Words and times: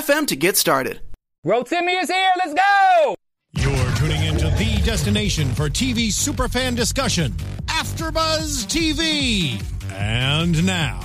to 0.00 0.36
get 0.36 0.56
started. 0.56 1.00
Rotimi 1.46 2.02
is 2.02 2.08
here. 2.08 2.32
Let's 2.38 2.54
go. 2.54 3.14
You're 3.52 3.94
tuning 3.96 4.24
into 4.24 4.48
the 4.48 4.80
destination 4.84 5.52
for 5.54 5.68
TV 5.68 6.08
superfan 6.08 6.74
discussion, 6.74 7.32
AfterBuzz 7.66 8.64
TV. 8.66 9.62
And 9.92 10.64
now, 10.64 10.98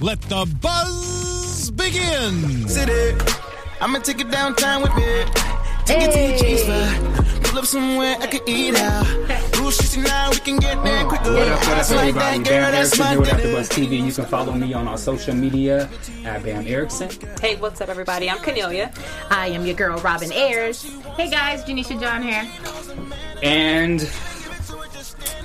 let 0.00 0.20
the 0.22 0.46
buzz 0.62 1.70
begin. 1.72 2.66
City, 2.68 3.18
I'ma 3.82 3.98
take 3.98 4.20
it 4.20 4.30
downtown 4.30 4.80
with 4.80 4.94
me. 4.94 5.24
Take 5.84 6.08
it 6.08 6.12
to 6.12 6.28
your 6.30 6.38
cheese 6.38 6.62
spot. 6.62 7.31
Pull 7.52 7.58
up 7.58 7.66
somewhere 7.66 8.16
I 8.18 8.26
can 8.28 8.40
eat 8.48 8.74
out. 8.76 9.06
Rule 9.58 9.70
69, 9.70 10.30
we 10.30 10.36
can 10.38 10.56
get 10.56 10.82
there 10.82 11.04
quicker. 11.04 11.34
What 11.34 11.48
up, 11.48 11.48
what 11.48 11.52
up, 11.52 11.60
That's 11.64 11.90
like 11.90 11.98
everybody? 12.08 12.38
that, 12.38 12.44
Bam 12.48 12.72
that's 12.72 12.98
Erickson 12.98 12.98
my 13.04 13.10
here 13.10 13.20
with 13.20 13.28
dinner. 13.28 13.58
AfterBuzz 13.60 13.88
TV. 13.88 14.06
You 14.06 14.12
can 14.12 14.24
follow 14.24 14.52
me 14.54 14.72
on 14.72 14.88
our 14.88 14.96
social 14.96 15.34
media 15.34 15.82
at 16.24 16.42
Bamm 16.42 16.66
Ericsen. 16.66 17.10
Hey, 17.42 17.56
what's 17.56 17.82
up, 17.82 17.90
everybody? 17.90 18.30
I'm 18.30 18.38
Kennelia. 18.38 18.90
I 19.30 19.48
am 19.48 19.66
your 19.66 19.74
girl, 19.74 19.98
Robin 19.98 20.32
Ayers. 20.32 20.82
Hey 21.14 21.28
guys, 21.28 21.62
Janeisha 21.64 22.00
John 22.00 22.22
here. 22.22 22.50
And 23.42 23.98
Damn 24.00 24.08
it, 24.08 24.31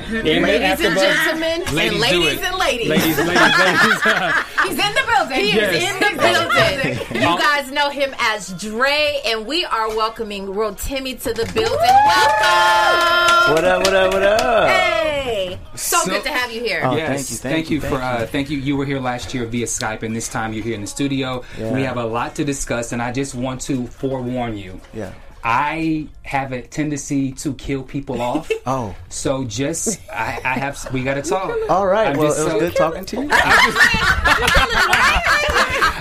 Ladies 0.09 0.85
and 0.85 0.95
gentlemen, 0.97 1.61
and 1.67 1.73
Ladies, 1.73 1.91
do 1.93 1.99
ladies 1.99 2.41
and 2.41 2.55
ladies. 2.57 2.87
Ladies, 2.87 3.17
ladies, 3.17 3.27
ladies. 3.27 4.33
He's 4.63 4.79
in 4.79 4.93
the 4.93 5.03
building. 5.15 5.39
He 5.39 5.55
Yes. 5.55 5.75
is 5.75 5.83
in 5.83 5.99
the 5.99 6.21
building. 6.21 7.07
You 7.27 7.37
guys 7.37 7.71
know 7.71 7.89
him 7.89 8.13
as 8.19 8.53
Dre, 8.61 9.19
and 9.25 9.45
we 9.45 9.65
are 9.65 9.89
welcoming 9.89 10.47
Rotimi 10.47 11.21
to 11.23 11.33
the 11.33 11.45
building. 11.51 11.77
Welcome. 12.05 13.53
What 13.53 13.65
up? 13.65 13.79
What 13.83 13.93
up? 13.95 14.13
What 14.13 14.23
up? 14.23 14.69
Hey, 14.69 15.59
so, 15.75 15.97
So- 15.97 16.11
good 16.11 16.23
to 16.23 16.29
have 16.29 16.51
you 16.51 16.61
here. 16.61 16.81
Oh, 16.85 16.95
yes, 16.95 17.27
thank 17.27 17.29
you, 17.29 17.35
thank 17.37 17.69
you, 17.71 17.81
for 17.81 17.99
thank 17.99 18.19
uh, 18.19 18.21
you. 18.21 18.27
thank 18.27 18.49
you. 18.49 18.57
You 18.59 18.77
were 18.77 18.85
here 18.85 18.99
last 18.99 19.33
year 19.33 19.45
via 19.45 19.65
Skype, 19.65 20.03
and 20.03 20.15
this 20.15 20.29
time 20.29 20.53
you're 20.53 20.63
here 20.63 20.75
in 20.75 20.81
the 20.81 20.87
studio. 20.87 21.43
Yeah. 21.57 21.73
We 21.73 21.83
have 21.83 21.97
a 21.97 22.05
lot 22.05 22.35
to 22.35 22.45
discuss, 22.45 22.91
and 22.93 23.01
I 23.01 23.11
just 23.11 23.35
want 23.35 23.59
to 23.61 23.87
forewarn 23.87 24.57
you. 24.57 24.79
Yeah. 24.93 25.11
I 25.43 26.07
have 26.23 26.51
a 26.51 26.61
tendency 26.61 27.31
to 27.33 27.53
kill 27.53 27.83
people 27.83 28.21
off. 28.21 28.51
Oh. 28.65 28.93
So 29.07 29.45
just 29.45 29.99
I, 30.11 30.41
I 30.43 30.53
have 30.59 30.91
we 30.91 31.01
got 31.03 31.13
to 31.13 31.21
talk. 31.21 31.55
All 31.69 31.87
right. 31.87 32.07
I'm 32.09 32.17
well, 32.17 32.27
just 32.27 32.39
it 32.39 32.43
was 32.43 32.51
so- 32.53 32.59
good 32.59 32.75
talking 32.75 33.05
to 33.05 33.21
you. 33.23 33.29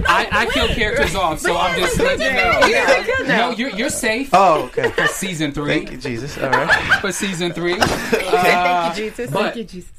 I, 0.08 0.28
I 0.30 0.46
kill 0.52 0.68
characters 0.68 1.14
off, 1.14 1.38
so 1.40 1.56
I'm 1.56 1.78
just 1.78 1.98
letting 1.98 2.26
you 2.26 2.32
know. 2.32 2.60
Yeah. 2.66 3.36
No, 3.36 3.50
you're 3.50 3.70
you're 3.70 3.88
safe 3.88 4.30
Oh, 4.32 4.64
okay. 4.66 4.90
for 4.96 5.06
season 5.06 5.52
three. 5.52 5.74
Thank 5.74 5.92
you, 5.92 5.98
Jesus. 5.98 6.36
All 6.38 6.50
right. 6.50 7.00
For 7.00 7.12
season 7.12 7.52
three, 7.52 7.74
Okay. 7.74 7.86
Thank 7.86 8.96
you, 8.98 9.04
Jesus. 9.04 9.30
but 9.30 9.54
Thank 9.54 9.56
you, 9.56 9.64
Jesus. 9.64 9.92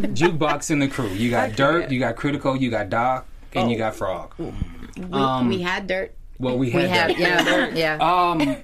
jukebox 0.00 0.70
and 0.70 0.80
the 0.82 0.88
crew. 0.88 1.08
You 1.08 1.30
got 1.30 1.54
Dirt, 1.56 1.90
you 1.90 1.98
got 2.00 2.16
Critical, 2.16 2.56
you 2.56 2.70
got 2.70 2.88
Doc, 2.90 3.26
and 3.52 3.70
you 3.70 3.76
got 3.78 3.94
Frog. 3.94 4.34
Um, 5.12 5.48
we 5.48 5.60
had 5.62 5.86
dirt. 5.86 6.14
Well, 6.44 6.58
we 6.58 6.66
We 6.66 6.72
had 6.72 6.90
have, 6.90 7.44
Dirt. 7.44 7.74
yeah, 7.74 7.96
yeah. 7.98 8.30
Um. 8.30 8.56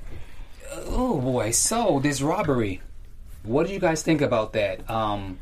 Oh 0.87 1.21
boy. 1.21 1.51
So 1.51 1.99
this 2.01 2.21
robbery. 2.23 2.81
What 3.43 3.67
do 3.67 3.73
you 3.73 3.81
guys 3.81 4.03
think 4.03 4.21
about 4.21 4.53
that? 4.53 4.89
Um. 4.91 5.39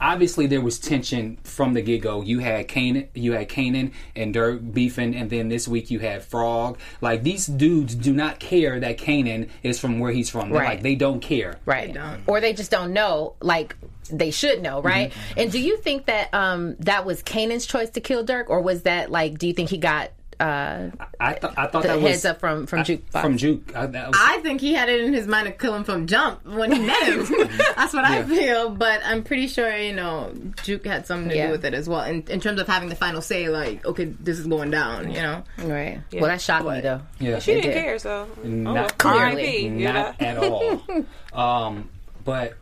Obviously, 0.00 0.46
there 0.46 0.60
was 0.60 0.78
tension 0.78 1.38
from 1.42 1.74
the 1.74 1.82
get 1.82 2.02
go. 2.02 2.22
You 2.22 2.38
had 2.38 2.68
Kanan, 2.68 3.08
you 3.14 3.32
had 3.32 3.48
Kanan 3.48 3.90
and 4.14 4.32
Dirt 4.32 4.72
beefing, 4.72 5.16
and 5.16 5.28
then 5.28 5.48
this 5.48 5.66
week 5.66 5.90
you 5.90 5.98
had 5.98 6.22
Frog. 6.22 6.78
Like 7.00 7.24
these 7.24 7.46
dudes 7.48 7.96
do 7.96 8.12
not 8.12 8.38
care 8.38 8.78
that 8.78 8.96
Kanan 8.98 9.48
is 9.64 9.80
from 9.80 9.98
where 9.98 10.12
he's 10.12 10.30
from. 10.30 10.50
They're 10.50 10.60
Right. 10.60 10.68
Like 10.68 10.82
they 10.82 10.94
don't 10.94 11.18
care. 11.20 11.56
right. 11.66 11.96
Or 12.28 12.40
they 12.40 12.52
just 12.52 12.70
don't 12.70 12.92
know, 12.92 13.34
like 13.40 13.74
they 14.08 14.30
should 14.30 14.62
know, 14.62 14.80
right? 14.80 15.10
Mm-hmm. 15.10 15.40
And 15.40 15.50
do 15.52 15.58
you 15.60 15.78
think 15.78 16.06
that 16.06 16.32
um 16.32 16.76
that 16.78 17.04
was 17.04 17.20
Kanan's 17.24 17.66
choice 17.66 17.90
to 17.90 18.00
kill 18.00 18.22
Dirt, 18.22 18.46
or 18.48 18.60
was 18.60 18.82
that 18.82 19.10
like? 19.10 19.36
Do 19.38 19.48
you 19.48 19.52
think 19.52 19.68
he 19.68 19.78
got 19.78 20.10
uh 20.40 20.90
I 21.18 21.32
thought 21.34 21.54
I 21.58 21.66
thought 21.66 21.82
the 21.82 21.88
that 21.88 22.00
heads 22.00 22.18
was 22.18 22.24
up 22.26 22.38
from 22.40 22.66
from 22.66 22.80
Jukebox? 22.84 23.20
from 23.20 23.36
Juke. 23.36 23.74
I, 23.74 23.86
that 23.86 24.08
was, 24.08 24.16
I 24.20 24.38
think 24.40 24.60
he 24.60 24.72
had 24.72 24.88
it 24.88 25.00
in 25.04 25.12
his 25.12 25.26
mind 25.26 25.46
to 25.46 25.52
kill 25.52 25.74
him 25.74 25.82
from 25.84 26.06
jump 26.06 26.44
when 26.46 26.70
he 26.70 26.78
met 26.80 27.02
him. 27.02 27.26
That's 27.76 27.92
what 27.92 28.04
I 28.04 28.22
feel. 28.22 28.70
But 28.70 29.00
I'm 29.04 29.24
pretty 29.24 29.48
sure, 29.48 29.76
you 29.76 29.92
know, 29.94 30.32
Juke 30.62 30.86
had 30.86 31.06
something 31.06 31.30
to 31.30 31.36
Yeah. 31.36 31.46
do 31.46 31.52
with 31.52 31.64
it 31.64 31.74
as 31.74 31.88
well. 31.88 32.02
In, 32.04 32.22
in 32.28 32.40
terms 32.40 32.60
of 32.60 32.68
having 32.68 32.88
the 32.88 32.94
final 32.94 33.20
say, 33.20 33.48
like, 33.48 33.84
okay, 33.84 34.04
this 34.20 34.38
is 34.38 34.46
going 34.46 34.70
down, 34.70 35.10
you 35.10 35.20
know? 35.22 35.42
Right. 35.58 36.00
Well, 36.12 36.26
that 36.26 36.40
shocked 36.40 36.66
me 36.66 36.80
though. 36.82 37.00
yeah. 37.18 37.38
She 37.40 37.54
didn't 37.54 37.70
did. 37.72 37.74
care, 37.74 37.98
so 37.98 38.28
Not- 38.44 38.94
oh, 39.04 39.08
R.I.P. 39.08 39.58
You 39.62 39.70
know? 39.70 39.92
Not 39.92 40.22
at 40.22 40.38
all. 40.38 40.82
um, 41.32 41.90
but 42.24 42.54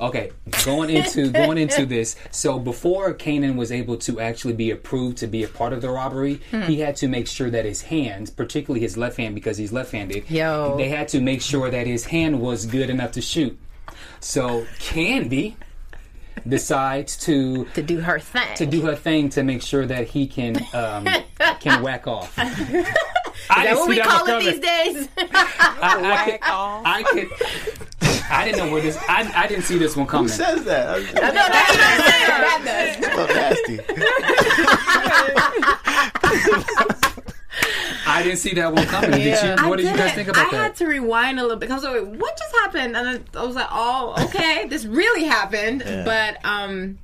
okay, 0.00 0.30
going 0.64 0.90
into 0.90 1.30
going 1.30 1.58
into 1.58 1.86
this. 1.86 2.16
So 2.30 2.58
before 2.58 3.14
Kanan 3.14 3.56
was 3.56 3.70
able 3.72 3.96
to 3.98 4.20
actually 4.20 4.54
be 4.54 4.70
approved 4.70 5.18
to 5.18 5.26
be 5.26 5.42
a 5.42 5.48
part 5.48 5.72
of 5.72 5.82
the 5.82 5.90
robbery, 5.90 6.40
Hmm. 6.50 6.62
he 6.62 6.80
had 6.80 6.96
to 6.96 7.08
make 7.08 7.26
sure 7.26 7.50
that 7.50 7.64
his 7.64 7.82
hands, 7.82 8.30
particularly 8.30 8.80
his 8.80 8.96
left 8.96 9.16
hand, 9.16 9.34
because 9.34 9.56
he's 9.56 9.72
left-handed, 9.72 10.30
Yo. 10.30 10.76
they 10.76 10.88
had 10.88 11.08
to 11.08 11.20
make 11.20 11.42
sure 11.42 11.70
that 11.70 11.86
his 11.86 12.04
hand 12.06 12.40
was 12.40 12.66
good 12.66 12.90
enough 12.90 13.12
to 13.12 13.20
shoot. 13.22 13.58
So 14.20 14.66
Candy 14.78 15.56
decides 16.46 17.16
to 17.18 17.64
To 17.74 17.82
do 17.82 18.00
her 18.00 18.18
thing. 18.18 18.54
to 18.56 18.66
do 18.66 18.82
her 18.82 18.94
thing 18.94 19.30
to 19.30 19.42
make 19.42 19.62
sure 19.62 19.86
that 19.86 20.08
he 20.08 20.26
can 20.26 20.56
um, 20.74 21.06
can 21.60 21.82
whack 21.82 22.06
off. 22.06 22.38
I 23.50 23.66
Is 23.68 23.68
didn't 23.68 23.74
that 23.74 23.78
what 23.78 23.88
we 23.88 23.98
call 24.00 24.24
it 24.24 24.28
coming. 24.28 24.46
these 24.46 24.60
days? 24.60 25.08
I, 25.18 26.82
I 26.84 27.02
could. 27.02 27.28
I 28.02 28.10
could. 28.12 28.26
I 28.28 28.44
didn't 28.44 28.58
know 28.66 28.72
where 28.72 28.82
this. 28.82 28.96
I, 29.08 29.30
I 29.34 29.46
didn't 29.46 29.64
see 29.64 29.78
this 29.78 29.94
one 29.96 30.06
coming. 30.06 30.28
Who 30.28 30.34
says 30.34 30.64
that? 30.64 30.88
I 30.88 30.96
was 30.98 31.14
no, 31.14 31.20
that's 31.20 31.76
a 31.76 33.00
little 33.12 33.26
nasty. 33.34 33.80
I 38.08 38.22
didn't 38.22 38.38
see 38.38 38.54
that 38.54 38.72
one 38.72 38.86
coming. 38.86 39.10
Did 39.12 39.42
you? 39.58 39.68
What 39.68 39.76
did 39.76 39.86
you 39.86 39.96
guys 39.96 40.12
think 40.12 40.28
about 40.28 40.46
I 40.48 40.50
that? 40.50 40.56
had 40.62 40.76
to 40.76 40.86
rewind 40.86 41.38
a 41.38 41.42
little 41.42 41.56
bit. 41.56 41.70
I 41.70 41.74
was 41.74 41.84
like, 41.84 41.94
wait, 41.94 42.06
what 42.06 42.36
just 42.38 42.54
happened? 42.56 42.96
And 42.96 43.22
I, 43.34 43.40
I 43.40 43.44
was 43.44 43.56
like, 43.56 43.68
oh, 43.70 44.14
okay, 44.26 44.66
this 44.68 44.84
really 44.84 45.24
happened. 45.24 45.82
But, 46.04 46.38
um,. 46.44 46.98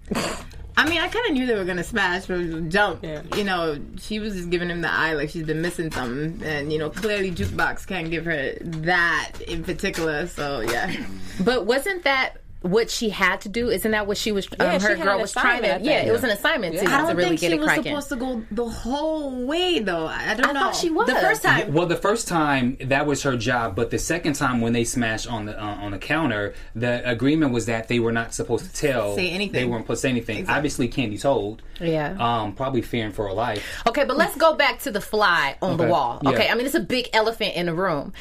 I 0.76 0.88
mean, 0.88 1.00
I 1.00 1.08
kind 1.08 1.26
of 1.26 1.32
knew 1.32 1.46
they 1.46 1.54
were 1.54 1.64
gonna 1.64 1.84
smash 1.84 2.24
from 2.24 2.70
jump. 2.70 3.04
You 3.36 3.44
know, 3.44 3.78
she 3.98 4.20
was 4.20 4.34
just 4.34 4.50
giving 4.50 4.70
him 4.70 4.80
the 4.80 4.90
eye 4.90 5.12
like 5.14 5.30
she's 5.30 5.44
been 5.44 5.60
missing 5.60 5.90
something, 5.90 6.42
and 6.46 6.72
you 6.72 6.78
know, 6.78 6.90
clearly 6.90 7.30
jukebox 7.30 7.86
can't 7.86 8.10
give 8.10 8.24
her 8.24 8.54
that 8.60 9.32
in 9.46 9.64
particular. 9.64 10.26
So 10.26 10.60
yeah, 10.60 10.94
But 11.40 11.66
wasn't 11.66 12.04
that 12.04 12.41
what 12.62 12.90
she 12.90 13.10
had 13.10 13.40
to 13.42 13.48
do? 13.48 13.68
Isn't 13.70 13.90
that 13.90 14.06
what 14.06 14.16
she 14.16 14.32
was? 14.32 14.48
Yeah, 14.58 14.74
um, 14.74 14.80
she 14.80 14.86
her 14.86 14.96
had 14.96 15.04
girl 15.04 15.20
was 15.20 15.32
trying 15.32 15.62
to. 15.62 15.68
assignment, 15.68 15.84
Yeah, 15.84 16.02
it 16.02 16.12
was 16.12 16.24
an 16.24 16.30
assignment 16.30 16.76
to, 16.78 16.84
I 16.86 16.98
don't 17.02 17.16
really 17.16 17.28
think 17.36 17.40
get 17.40 17.50
she 17.52 17.58
was 17.58 17.66
cracking. 17.66 17.84
supposed 17.84 18.08
to 18.10 18.16
go 18.16 18.42
the 18.50 18.68
whole 18.68 19.44
way 19.46 19.78
though. 19.80 20.06
I 20.06 20.34
don't 20.34 20.46
I 20.46 20.52
know. 20.52 20.60
thought 20.60 20.76
she 20.76 20.90
was. 20.90 21.06
the 21.06 21.14
first 21.16 21.42
time. 21.42 21.72
Well, 21.72 21.86
the 21.86 21.96
first 21.96 22.28
time 22.28 22.76
that 22.80 23.06
was 23.06 23.22
her 23.24 23.36
job, 23.36 23.74
but 23.76 23.90
the 23.90 23.98
second 23.98 24.34
time 24.34 24.60
when 24.60 24.72
they 24.72 24.84
smashed 24.84 25.26
on 25.30 25.46
the 25.46 25.60
uh, 25.62 25.66
on 25.66 25.90
the 25.92 25.98
counter, 25.98 26.54
the 26.74 27.08
agreement 27.08 27.52
was 27.52 27.66
that 27.66 27.88
they 27.88 27.98
were 27.98 28.12
not 28.12 28.34
supposed 28.34 28.64
to 28.66 28.72
tell. 28.72 29.14
Say 29.16 29.30
anything. 29.30 29.52
They 29.52 29.64
weren't 29.64 29.84
supposed 29.84 30.00
to 30.02 30.06
say 30.06 30.10
anything. 30.10 30.48
Obviously, 30.48 30.88
Candy 30.88 31.18
told. 31.18 31.62
Yeah. 31.80 32.16
Um, 32.18 32.54
probably 32.54 32.82
fearing 32.82 33.12
for 33.12 33.26
her 33.26 33.32
life. 33.34 33.64
Okay, 33.88 34.04
but 34.04 34.16
let's 34.16 34.36
go 34.36 34.54
back 34.54 34.78
to 34.80 34.90
the 34.90 35.00
fly 35.00 35.56
on 35.60 35.76
the 35.76 35.84
Okay. 35.84 35.90
wall. 35.90 36.20
Yeah. 36.22 36.30
Okay, 36.30 36.48
I 36.48 36.54
mean 36.54 36.66
it's 36.66 36.74
a 36.74 36.80
big 36.80 37.08
elephant 37.12 37.54
in 37.56 37.66
the 37.66 37.74
room. 37.74 38.12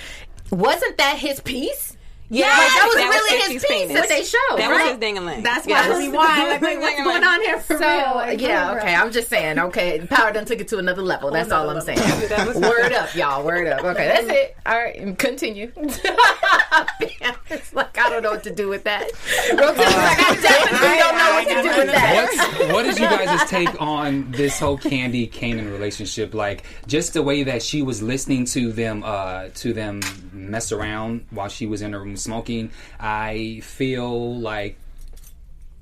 Wasn't 0.49 0.97
that 0.97 1.17
his 1.19 1.39
piece? 1.39 1.95
Yeah, 2.33 2.47
Like, 2.47 2.55
that 2.55 2.85
was 2.87 2.95
that 2.95 3.07
was 3.07 3.15
really 3.17 3.35
his 3.35 3.43
Fifty's 3.43 3.65
piece 3.65 3.87
penis. 3.87 3.99
that 3.99 4.07
they 4.07 4.23
showed. 4.23 4.57
That 4.57 4.69
right? 4.69 4.83
was 4.83 4.91
his 4.91 4.99
ding-a-ling. 4.99 5.43
That's 5.43 5.67
why 5.67 5.83
I 5.83 5.97
rewind. 5.97 6.15
Like, 6.15 6.61
wait, 6.61 6.79
what's 6.79 7.03
going 7.03 7.23
on 7.25 7.41
here 7.41 7.59
for 7.59 7.77
So 7.77 7.85
real? 7.85 8.15
Like, 8.15 8.39
yeah, 8.39 8.69
for 8.69 8.75
real. 8.75 8.83
okay. 8.85 8.95
I'm 8.95 9.11
just 9.11 9.27
saying. 9.27 9.59
Okay, 9.59 10.07
power 10.09 10.31
done 10.31 10.45
took 10.45 10.59
it 10.61 10.69
to 10.69 10.77
another 10.77 11.01
level. 11.01 11.29
That's 11.29 11.51
all 11.51 11.69
I'm 11.69 11.75
Another 11.75 11.93
saying. 11.93 12.29
That 12.29 12.47
was- 12.47 12.55
Word 12.57 12.93
up, 12.93 13.13
y'all. 13.15 13.43
Word 13.43 13.67
up. 13.67 13.83
Okay, 13.83 14.07
that's 14.07 14.27
it. 14.29 14.55
All 14.65 14.77
right, 14.77 15.17
continue. 15.19 15.73
it's 17.49 17.73
like 17.73 17.97
I 17.97 18.09
don't 18.09 18.23
know 18.23 18.31
what 18.31 18.43
to 18.43 18.53
do 18.55 18.69
with 18.69 18.83
that. 18.85 19.03
Rotation's 19.51 19.95
like 19.95 20.19
I 20.19 20.37
definitely 20.41 20.97
don't 20.99 21.17
know 21.17 21.31
what 21.33 21.47
to 21.47 21.61
do 21.63 21.77
with 21.79 21.91
that. 21.91 22.29
What's, 22.59 22.73
what 22.73 22.85
is 22.85 22.99
you 22.99 23.05
guys' 23.09 23.49
take 23.49 23.81
on 23.81 24.31
this 24.31 24.59
whole 24.59 24.77
Candy 24.77 25.27
Kanan 25.27 25.71
relationship? 25.71 26.33
Like 26.33 26.63
just 26.87 27.13
the 27.13 27.23
way 27.23 27.43
that 27.43 27.61
she 27.61 27.81
was 27.81 28.01
listening 28.01 28.45
to 28.45 28.71
them 28.71 29.03
uh, 29.03 29.49
to 29.55 29.73
them 29.73 30.01
mess 30.49 30.71
around 30.71 31.25
while 31.29 31.47
she 31.49 31.65
was 31.67 31.81
in 31.81 31.93
her 31.93 31.99
room 31.99 32.17
smoking. 32.17 32.71
I 32.99 33.61
feel 33.63 34.39
like 34.39 34.77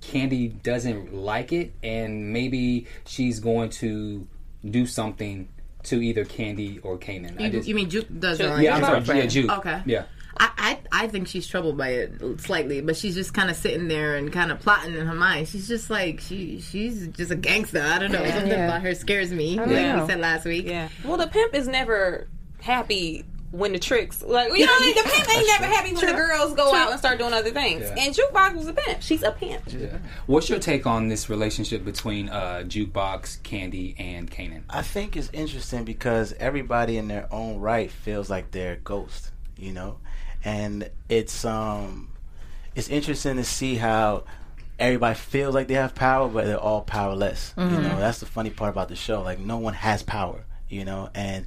Candy 0.01 0.47
doesn't 0.47 1.13
like 1.13 1.51
it, 1.51 1.73
and 1.83 2.31
maybe 2.33 2.87
she's 3.05 3.39
going 3.39 3.69
to 3.71 4.27
do 4.69 4.85
something 4.85 5.47
to 5.83 6.01
either 6.01 6.25
Candy 6.25 6.79
or 6.79 6.97
Kanan. 6.97 7.39
I 7.39 7.45
You, 7.45 7.49
just, 7.51 7.67
you 7.67 7.75
mean 7.75 7.89
Juke 7.89 8.07
does 8.19 8.39
it? 8.39 8.61
yeah, 8.61 8.75
I'm 8.77 9.05
sorry, 9.05 9.19
yeah, 9.19 9.25
Juke. 9.27 9.51
Okay. 9.59 9.81
Yeah. 9.85 10.03
I, 10.41 10.49
I 10.57 11.03
I 11.03 11.07
think 11.09 11.27
she's 11.27 11.45
troubled 11.47 11.77
by 11.77 11.89
it 11.89 12.39
slightly, 12.39 12.79
but 12.79 12.95
she's 12.95 13.13
just 13.15 13.33
kind 13.33 13.49
of 13.49 13.57
sitting 13.57 13.89
there 13.89 14.15
and 14.15 14.31
kind 14.31 14.51
of 14.53 14.59
plotting 14.61 14.95
in 14.95 15.05
her 15.05 15.13
mind. 15.13 15.49
She's 15.49 15.67
just 15.67 15.89
like 15.89 16.21
she 16.21 16.61
she's 16.61 17.07
just 17.07 17.29
a 17.31 17.35
gangster. 17.35 17.81
I 17.81 17.99
don't 17.99 18.11
know. 18.13 18.23
Something 18.25 18.47
Yeah. 18.47 18.67
about 18.67 18.81
her 18.83 18.95
scares 18.95 19.33
me. 19.33 19.57
Like 19.57 19.67
know. 19.67 20.01
we 20.01 20.07
said 20.07 20.19
last 20.21 20.45
week. 20.45 20.65
Yeah. 20.65 20.87
Well, 21.03 21.17
the 21.17 21.27
pimp 21.27 21.53
is 21.53 21.67
never 21.67 22.29
happy 22.61 23.25
when 23.51 23.73
the 23.73 23.79
tricks 23.79 24.21
like 24.21 24.55
you 24.55 24.65
know 24.65 24.71
what 24.71 24.81
I 24.81 24.85
mean? 24.85 24.95
the 24.95 25.09
pimp 25.09 25.35
ain't 25.35 25.47
never 25.47 25.65
happy 25.65 25.93
when 25.93 26.05
the 26.05 26.13
girls 26.13 26.53
go 26.53 26.73
out 26.73 26.91
and 26.91 26.99
start 26.99 27.17
doing 27.17 27.33
other 27.33 27.49
things. 27.49 27.81
Yeah. 27.81 27.95
And 27.97 28.15
Jukebox 28.15 28.55
was 28.55 28.67
a 28.67 28.73
pimp. 28.73 29.01
She's 29.01 29.23
a 29.23 29.31
pimp. 29.31 29.63
Yeah. 29.67 29.97
What's 30.27 30.49
your 30.49 30.59
take 30.59 30.85
on 30.85 31.07
this 31.07 31.29
relationship 31.29 31.83
between 31.83 32.29
uh, 32.29 32.63
Jukebox, 32.67 33.41
Candy, 33.43 33.95
and 33.97 34.29
Kanan? 34.29 34.63
I 34.69 34.83
think 34.83 35.17
it's 35.17 35.29
interesting 35.33 35.83
because 35.83 36.33
everybody 36.33 36.97
in 36.97 37.07
their 37.07 37.27
own 37.33 37.59
right 37.59 37.89
feels 37.89 38.29
like 38.29 38.51
they're 38.51 38.73
a 38.73 38.77
ghost, 38.77 39.31
you 39.57 39.71
know, 39.71 39.97
and 40.43 40.89
it's 41.09 41.43
um, 41.43 42.09
it's 42.75 42.89
interesting 42.89 43.37
to 43.37 43.43
see 43.43 43.75
how 43.75 44.25
everybody 44.77 45.15
feels 45.15 45.55
like 45.55 45.67
they 45.67 45.73
have 45.73 45.95
power, 45.95 46.27
but 46.29 46.45
they're 46.45 46.57
all 46.57 46.81
powerless. 46.81 47.53
You 47.57 47.65
know, 47.65 47.99
that's 47.99 48.19
the 48.19 48.25
funny 48.25 48.49
part 48.49 48.71
about 48.71 48.89
the 48.89 48.95
show. 48.95 49.21
Like 49.21 49.39
no 49.39 49.57
one 49.57 49.73
has 49.73 50.03
power, 50.03 50.45
you 50.69 50.85
know, 50.85 51.09
and 51.13 51.45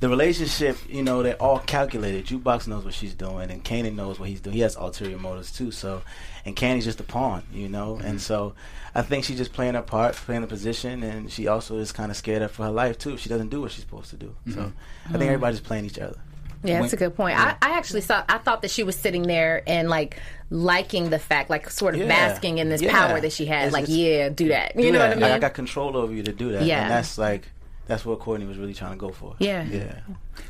the 0.00 0.08
relationship, 0.08 0.78
you 0.88 1.02
know, 1.02 1.22
they're 1.22 1.40
all 1.42 1.58
calculated. 1.58 2.24
Jukebox 2.26 2.68
knows 2.68 2.84
what 2.84 2.94
she's 2.94 3.14
doing, 3.14 3.50
and 3.50 3.64
Kanan 3.64 3.96
knows 3.96 4.20
what 4.20 4.28
he's 4.28 4.40
doing. 4.40 4.54
He 4.54 4.62
has 4.62 4.76
ulterior 4.76 5.18
motives 5.18 5.50
too. 5.50 5.70
So, 5.72 6.02
and 6.44 6.54
Candy's 6.54 6.84
just 6.84 7.00
a 7.00 7.04
pawn, 7.04 7.42
you 7.52 7.68
know. 7.68 7.96
Mm-hmm. 7.96 8.06
And 8.06 8.20
so, 8.20 8.54
I 8.94 9.02
think 9.02 9.24
she's 9.24 9.38
just 9.38 9.52
playing 9.52 9.74
her 9.74 9.82
part, 9.82 10.14
playing 10.14 10.42
the 10.42 10.46
position, 10.46 11.02
and 11.02 11.30
she 11.32 11.48
also 11.48 11.78
is 11.78 11.90
kind 11.90 12.10
of 12.10 12.16
scared 12.16 12.42
of 12.42 12.52
for 12.52 12.64
her 12.64 12.70
life 12.70 12.96
too. 12.98 13.14
If 13.14 13.20
she 13.20 13.28
doesn't 13.28 13.48
do 13.48 13.60
what 13.60 13.72
she's 13.72 13.82
supposed 13.84 14.10
to 14.10 14.16
do. 14.16 14.34
So, 14.50 14.60
mm-hmm. 14.60 15.08
I 15.08 15.18
think 15.18 15.24
everybody's 15.24 15.60
playing 15.60 15.86
each 15.86 15.98
other. 15.98 16.18
Yeah, 16.64 16.80
that's 16.80 16.92
a 16.92 16.96
good 16.96 17.14
point. 17.14 17.38
I, 17.38 17.56
I 17.62 17.70
actually 17.76 18.00
saw. 18.00 18.24
I 18.28 18.38
thought 18.38 18.62
that 18.62 18.70
she 18.70 18.82
was 18.82 18.96
sitting 18.96 19.22
there 19.22 19.62
and 19.66 19.88
like 19.88 20.20
liking 20.50 21.10
the 21.10 21.18
fact, 21.18 21.50
like 21.50 21.70
sort 21.70 21.94
of 21.94 22.00
Yeah. 22.00 22.08
basking 22.08 22.58
in 22.58 22.68
this 22.68 22.82
Yeah. 22.82 22.90
power 22.90 23.20
that 23.20 23.32
she 23.32 23.46
had. 23.46 23.68
It's- 23.68 23.72
like, 23.72 23.84
it's- 23.84 23.96
yeah, 23.96 24.28
do 24.28 24.48
that. 24.48 24.74
You 24.74 24.90
know 24.92 24.98
yeah, 24.98 25.08
what 25.08 25.18
I 25.18 25.20
like, 25.20 25.32
I 25.32 25.38
got 25.38 25.54
control 25.54 25.96
over 25.96 26.12
you 26.12 26.22
to 26.24 26.32
do 26.32 26.52
that. 26.52 26.64
Yeah. 26.64 26.82
and 26.82 26.90
that's 26.90 27.16
like 27.16 27.48
that's 27.88 28.04
what 28.04 28.20
Courtney 28.20 28.46
was 28.46 28.58
really 28.58 28.74
trying 28.74 28.92
to 28.92 28.98
go 28.98 29.08
for. 29.10 29.34
Yeah. 29.38 29.64
yeah. 29.64 30.00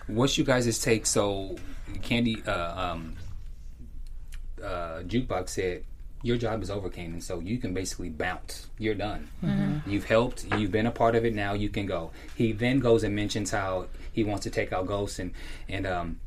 What's 0.09 0.37
you 0.37 0.45
guys' 0.45 0.79
take? 0.81 1.07
So, 1.07 1.57
Candy, 2.03 2.43
uh, 2.45 2.93
um, 2.93 3.17
uh, 4.63 5.03
Jukebox 5.07 5.49
said, 5.49 5.85
Your 6.23 6.37
job 6.37 6.63
is 6.63 6.71
over, 6.71 6.91
Kanan, 6.91 7.23
so 7.23 7.39
you 7.39 7.59
can 7.59 7.73
basically 7.73 8.11
bounce. 8.11 8.67
You're 8.77 8.97
done. 8.97 9.29
You've 9.87 10.05
helped, 10.05 10.47
you've 10.57 10.73
been 10.73 10.87
a 10.87 10.91
part 10.91 11.15
of 11.15 11.25
it, 11.25 11.33
now 11.33 11.55
you 11.55 11.69
can 11.69 11.87
go. 11.87 12.11
He 12.35 12.53
then 12.53 12.81
goes 12.81 13.05
and 13.05 13.15
mentions 13.15 13.53
how 13.53 13.87
he 14.13 14.25
wants 14.25 14.43
to 14.43 14.51
take 14.51 14.73
out 14.73 14.87
Ghost, 14.87 15.21
and, 15.21 15.33
and, 15.69 15.87
um, 15.87 16.21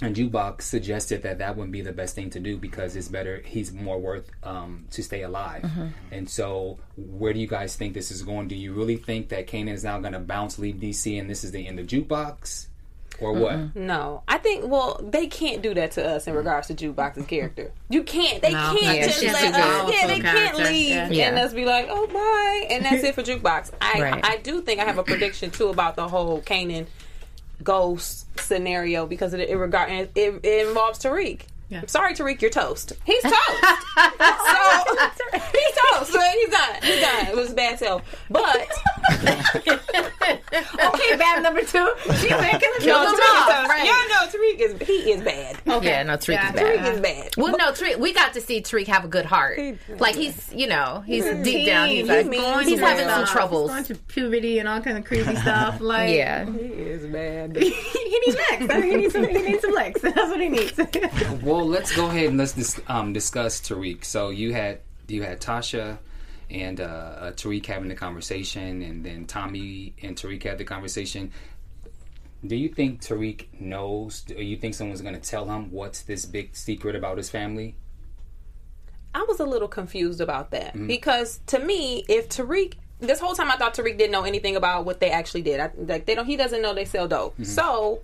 and 0.00 0.14
Jukebox 0.14 0.62
suggested 0.62 1.22
that 1.24 1.38
that 1.38 1.56
wouldn't 1.56 1.72
be 1.72 1.80
the 1.80 1.92
best 1.92 2.14
thing 2.14 2.30
to 2.30 2.40
do 2.40 2.56
because 2.56 2.94
it's 2.94 3.08
better, 3.08 3.42
he's 3.44 3.72
more 3.72 3.98
worth 3.98 4.30
um, 4.44 4.84
to 4.92 5.02
stay 5.02 5.22
alive. 5.22 5.68
And 6.12 6.28
so, 6.30 6.78
where 6.96 7.32
do 7.32 7.40
you 7.40 7.48
guys 7.48 7.74
think 7.76 7.94
this 7.94 8.10
is 8.10 8.22
going? 8.22 8.46
Do 8.48 8.54
you 8.54 8.72
really 8.72 8.96
think 8.96 9.30
that 9.30 9.46
Kanan 9.48 9.72
is 9.72 9.82
now 9.84 9.98
going 9.98 10.12
to 10.12 10.20
bounce, 10.20 10.58
leave 10.58 10.76
DC, 10.76 11.18
and 11.18 11.28
this 11.28 11.42
is 11.42 11.50
the 11.50 11.66
end 11.66 11.80
of 11.80 11.86
Jukebox? 11.88 12.66
Or 13.20 13.32
what? 13.32 13.74
No, 13.74 14.22
I 14.28 14.38
think. 14.38 14.66
Well, 14.68 15.00
they 15.02 15.26
can't 15.26 15.60
do 15.60 15.74
that 15.74 15.90
to 15.92 16.08
us 16.08 16.28
in 16.28 16.34
regards 16.34 16.68
to 16.68 16.74
Jukebox's 16.74 17.26
character. 17.26 17.72
You 17.88 18.04
can't. 18.04 18.40
They 18.40 18.52
No, 18.52 18.76
can't 18.78 18.96
yeah, 18.98 19.06
just 19.06 19.22
let 19.24 19.54
us. 19.54 19.92
Yeah, 19.92 20.06
they 20.06 20.20
can't 20.20 20.56
leave 20.58 20.90
Yeah. 20.90 21.04
and 21.06 21.14
Yeah. 21.36 21.42
us 21.44 21.52
be 21.52 21.64
like, 21.64 21.88
oh 21.90 22.06
bye, 22.06 22.66
and 22.72 22.84
that's 22.84 23.02
it 23.02 23.16
for 23.16 23.24
Jukebox. 23.24 23.72
I 23.80 24.00
Right. 24.00 24.24
I 24.24 24.36
do 24.36 24.62
think 24.62 24.78
I 24.78 24.84
have 24.84 24.98
a 24.98 25.02
prediction 25.02 25.50
too 25.50 25.66
about 25.68 25.96
the 25.96 26.06
whole 26.06 26.40
Kanan 26.42 26.86
ghost 27.62 28.26
scenario 28.38 29.06
because 29.06 29.34
it, 29.34 29.40
it 29.40 29.56
regard 29.56 29.90
it, 29.90 30.12
it, 30.14 30.66
involves 30.66 30.98
Tariq. 30.98 31.42
Yeah. 31.70 31.82
Sorry, 31.86 32.14
Tariq, 32.14 32.40
you're 32.40 32.50
toast. 32.50 32.94
He's 33.04 33.22
toast. 33.22 33.34
so 33.36 33.38
he's 35.34 35.74
toast. 35.92 36.12
So 36.12 36.20
he's 36.20 36.48
done. 36.48 36.82
He's 36.82 37.00
done. 37.00 37.26
It 37.26 37.36
was 37.36 37.52
bad 37.52 37.78
self, 37.78 38.02
but 38.30 38.68
okay, 39.68 41.16
bad 41.16 41.42
number 41.42 41.60
two. 41.62 41.92
She's 42.14 42.30
making 42.30 42.70
the 42.78 42.86
no, 42.86 43.04
no, 43.04 43.14
Tariq, 43.14 43.48
off. 43.48 43.68
Right. 43.68 43.84
y'all 43.84 44.08
know 44.08 44.26
Tariq 44.30 44.60
is 44.60 44.86
he 44.88 45.12
is 45.12 45.22
bad. 45.22 45.58
Yeah, 45.84 46.02
no, 46.04 46.14
Tariq 46.14 46.28
Yeah, 46.34 46.48
is 46.48 46.54
bad. 46.54 46.78
Tariq 46.78 46.94
is 46.94 47.00
bad. 47.00 47.30
Well, 47.36 47.56
no, 47.58 47.72
Tariq, 47.72 47.98
we 47.98 48.12
got 48.12 48.32
to 48.34 48.40
see 48.40 48.60
Tariq 48.62 48.86
have 48.86 49.04
a 49.04 49.08
good 49.08 49.26
heart. 49.26 49.58
Like 49.98 50.14
he's, 50.14 50.50
you 50.54 50.66
know, 50.68 51.02
he's 51.06 51.24
deep 51.44 51.66
down. 51.66 51.88
He's, 51.88 51.98
He's 52.00 52.08
like, 52.08 52.26
mean. 52.26 52.58
he's 52.60 52.68
He's 52.68 52.80
having 52.80 53.06
mean. 53.06 53.14
some 53.14 53.26
troubles. 53.26 53.70
Going 53.70 53.84
to 53.84 53.94
puberty 53.94 54.58
and 54.58 54.68
all 54.68 54.80
kind 54.80 54.96
of 54.98 55.04
crazy 55.04 55.34
stuff. 55.36 55.80
Like 55.80 56.14
Yeah, 56.16 56.46
He 56.50 56.60
is 56.60 57.06
bad. 57.06 57.56
he 57.56 58.20
needs 58.26 58.36
legs. 58.50 58.84
He 58.84 58.96
needs 58.96 59.12
some. 59.12 59.24
He 59.28 59.42
needs 59.42 59.60
some 59.62 59.72
legs. 59.74 60.00
That's 60.00 60.16
what 60.16 60.40
he 60.40 60.48
needs. 60.48 60.72
Well, 61.42 61.57
let's 61.64 61.94
go 61.94 62.06
ahead 62.06 62.28
and 62.28 62.38
let's 62.38 62.52
dis- 62.52 62.80
um, 62.88 63.12
discuss 63.12 63.60
Tariq. 63.60 64.04
So 64.04 64.30
you 64.30 64.52
had 64.52 64.80
you 65.06 65.22
had 65.22 65.40
Tasha 65.40 65.98
and 66.50 66.80
uh, 66.80 66.84
uh, 66.84 67.32
Tariq 67.32 67.66
having 67.66 67.88
the 67.88 67.94
conversation, 67.94 68.82
and 68.82 69.04
then 69.04 69.26
Tommy 69.26 69.94
and 70.02 70.16
Tariq 70.16 70.42
had 70.42 70.58
the 70.58 70.64
conversation. 70.64 71.32
Do 72.46 72.56
you 72.56 72.68
think 72.68 73.02
Tariq 73.02 73.46
knows? 73.60 74.22
Do 74.22 74.34
you 74.34 74.56
think 74.56 74.74
someone's 74.74 75.00
going 75.00 75.14
to 75.14 75.20
tell 75.20 75.46
him 75.46 75.72
what's 75.72 76.02
this 76.02 76.24
big 76.24 76.54
secret 76.56 76.94
about 76.94 77.16
his 77.16 77.28
family? 77.28 77.74
I 79.14 79.24
was 79.26 79.40
a 79.40 79.44
little 79.44 79.68
confused 79.68 80.20
about 80.20 80.50
that 80.52 80.86
because 80.86 81.40
to 81.46 81.58
me, 81.58 82.04
if 82.08 82.28
Tariq, 82.28 82.74
this 83.00 83.18
whole 83.18 83.34
time 83.34 83.50
I 83.50 83.56
thought 83.56 83.74
Tariq 83.74 83.98
didn't 83.98 84.12
know 84.12 84.24
anything 84.24 84.54
about 84.54 84.84
what 84.84 85.00
they 85.00 85.10
actually 85.10 85.42
did. 85.42 85.60
I, 85.60 85.70
like 85.76 86.06
they 86.06 86.14
don't, 86.14 86.26
he 86.26 86.36
doesn't 86.36 86.62
know 86.62 86.74
they 86.74 86.84
sell 86.84 87.08
dope. 87.08 87.34
So 87.44 88.02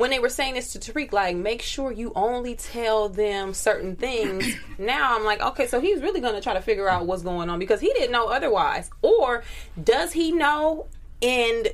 when 0.00 0.10
they 0.10 0.18
were 0.18 0.30
saying 0.30 0.54
this 0.54 0.72
to 0.72 0.78
Tariq, 0.78 1.12
like 1.12 1.36
make 1.36 1.62
sure 1.62 1.92
you 1.92 2.12
only 2.16 2.54
tell 2.54 3.08
them 3.08 3.52
certain 3.52 3.96
things. 3.96 4.46
now 4.78 5.16
I'm 5.16 5.24
like, 5.24 5.40
okay, 5.40 5.66
so 5.66 5.80
he's 5.80 6.00
really 6.00 6.20
going 6.20 6.34
to 6.34 6.40
try 6.40 6.54
to 6.54 6.62
figure 6.62 6.88
out 6.88 7.06
what's 7.06 7.22
going 7.22 7.50
on 7.50 7.58
because 7.58 7.80
he 7.80 7.92
didn't 7.92 8.10
know 8.10 8.26
otherwise, 8.26 8.90
or 9.02 9.44
does 9.82 10.12
he 10.12 10.32
know 10.32 10.86
and 11.22 11.68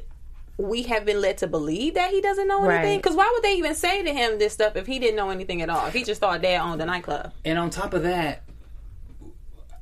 we 0.58 0.82
have 0.84 1.04
been 1.04 1.20
led 1.20 1.38
to 1.38 1.46
believe 1.46 1.94
that 1.94 2.10
he 2.10 2.20
doesn't 2.22 2.48
know 2.48 2.64
anything. 2.68 2.94
Right. 2.94 3.02
Because 3.02 3.14
why 3.14 3.30
would 3.34 3.44
they 3.44 3.56
even 3.56 3.74
say 3.74 4.02
to 4.02 4.12
him 4.12 4.38
this 4.38 4.54
stuff 4.54 4.74
if 4.74 4.86
he 4.86 4.98
didn't 4.98 5.16
know 5.16 5.28
anything 5.28 5.60
at 5.60 5.68
all? 5.68 5.86
If 5.86 5.92
he 5.92 6.02
just 6.02 6.18
thought 6.20 6.40
dad 6.40 6.62
owned 6.62 6.80
the 6.80 6.86
nightclub. 6.86 7.32
And 7.44 7.58
on 7.58 7.68
top 7.68 7.92
of 7.92 8.04
that, 8.04 8.42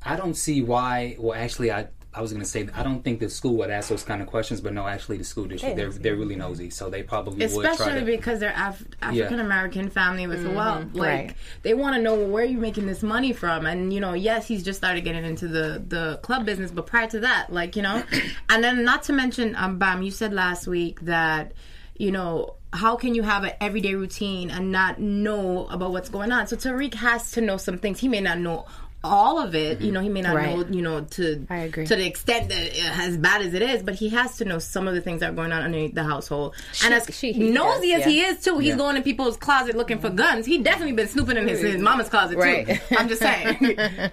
I 0.03 0.17
don't 0.17 0.35
see 0.35 0.61
why. 0.61 1.15
Well, 1.17 1.33
actually, 1.33 1.71
I 1.71 1.87
I 2.15 2.21
was 2.21 2.31
going 2.31 2.41
to 2.43 2.47
say 2.47 2.67
I 2.73 2.81
don't 2.83 3.03
think 3.03 3.19
the 3.19 3.29
school 3.29 3.55
would 3.57 3.69
ask 3.69 3.89
those 3.89 4.03
kind 4.03 4.21
of 4.21 4.27
questions, 4.27 4.61
but 4.61 4.73
no, 4.73 4.87
actually, 4.87 5.17
the 5.17 5.23
school 5.23 5.45
district 5.45 5.75
they're 5.75 5.91
they're 5.91 6.15
really 6.15 6.35
nosy, 6.35 6.69
so 6.69 6.89
they 6.89 7.03
probably 7.03 7.45
would 7.45 7.63
try 7.63 7.71
Especially 7.73 7.99
to. 7.99 8.05
because 8.05 8.39
they're 8.39 8.53
Af- 8.55 8.85
African 9.01 9.39
American 9.39 9.89
family 9.89 10.25
with 10.27 10.45
wealth. 10.47 10.85
Like 10.93 11.09
Right. 11.09 11.35
they 11.63 11.73
want 11.73 11.95
to 11.95 12.01
know 12.01 12.15
well, 12.15 12.27
where 12.29 12.43
are 12.43 12.47
you 12.47 12.57
making 12.57 12.85
this 12.87 13.03
money 13.03 13.33
from? 13.33 13.65
And 13.65 13.93
you 13.93 13.99
know, 13.99 14.13
yes, 14.13 14.47
he's 14.47 14.63
just 14.63 14.77
started 14.77 15.03
getting 15.03 15.25
into 15.25 15.47
the 15.47 15.83
the 15.87 16.19
club 16.23 16.45
business, 16.45 16.71
but 16.71 16.85
prior 16.85 17.07
to 17.09 17.19
that, 17.21 17.51
like 17.51 17.75
you 17.75 17.81
know, 17.81 18.01
and 18.49 18.63
then 18.63 18.83
not 18.85 19.03
to 19.03 19.13
mention, 19.13 19.55
um, 19.57 19.77
Bam, 19.77 20.01
you 20.01 20.11
said 20.11 20.33
last 20.33 20.67
week 20.67 21.01
that 21.01 21.51
you 21.97 22.11
know. 22.11 22.55
How 22.73 22.97
can 22.97 23.15
you 23.15 23.23
have 23.23 23.45
an 23.45 23.53
everyday 23.61 23.95
routine 23.95 24.49
and 24.51 24.69
not 24.69 24.99
know 24.99 25.65
about 25.67 25.91
what's 25.93 26.09
going 26.09 26.33
on? 26.33 26.45
So 26.47 26.57
Tariq 26.57 26.93
has 26.95 27.31
to 27.31 27.39
know 27.39 27.55
some 27.55 27.77
things. 27.77 28.01
He 28.01 28.09
may 28.09 28.19
not 28.19 28.37
know 28.39 28.65
all 29.05 29.39
of 29.39 29.55
it. 29.55 29.79
You 29.79 29.87
mm-hmm. 29.87 29.93
know, 29.93 29.99
he 30.01 30.09
may 30.09 30.21
not 30.21 30.35
Right. 30.35 30.57
know, 30.57 30.65
you 30.67 30.81
know, 30.81 31.01
to 31.01 31.45
I 31.49 31.57
agree. 31.59 31.85
to 31.85 31.95
the 31.95 32.05
extent 32.05 32.49
that 32.49 32.57
it, 32.61 32.99
as 32.99 33.17
bad 33.17 33.41
as 33.41 33.53
it 33.53 33.61
is, 33.61 33.83
but 33.83 33.95
he 33.95 34.09
has 34.09 34.37
to 34.37 34.45
know 34.45 34.59
some 34.59 34.87
of 34.87 34.93
the 34.95 35.01
things 35.01 35.19
that 35.21 35.31
are 35.31 35.33
going 35.33 35.51
on 35.51 35.61
underneath 35.63 35.95
the 35.95 36.03
household. 36.03 36.55
and 36.83 36.93
as 36.93 37.07
she- 37.11 37.31
he 37.33 37.49
nosy 37.49 37.91
does, 37.91 38.01
as 38.01 38.05
he 38.05 38.21
is 38.21 38.43
too, 38.43 38.57
he's 38.59 38.69
Yeah. 38.69 38.77
going 38.77 38.95
in 38.97 39.03
people's 39.03 39.37
closet 39.37 39.75
looking 39.75 39.99
for 39.99 40.09
guns. 40.09 40.45
He 40.45 40.57
definitely 40.57 40.93
been 40.93 41.07
snooping 41.07 41.37
in 41.37 41.47
his, 41.47 41.61
his 41.61 41.75
mm-hmm. 41.75 41.83
mama's 41.83 42.09
closet 42.09 42.37
Right. 42.37 42.67
too. 42.67 42.77
I'm 42.97 43.07
just 43.07 43.21
saying. 43.21 43.57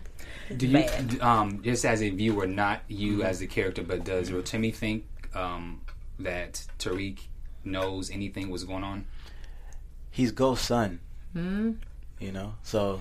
Do 0.56 0.66
you, 0.66 0.84
um, 1.22 1.62
just 1.62 1.84
as 1.84 2.02
a 2.02 2.10
viewer, 2.10 2.46
not 2.46 2.82
you 2.88 3.18
mm-hmm. 3.18 3.22
as 3.22 3.38
the 3.38 3.46
character, 3.46 3.82
but 3.82 4.04
does 4.04 4.30
Rotimi 4.30 4.74
think 4.74 5.04
um, 5.34 5.80
that 6.18 6.64
Tariq 6.78 7.18
knows 7.64 8.10
anything 8.10 8.50
what's 8.50 8.64
going 8.64 8.84
on? 8.84 9.06
he's 10.10 10.30
Ghost's 10.30 10.66
son. 10.66 11.00
You 11.34 12.30
know, 12.32 12.54
so 12.62 13.00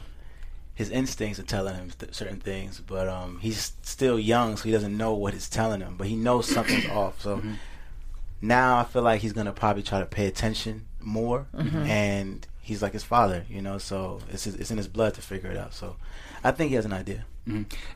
his 0.73 0.89
instincts 0.89 1.39
are 1.39 1.43
telling 1.43 1.75
him 1.75 1.91
th- 1.99 2.13
certain 2.13 2.39
things, 2.39 2.81
but 2.85 3.07
um, 3.07 3.39
he's 3.41 3.73
still 3.83 4.17
young, 4.19 4.57
so 4.57 4.63
he 4.63 4.71
doesn't 4.71 4.95
know 4.97 5.13
what 5.13 5.33
it's 5.33 5.49
telling 5.49 5.81
him. 5.81 5.95
But 5.97 6.07
he 6.07 6.15
knows 6.15 6.47
something's 6.47 6.89
off. 6.89 7.21
So 7.21 7.41
now 8.41 8.79
I 8.79 8.83
feel 8.85 9.01
like 9.01 9.21
he's 9.21 9.33
gonna 9.33 9.51
probably 9.53 9.83
try 9.83 9.99
to 9.99 10.05
pay 10.05 10.27
attention 10.27 10.85
more, 10.99 11.47
and 11.53 12.47
he's 12.61 12.81
like 12.81 12.93
his 12.93 13.03
father, 13.03 13.45
you 13.49 13.61
know. 13.61 13.77
So 13.77 14.19
it's 14.31 14.47
it's 14.47 14.71
in 14.71 14.77
his 14.77 14.87
blood 14.87 15.13
to 15.15 15.21
figure 15.21 15.51
it 15.51 15.57
out. 15.57 15.73
So 15.73 15.97
I 16.43 16.51
think 16.51 16.69
he 16.69 16.75
has 16.75 16.85
an 16.85 16.93
idea. 16.93 17.25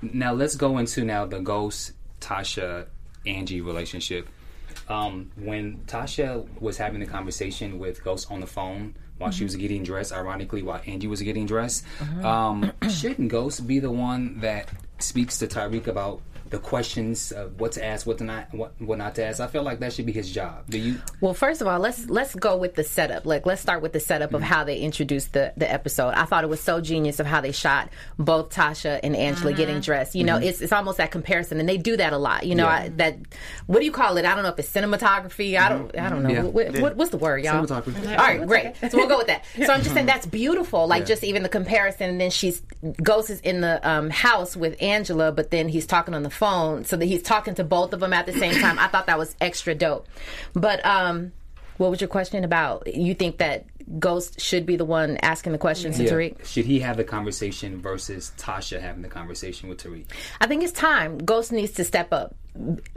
Now 0.01 0.33
let's 0.33 0.55
go 0.55 0.77
into 0.77 1.03
now 1.05 1.25
the 1.25 1.39
Ghost 1.39 1.93
Tasha 2.19 2.87
Angie 3.25 3.61
relationship. 3.61 4.27
Um, 4.89 5.31
when 5.35 5.77
Tasha 5.87 6.45
was 6.59 6.77
having 6.77 6.99
the 6.99 7.05
conversation 7.05 7.79
with 7.79 8.03
Ghost 8.03 8.29
on 8.29 8.41
the 8.41 8.47
phone 8.47 8.95
while 9.17 9.31
she 9.31 9.43
was 9.43 9.55
getting 9.55 9.83
dressed, 9.83 10.11
ironically 10.11 10.61
while 10.61 10.81
Angie 10.85 11.07
was 11.07 11.21
getting 11.21 11.45
dressed, 11.45 11.85
um, 12.23 12.71
shouldn't 12.89 13.29
Ghost 13.29 13.65
be 13.67 13.79
the 13.79 13.91
one 13.91 14.39
that 14.41 14.69
speaks 14.99 15.37
to 15.39 15.47
Tariq 15.47 15.87
about 15.87 16.21
the 16.49 16.59
questions 16.59 17.31
of 17.31 17.59
what 17.59 17.71
to 17.73 17.83
ask, 17.83 18.05
what 18.05 18.19
to 18.19 18.23
not, 18.23 18.53
what, 18.53 18.79
what 18.79 18.97
not 18.97 19.15
to 19.15 19.25
ask. 19.25 19.39
I 19.39 19.47
feel 19.47 19.63
like 19.63 19.79
that 19.79 19.93
should 19.93 20.05
be 20.05 20.11
his 20.11 20.31
job. 20.31 20.69
Do 20.69 20.77
you? 20.77 21.01
Well, 21.19 21.33
first 21.33 21.61
of 21.61 21.67
all, 21.67 21.79
let's 21.79 22.07
let's 22.09 22.35
go 22.35 22.55
with 22.57 22.75
the 22.75 22.83
setup. 22.83 23.25
Like, 23.25 23.45
let's 23.45 23.61
start 23.61 23.81
with 23.81 23.93
the 23.93 23.99
setup 23.99 24.33
of 24.33 24.41
mm-hmm. 24.41 24.51
how 24.51 24.63
they 24.63 24.77
introduced 24.79 25.33
the 25.33 25.53
the 25.57 25.71
episode. 25.71 26.09
I 26.09 26.25
thought 26.25 26.43
it 26.43 26.49
was 26.49 26.61
so 26.61 26.81
genius 26.81 27.19
of 27.19 27.25
how 27.25 27.41
they 27.41 27.51
shot 27.51 27.89
both 28.19 28.49
Tasha 28.49 28.99
and 29.01 29.15
Angela 29.15 29.51
mm-hmm. 29.51 29.57
getting 29.57 29.79
dressed. 29.79 30.15
You 30.15 30.23
know, 30.23 30.35
mm-hmm. 30.35 30.43
it's 30.43 30.61
it's 30.61 30.71
almost 30.71 30.97
that 30.97 31.11
comparison, 31.11 31.59
and 31.59 31.67
they 31.67 31.77
do 31.77 31.97
that 31.97 32.13
a 32.13 32.17
lot. 32.17 32.45
You 32.45 32.55
know, 32.55 32.65
Yeah. 32.65 32.75
I, 32.75 32.89
that 32.89 33.17
what 33.65 33.79
do 33.79 33.85
you 33.85 33.91
call 33.91 34.17
it? 34.17 34.25
I 34.25 34.35
don't 34.35 34.43
know 34.43 34.49
if 34.49 34.59
it's 34.59 34.71
cinematography. 34.71 35.59
I 35.59 35.69
don't 35.69 35.97
I 35.97 36.09
don't 36.09 36.23
know 36.23 36.29
Yeah. 36.29 36.43
what, 36.43 36.79
what, 36.79 36.95
what's 36.95 37.11
the 37.11 37.17
word, 37.17 37.43
y'all. 37.43 37.65
Cinematography. 37.65 38.09
All 38.09 38.17
right, 38.17 38.45
great. 38.45 38.75
So 38.91 38.97
we'll 38.97 39.07
go 39.07 39.17
with 39.17 39.27
that. 39.27 39.43
So 39.65 39.73
I'm 39.73 39.81
just 39.81 39.95
saying 39.95 40.05
that's 40.05 40.27
beautiful. 40.27 40.85
Like 40.85 41.07
just 41.07 41.23
even 41.23 41.41
the 41.41 41.49
comparison. 41.49 42.09
And 42.09 42.21
then 42.21 42.29
she's 42.29 42.61
Ghost 43.01 43.31
is 43.31 43.39
in 43.39 43.61
the 43.61 43.87
um, 43.87 44.11
house 44.11 44.55
with 44.55 44.79
Angela, 44.81 45.31
but 45.31 45.49
then 45.49 45.67
he's 45.67 45.87
talking 45.87 46.13
on 46.13 46.21
the 46.21 46.29
phone, 46.35 46.85
so 46.85 46.97
that 46.97 47.05
he's 47.05 47.23
talking 47.23 47.55
to 47.55 47.63
both 47.63 47.93
of 47.93 47.99
them 47.99 48.13
at 48.13 48.25
the 48.25 48.33
same 48.33 48.59
time. 48.61 48.77
I 48.79 48.87
thought 48.87 49.07
that 49.07 49.17
was 49.17 49.35
extra 49.41 49.73
dope. 49.75 50.07
But 50.53 50.85
um, 50.85 51.31
what 51.77 51.89
was 51.89 52.01
your 52.01 52.07
question 52.07 52.43
about? 52.43 52.93
You 52.93 53.13
think 53.13 53.37
that 53.37 53.65
Ghost 53.99 54.41
should 54.41 54.65
be 54.65 54.77
the 54.77 54.85
one 54.85 55.17
asking 55.17 55.51
the 55.51 55.57
questions 55.57 55.97
to 55.97 56.05
Tariq? 56.05 56.43
Should 56.45 56.65
he 56.65 56.79
have 56.79 56.97
the 56.97 57.03
conversation 57.03 57.81
versus 57.81 58.31
Tasha 58.37 58.81
having 58.81 59.03
the 59.03 59.09
conversation 59.09 59.69
with 59.69 59.83
Tariq? 59.83 60.05
I 60.41 60.47
think 60.47 60.63
it's 60.63 60.71
time. 60.71 61.19
Ghost 61.19 61.51
needs 61.51 61.73
to 61.73 61.83
step 61.83 62.11
up 62.11 62.35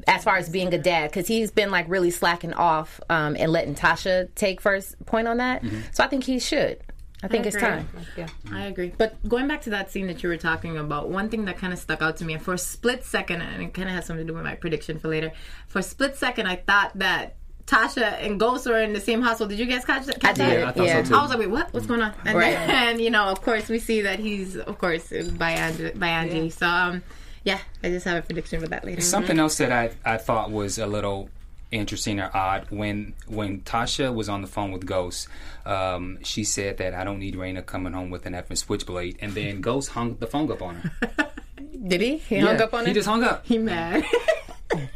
as 0.06 0.24
far 0.24 0.36
as 0.36 0.48
being 0.48 0.72
a 0.72 0.78
dad 0.78 1.10
because 1.10 1.26
he's 1.26 1.50
been 1.50 1.70
like 1.70 1.88
really 1.88 2.10
slacking 2.10 2.54
off 2.54 3.00
um, 3.10 3.36
and 3.38 3.52
letting 3.52 3.74
Tasha 3.74 4.28
take 4.34 4.60
first 4.60 5.04
point 5.04 5.28
on 5.28 5.38
that. 5.38 5.62
So 5.92 6.04
I 6.04 6.06
think 6.06 6.24
he 6.24 6.38
should. 6.38 6.80
I 7.22 7.28
think 7.28 7.46
it's 7.46 7.56
time. 7.56 7.88
Yeah. 8.16 8.28
I 8.52 8.66
agree. 8.66 8.92
But 8.96 9.16
going 9.28 9.48
back 9.48 9.62
to 9.62 9.70
that 9.70 9.90
scene 9.90 10.06
that 10.06 10.22
you 10.22 10.28
were 10.28 10.36
talking 10.36 10.78
about, 10.78 11.08
one 11.08 11.28
thing 11.28 11.46
that 11.46 11.58
kind 11.58 11.72
of 11.72 11.78
stuck 11.78 12.00
out 12.00 12.16
to 12.18 12.24
me, 12.24 12.34
and 12.34 12.42
for 12.42 12.54
a 12.54 12.58
split 12.58 13.04
second, 13.04 13.42
and 13.42 13.62
it 13.62 13.74
kind 13.74 13.88
of 13.88 13.94
has 13.94 14.06
something 14.06 14.24
to 14.26 14.32
do 14.32 14.36
with 14.36 14.44
my 14.44 14.54
prediction 14.54 14.98
for 14.98 15.08
later. 15.08 15.32
For 15.66 15.80
a 15.80 15.82
split 15.82 16.16
second, 16.16 16.46
I 16.46 16.56
thought 16.56 16.92
that 16.96 17.34
Tasha 17.66 18.24
and 18.24 18.38
Ghost 18.38 18.66
were 18.66 18.78
in 18.80 18.92
the 18.92 19.00
same 19.00 19.20
household. 19.20 19.50
Did 19.50 19.58
you 19.58 19.66
guys 19.66 19.84
catch, 19.84 20.06
catch 20.20 20.38
I 20.40 20.48
did. 20.48 20.60
Yeah, 20.60 20.68
I 20.68 20.72
thought 20.72 20.86
yeah. 20.86 21.02
so 21.02 21.08
too. 21.10 21.16
I 21.16 21.22
was 21.22 21.30
like, 21.30 21.38
wait, 21.40 21.50
what? 21.50 21.74
What's 21.74 21.86
going 21.86 22.02
on? 22.02 22.14
And 22.24 22.38
Right. 22.38 22.54
then, 22.54 22.98
you 23.04 23.10
know, 23.10 23.24
of 23.24 23.42
course, 23.42 23.68
we 23.68 23.78
see 23.78 24.02
that 24.02 24.18
he's, 24.20 24.56
of 24.56 24.78
course, 24.78 25.12
by 25.36 25.50
Angie. 25.50 25.90
By 25.90 26.08
Angie. 26.08 26.50
So, 26.50 26.66
um, 26.66 27.02
yeah, 27.44 27.58
I 27.82 27.88
just 27.90 28.06
have 28.06 28.22
a 28.22 28.26
prediction 28.26 28.60
for 28.60 28.68
that 28.68 28.84
later. 28.84 29.00
Something 29.00 29.38
else 29.38 29.58
that 29.58 29.72
I, 29.72 29.90
I 30.04 30.16
thought 30.18 30.50
was 30.50 30.78
a 30.78 30.86
little 30.86 31.30
interesting 31.70 32.18
or 32.20 32.30
odd 32.34 32.66
when 32.70 33.14
when 33.26 33.60
Tasha 33.60 34.14
was 34.14 34.28
on 34.28 34.42
the 34.42 34.48
phone 34.48 34.72
with 34.72 34.86
Ghost, 34.86 35.28
um, 35.66 36.18
she 36.22 36.44
said 36.44 36.78
that 36.78 36.94
I 36.94 37.04
don't 37.04 37.18
need 37.18 37.34
Raina 37.34 37.64
coming 37.64 37.92
home 37.92 38.10
with 38.10 38.26
an 38.26 38.32
effing 38.34 38.56
switchblade, 38.58 39.16
and 39.20 39.32
then 39.34 39.60
Ghost 39.62 39.90
hung 39.90 40.16
the 40.16 40.26
phone 40.26 40.50
up 40.50 40.62
on 40.62 40.76
her. 40.76 41.30
Did 41.86 42.00
he? 42.00 42.16
He 42.18 42.38
hung 42.38 42.60
up 42.60 42.74
on 42.74 42.84
He 42.86 42.90
it. 42.90 42.94
just 42.94 43.08
hung 43.08 43.22
up. 43.22 43.46
He 43.46 43.58
mad. 43.58 44.04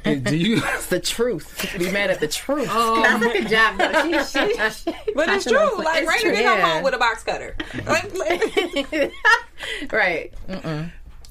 Do 0.04 0.36
you? 0.36 0.60
It's 0.62 0.86
the 0.88 1.00
truth. 1.00 1.66
Be 1.78 1.90
mad 1.90 2.10
at 2.10 2.20
the 2.20 2.28
truth. 2.28 2.68
Oh, 2.70 3.02
That's 3.02 3.24
like 3.24 3.40
a 3.46 3.48
jab, 3.48 3.78
though. 3.78 4.22
She, 4.24 4.52
she, 4.52 5.12
But 5.14 5.28
it's 5.30 5.44
true. 5.44 5.52
knows- 5.54 5.78
Like, 5.78 6.04
Raina 6.06 6.20
true, 6.20 6.30
did 6.32 6.44
come 6.44 6.58
yeah. 6.58 6.74
home 6.74 6.82
with 6.82 6.92
a 6.94 6.98
box 6.98 7.22
cutter. 7.24 7.56
Like, 7.86 8.12
like- 8.14 9.12
right. 9.92 10.32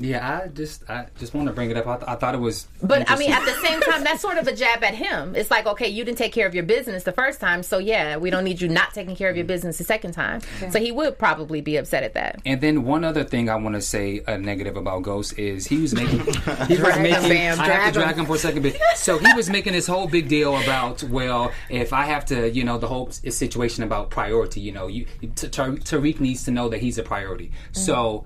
Yeah, 0.01 0.41
I 0.43 0.48
just 0.48 0.89
I 0.89 1.08
just 1.20 1.34
want 1.34 1.48
to 1.48 1.53
bring 1.53 1.70
it 1.70 1.77
up. 1.77 1.88
I, 1.88 1.96
th- 1.98 2.10
I 2.10 2.15
thought 2.15 2.34
it 2.34 2.39
was. 2.39 2.67
But 2.81 3.10
I 3.10 3.17
mean, 3.17 3.31
at 3.31 3.46
the 3.46 3.53
same 3.65 3.79
time, 3.81 4.03
that's 4.03 4.22
sort 4.22 4.38
of 4.38 4.48
a 4.48 4.55
jab 4.55 4.84
at 4.84 4.96
him. 4.96 5.36
It's 5.36 5.51
like, 5.51 5.67
okay, 5.67 5.88
you 5.88 6.03
didn't 6.03 6.17
take 6.17 6.34
care 6.34 6.48
of 6.48 6.55
your 6.55 6.63
business 6.63 7.03
the 7.03 7.12
first 7.12 7.39
time, 7.39 7.62
so 7.63 7.77
yeah, 7.77 8.17
we 8.17 8.29
don't 8.29 8.43
need 8.43 8.62
you 8.62 8.67
not 8.67 8.93
taking 8.93 9.15
care 9.15 9.29
of 9.29 9.36
your 9.36 9.46
mm. 9.46 9.50
business 9.50 9.77
the 9.77 9.84
second 9.84 10.13
time. 10.13 10.41
So 10.72 10.79
he 10.79 10.91
would 10.91 11.20
probably 11.20 11.62
be 11.62 11.77
upset 11.77 12.03
at 12.03 12.13
that. 12.15 12.41
And 12.46 12.60
then 12.62 12.84
one 12.84 13.03
other 13.03 13.24
thing 13.24 13.50
I 13.50 13.55
want 13.55 13.75
to 13.75 13.81
say 13.81 14.22
a 14.27 14.38
negative 14.38 14.75
about 14.75 15.03
Ghost 15.03 15.38
is 15.38 15.67
he 15.67 15.81
was 15.81 15.93
making 15.93 16.20
he 16.67 16.77
was 16.77 16.98
making 16.98 17.29
fam, 17.29 17.60
I 17.60 17.65
have 17.65 17.93
drag 17.93 17.93
to 17.93 18.00
drag 18.00 18.13
him. 18.13 18.20
him 18.22 18.25
for 18.25 18.36
a 18.36 18.39
second 18.39 18.63
bit. 18.63 18.81
So 18.96 19.20
he 19.20 19.31
was 19.34 19.50
making 19.50 19.74
this 19.74 19.88
whole 19.88 20.08
big 20.08 20.27
deal 20.27 20.60
about 20.62 21.03
well, 21.03 21.51
if 21.70 21.93
I 21.93 22.05
have 22.05 22.25
to, 22.25 22.50
you 22.50 22.63
know, 22.63 22.77
the 22.77 22.88
whole 22.88 23.12
situation 23.12 23.84
about 23.84 24.10
priority. 24.10 24.62
You 24.62 24.72
know, 24.72 24.88
you 24.88 25.05
T- 25.36 25.48
Tar- 25.50 25.72
Tariq 25.72 26.20
needs 26.20 26.43
to 26.46 26.51
know 26.51 26.70
that 26.70 26.79
he's 26.79 26.98
a 26.98 27.03
priority. 27.03 27.51
So. 27.72 28.25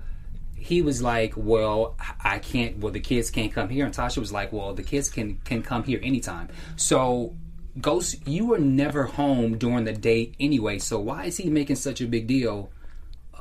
He 0.56 0.82
was 0.82 1.02
like, 1.02 1.34
"Well, 1.36 1.96
I 2.22 2.38
can't. 2.38 2.78
Well, 2.78 2.92
the 2.92 3.00
kids 3.00 3.30
can't 3.30 3.52
come 3.52 3.68
here." 3.68 3.84
And 3.84 3.94
Tasha 3.94 4.18
was 4.18 4.32
like, 4.32 4.52
"Well, 4.52 4.74
the 4.74 4.82
kids 4.82 5.08
can 5.08 5.40
can 5.44 5.62
come 5.62 5.84
here 5.84 6.00
anytime." 6.02 6.48
So 6.76 7.36
Ghost, 7.80 8.26
you 8.26 8.46
were 8.46 8.58
never 8.58 9.04
home 9.04 9.58
during 9.58 9.84
the 9.84 9.92
day 9.92 10.32
anyway, 10.40 10.78
so 10.78 10.98
why 10.98 11.26
is 11.26 11.36
he 11.36 11.50
making 11.50 11.76
such 11.76 12.00
a 12.00 12.06
big 12.06 12.26
deal 12.26 12.70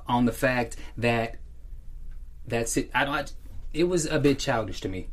on 0.08 0.26
the 0.26 0.34
fact 0.34 0.76
that 0.98 1.38
that's 2.46 2.76
it? 2.76 2.92
I 2.94 3.06
don't. 3.06 3.32
It 3.74 3.86
was 3.86 4.06
a 4.06 4.20
bit 4.20 4.40
childish 4.40 4.82
to 4.82 4.90
me. 4.90 5.08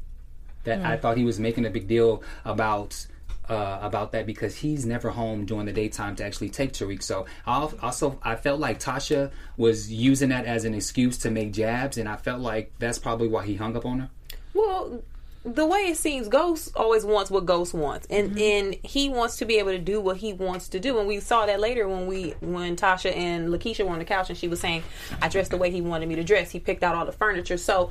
That 0.65 0.85
I 0.85 0.97
hmm. 0.97 1.03
thought 1.03 1.17
he 1.17 1.25
was 1.25 1.39
making 1.39 1.67
a 1.67 1.71
big 1.71 1.89
deal 1.89 2.23
about 2.45 3.07
uh, 3.53 3.79
about 3.83 4.13
that 4.13 4.25
because 4.25 4.57
he's 4.57 4.87
never 4.87 5.11
home 5.11 5.45
during 5.45 5.67
the 5.67 5.73
daytime 5.73 6.17
to 6.17 6.25
actually 6.25 6.49
take 6.49 6.73
Tariq. 6.73 7.03
So 7.03 7.27
I 7.47 7.69
also 7.83 8.19
I 8.23 8.37
felt 8.37 8.61
like 8.61 8.81
Tasha 8.81 9.31
was 9.57 9.93
using 9.93 10.31
that 10.31 10.47
as 10.47 10.65
an 10.65 10.75
excuse 10.75 11.19
to 11.19 11.31
make 11.31 11.53
jabs, 11.53 11.99
and 11.99 12.09
I 12.09 12.17
felt 12.17 12.41
like 12.41 12.73
that's 12.79 12.99
probably 12.99 13.29
why 13.29 13.45
he 13.45 13.57
hung 13.57 13.77
up 13.77 13.85
on 13.85 14.01
her. 14.01 14.11
well, 14.55 15.03
the 15.45 15.67
way 15.67 15.81
it 15.81 15.97
seems, 15.97 16.29
Ghost 16.29 16.71
always 16.77 17.05
wants 17.05 17.31
what 17.31 17.45
Ghost 17.45 17.75
wants, 17.75 18.07
and 18.09 18.39
and 18.39 18.77
he 18.83 19.09
wants 19.09 19.37
to 19.39 19.45
be 19.45 19.59
able 19.59 19.73
to 19.73 19.79
do 19.79 20.01
what 20.01 20.17
he 20.17 20.33
wants 20.33 20.69
to 20.69 20.81
do. 20.81 20.99
And 20.99 21.07
we 21.07 21.21
saw 21.21 21.47
that 21.47 21.61
later 21.61 21.87
when 21.89 22.07
we 22.07 22.31
when 22.41 22.77
Tasha 22.77 23.15
and 23.15 23.49
Lakeisha 23.49 23.85
were 23.85 23.93
on 23.93 23.99
the 23.99 24.05
couch, 24.05 24.31
and 24.31 24.39
she 24.39 24.49
was 24.49 24.61
saying, 24.61 24.83
"I 25.21 25.29
dressed 25.29 25.51
the 25.51 25.57
way 25.59 25.71
he 25.71 25.81
wanted 25.81 26.09
me 26.09 26.15
to 26.15 26.25
dress." 26.25 26.51
He 26.51 26.61
picked 26.61 26.83
out 26.83 26.95
all 26.95 27.05
the 27.05 27.13
furniture, 27.13 27.59
so. 27.59 27.91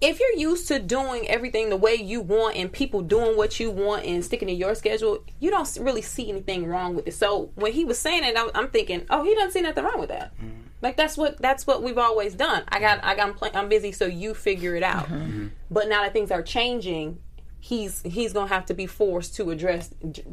If 0.00 0.18
you're 0.18 0.36
used 0.36 0.66
to 0.68 0.78
doing 0.78 1.28
everything 1.28 1.68
the 1.68 1.76
way 1.76 1.94
you 1.94 2.22
want 2.22 2.56
and 2.56 2.72
people 2.72 3.02
doing 3.02 3.36
what 3.36 3.60
you 3.60 3.70
want 3.70 4.06
and 4.06 4.24
sticking 4.24 4.48
to 4.48 4.54
your 4.54 4.74
schedule, 4.74 5.22
you 5.38 5.50
don't 5.50 5.76
really 5.80 6.00
see 6.00 6.30
anything 6.30 6.66
wrong 6.66 6.94
with 6.94 7.06
it. 7.06 7.12
So 7.12 7.50
when 7.54 7.72
he 7.72 7.84
was 7.84 7.98
saying 7.98 8.24
it, 8.24 8.34
I'm, 8.36 8.50
I'm 8.54 8.68
thinking, 8.68 9.04
oh, 9.10 9.24
he 9.24 9.34
doesn't 9.34 9.52
see 9.52 9.60
nothing 9.60 9.84
wrong 9.84 10.00
with 10.00 10.08
that. 10.08 10.34
Mm-hmm. 10.38 10.60
Like 10.82 10.96
that's 10.96 11.18
what 11.18 11.36
that's 11.38 11.66
what 11.66 11.82
we've 11.82 11.98
always 11.98 12.34
done. 12.34 12.64
I 12.68 12.80
got 12.80 13.04
I 13.04 13.14
got 13.14 13.28
I'm, 13.28 13.34
play, 13.34 13.50
I'm 13.52 13.68
busy, 13.68 13.92
so 13.92 14.06
you 14.06 14.32
figure 14.32 14.74
it 14.76 14.82
out. 14.82 15.08
Mm-hmm. 15.08 15.48
But 15.70 15.88
now 15.88 16.02
that 16.02 16.14
things 16.14 16.30
are 16.30 16.42
changing, 16.42 17.18
he's 17.60 18.02
he's 18.02 18.32
gonna 18.32 18.48
have 18.48 18.66
to 18.66 18.74
be 18.74 18.86
forced 18.86 19.36
to 19.36 19.50
address 19.50 19.90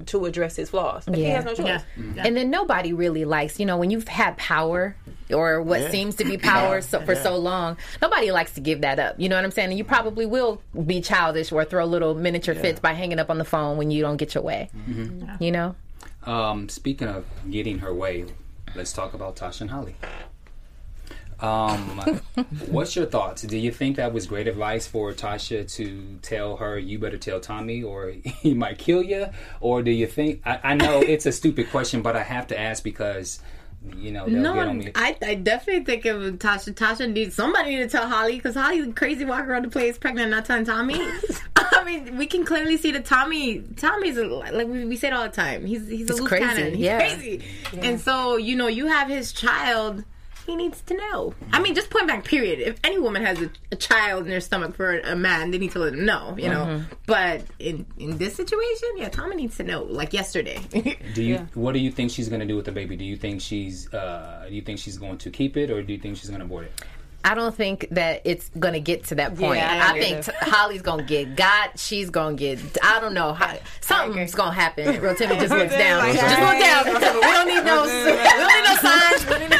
to 0.07 0.25
address 0.25 0.55
his 0.55 0.69
flaws. 0.69 1.07
Like, 1.07 1.17
He 1.17 1.25
has 1.25 1.45
no 1.45 1.53
choice. 1.53 1.81
yeah. 2.15 2.23
And 2.25 2.35
then 2.37 2.49
nobody 2.49 2.93
really 2.93 3.25
likes, 3.25 3.59
you 3.59 3.65
know, 3.65 3.77
when 3.77 3.91
you've 3.91 4.07
had 4.07 4.37
power 4.37 4.95
or 5.31 5.61
what 5.61 5.81
Yeah. 5.81 5.89
seems 5.91 6.15
to 6.15 6.23
be 6.25 6.37
power 6.37 6.79
so, 6.81 7.01
for 7.01 7.13
so 7.15 7.35
long, 7.37 7.75
nobody 8.01 8.31
likes 8.31 8.53
to 8.53 8.61
give 8.61 8.81
that 8.81 8.97
up. 8.97 9.15
You 9.19 9.27
know 9.27 9.35
what 9.35 9.43
I'm 9.43 9.51
saying? 9.51 9.69
And 9.69 9.77
you 9.77 9.83
probably 9.83 10.25
will 10.25 10.61
be 10.85 11.01
childish 11.01 11.51
or 11.51 11.65
throw 11.65 11.85
little 11.85 12.15
miniature 12.15 12.55
fits 12.55 12.79
by 12.79 12.93
hanging 12.93 13.19
up 13.19 13.29
on 13.29 13.37
the 13.37 13.45
phone 13.45 13.77
when 13.77 13.91
you 13.91 14.01
don't 14.01 14.17
get 14.17 14.33
your 14.33 14.43
way. 14.43 14.69
You 15.39 15.51
know? 15.51 15.75
Um, 16.25 16.69
speaking 16.69 17.07
of 17.09 17.25
getting 17.51 17.79
her 17.79 17.93
way, 17.93 18.25
let's 18.75 18.93
talk 18.93 19.13
about 19.13 19.35
Tasha 19.35 19.61
and 19.61 19.69
Holly. 19.69 19.95
Um, 21.39 22.19
what's 22.67 22.95
your 22.95 23.05
thoughts? 23.05 23.43
Do 23.43 23.57
you 23.57 23.71
think 23.71 23.97
that 23.97 24.13
was 24.13 24.25
great 24.25 24.47
advice 24.47 24.87
for 24.87 25.13
Tasha 25.13 25.71
to 25.75 26.19
tell 26.21 26.57
her 26.57 26.79
you 26.79 26.99
better 26.99 27.17
tell 27.17 27.39
Tommy 27.39 27.83
or 27.83 28.09
he 28.41 28.53
might 28.53 28.77
kill 28.77 29.03
you? 29.03 29.27
Or 29.59 29.81
do 29.81 29.91
you 29.91 30.07
think 30.07 30.41
I, 30.45 30.59
I 30.63 30.73
know 30.75 30.99
it's 31.07 31.25
a 31.25 31.31
stupid 31.31 31.69
question, 31.69 32.01
but 32.01 32.15
I 32.15 32.23
have 32.23 32.47
to 32.47 32.59
ask 32.59 32.83
because 32.83 33.39
you 33.95 34.11
know 34.11 34.25
No, 34.25 34.55
get 34.55 34.67
on 34.67 34.77
me. 34.79 34.91
I, 34.95 35.15
I 35.21 35.35
definitely 35.35 35.85
think 35.85 36.05
it 36.05 36.13
was 36.13 36.31
Tasha. 36.33 36.73
Tasha 36.73 37.11
needs 37.11 37.35
somebody 37.35 37.77
to 37.77 37.87
tell 37.87 38.07
Holly 38.07 38.35
because 38.35 38.55
Holly's 38.55 38.91
crazy 38.95 39.23
walking 39.23 39.49
around 39.51 39.65
the 39.65 39.69
place 39.69 39.97
pregnant, 39.97 40.31
not 40.31 40.45
telling 40.45 40.65
Tommy. 40.65 40.99
I 41.55 41.83
mean, 41.83 42.17
we 42.17 42.25
can 42.25 42.43
clearly 42.45 42.77
see 42.77 42.91
that 42.91 43.05
Tommy. 43.05 43.59
Tommy's 43.75 44.17
a, 44.17 44.25
like 44.25 44.67
we, 44.67 44.85
we 44.85 44.97
say 44.97 45.09
it 45.09 45.13
all 45.13 45.23
the 45.23 45.29
time. 45.29 45.65
He's 45.65 45.87
he's 45.87 46.09
a 46.09 46.13
He's 46.13 46.19
loose 46.19 46.29
crazy, 46.29 46.45
cannon. 46.45 46.73
He's 46.73 46.85
yeah. 46.85 46.97
crazy, 46.97 47.45
and 47.77 48.01
so 48.01 48.37
you 48.37 48.55
know 48.55 48.67
you 48.67 48.87
have 48.87 49.07
his 49.07 49.31
child. 49.31 50.03
He 50.47 50.55
needs 50.55 50.81
to 50.83 50.95
know. 50.95 51.35
I 51.51 51.59
mean, 51.59 51.75
just 51.75 51.89
point 51.89 52.07
blank. 52.07 52.23
Period. 52.23 52.59
If 52.59 52.79
any 52.83 52.97
woman 52.97 53.23
has 53.23 53.41
a, 53.41 53.51
a 53.71 53.75
child 53.75 54.23
in 54.23 54.29
their 54.29 54.39
stomach 54.39 54.75
for 54.75 54.97
a 54.99 55.13
man, 55.13 55.51
they 55.51 55.57
need 55.57 55.71
to 55.73 55.79
let 55.79 55.93
him 55.93 56.05
know. 56.05 56.35
You 56.37 56.49
know. 56.49 56.65
Mm-hmm. 56.65 56.93
But 57.05 57.43
in 57.59 57.85
in 57.97 58.17
this 58.17 58.35
situation, 58.35 58.89
yeah, 58.95 59.09
Tommy 59.09 59.35
needs 59.35 59.57
to 59.57 59.63
know. 59.63 59.83
Like 59.83 60.13
yesterday. 60.13 60.59
Do 61.13 61.21
you? 61.21 61.47
What 61.53 61.73
do 61.73 61.79
you 61.79 61.91
think 61.91 62.11
she's 62.11 62.29
going 62.29 62.39
to 62.39 62.45
do 62.45 62.55
with 62.55 62.65
the 62.65 62.71
baby? 62.71 62.95
Do 62.95 63.03
you 63.03 63.17
think 63.17 63.41
she's? 63.41 63.93
Uh, 63.93 64.45
do 64.47 64.55
you 64.55 64.61
think 64.61 64.79
she's 64.79 64.97
going 64.97 65.17
to 65.17 65.29
keep 65.29 65.57
it, 65.57 65.69
or 65.69 65.83
do 65.83 65.91
you 65.91 65.99
think 65.99 66.15
she's 66.15 66.29
going 66.29 66.39
to 66.39 66.45
abort 66.45 66.65
it? 66.65 66.81
I 67.27 67.33
don't 67.33 67.53
think 67.53 67.87
that 67.91 68.21
it's 68.23 68.49
going 68.57 68.73
to 68.73 68.79
get 68.79 69.03
to 69.05 69.15
that 69.15 69.35
point. 69.35 69.59
Yeah, 69.59 69.85
I 69.85 69.97
I, 69.97 69.99
think 69.99 70.23
t- 70.25 70.31
Holly's 70.39 70.81
going 70.81 70.99
to 70.99 71.05
get 71.05 71.35
got. 71.35 71.77
She's 71.77 72.09
going 72.09 72.37
to 72.37 72.55
get. 72.55 72.77
I 72.81 73.01
don't 73.01 73.13
know. 73.13 73.33
How, 73.33 73.57
something's 73.81 74.33
going 74.33 74.51
to 74.51 74.55
happen. 74.55 74.85
Rotimi 74.95 75.37
just 75.37 75.53
looks 75.53 75.73
down. 75.73 75.99
Like, 75.99 76.17
just 76.17 76.39
look 76.39 76.59
down. 76.59 76.85
Rotimi. 76.85 77.15
We 77.15 77.21
don't 77.21 77.47
need 77.47 77.65
no. 77.65 77.83
we 77.83 77.89
don't 78.15 78.53
need 78.53 78.63
no 78.63 78.75
signs. 78.77 79.25
We 79.25 79.29
don't 79.31 79.41
need 79.41 79.49
no- 79.49 79.57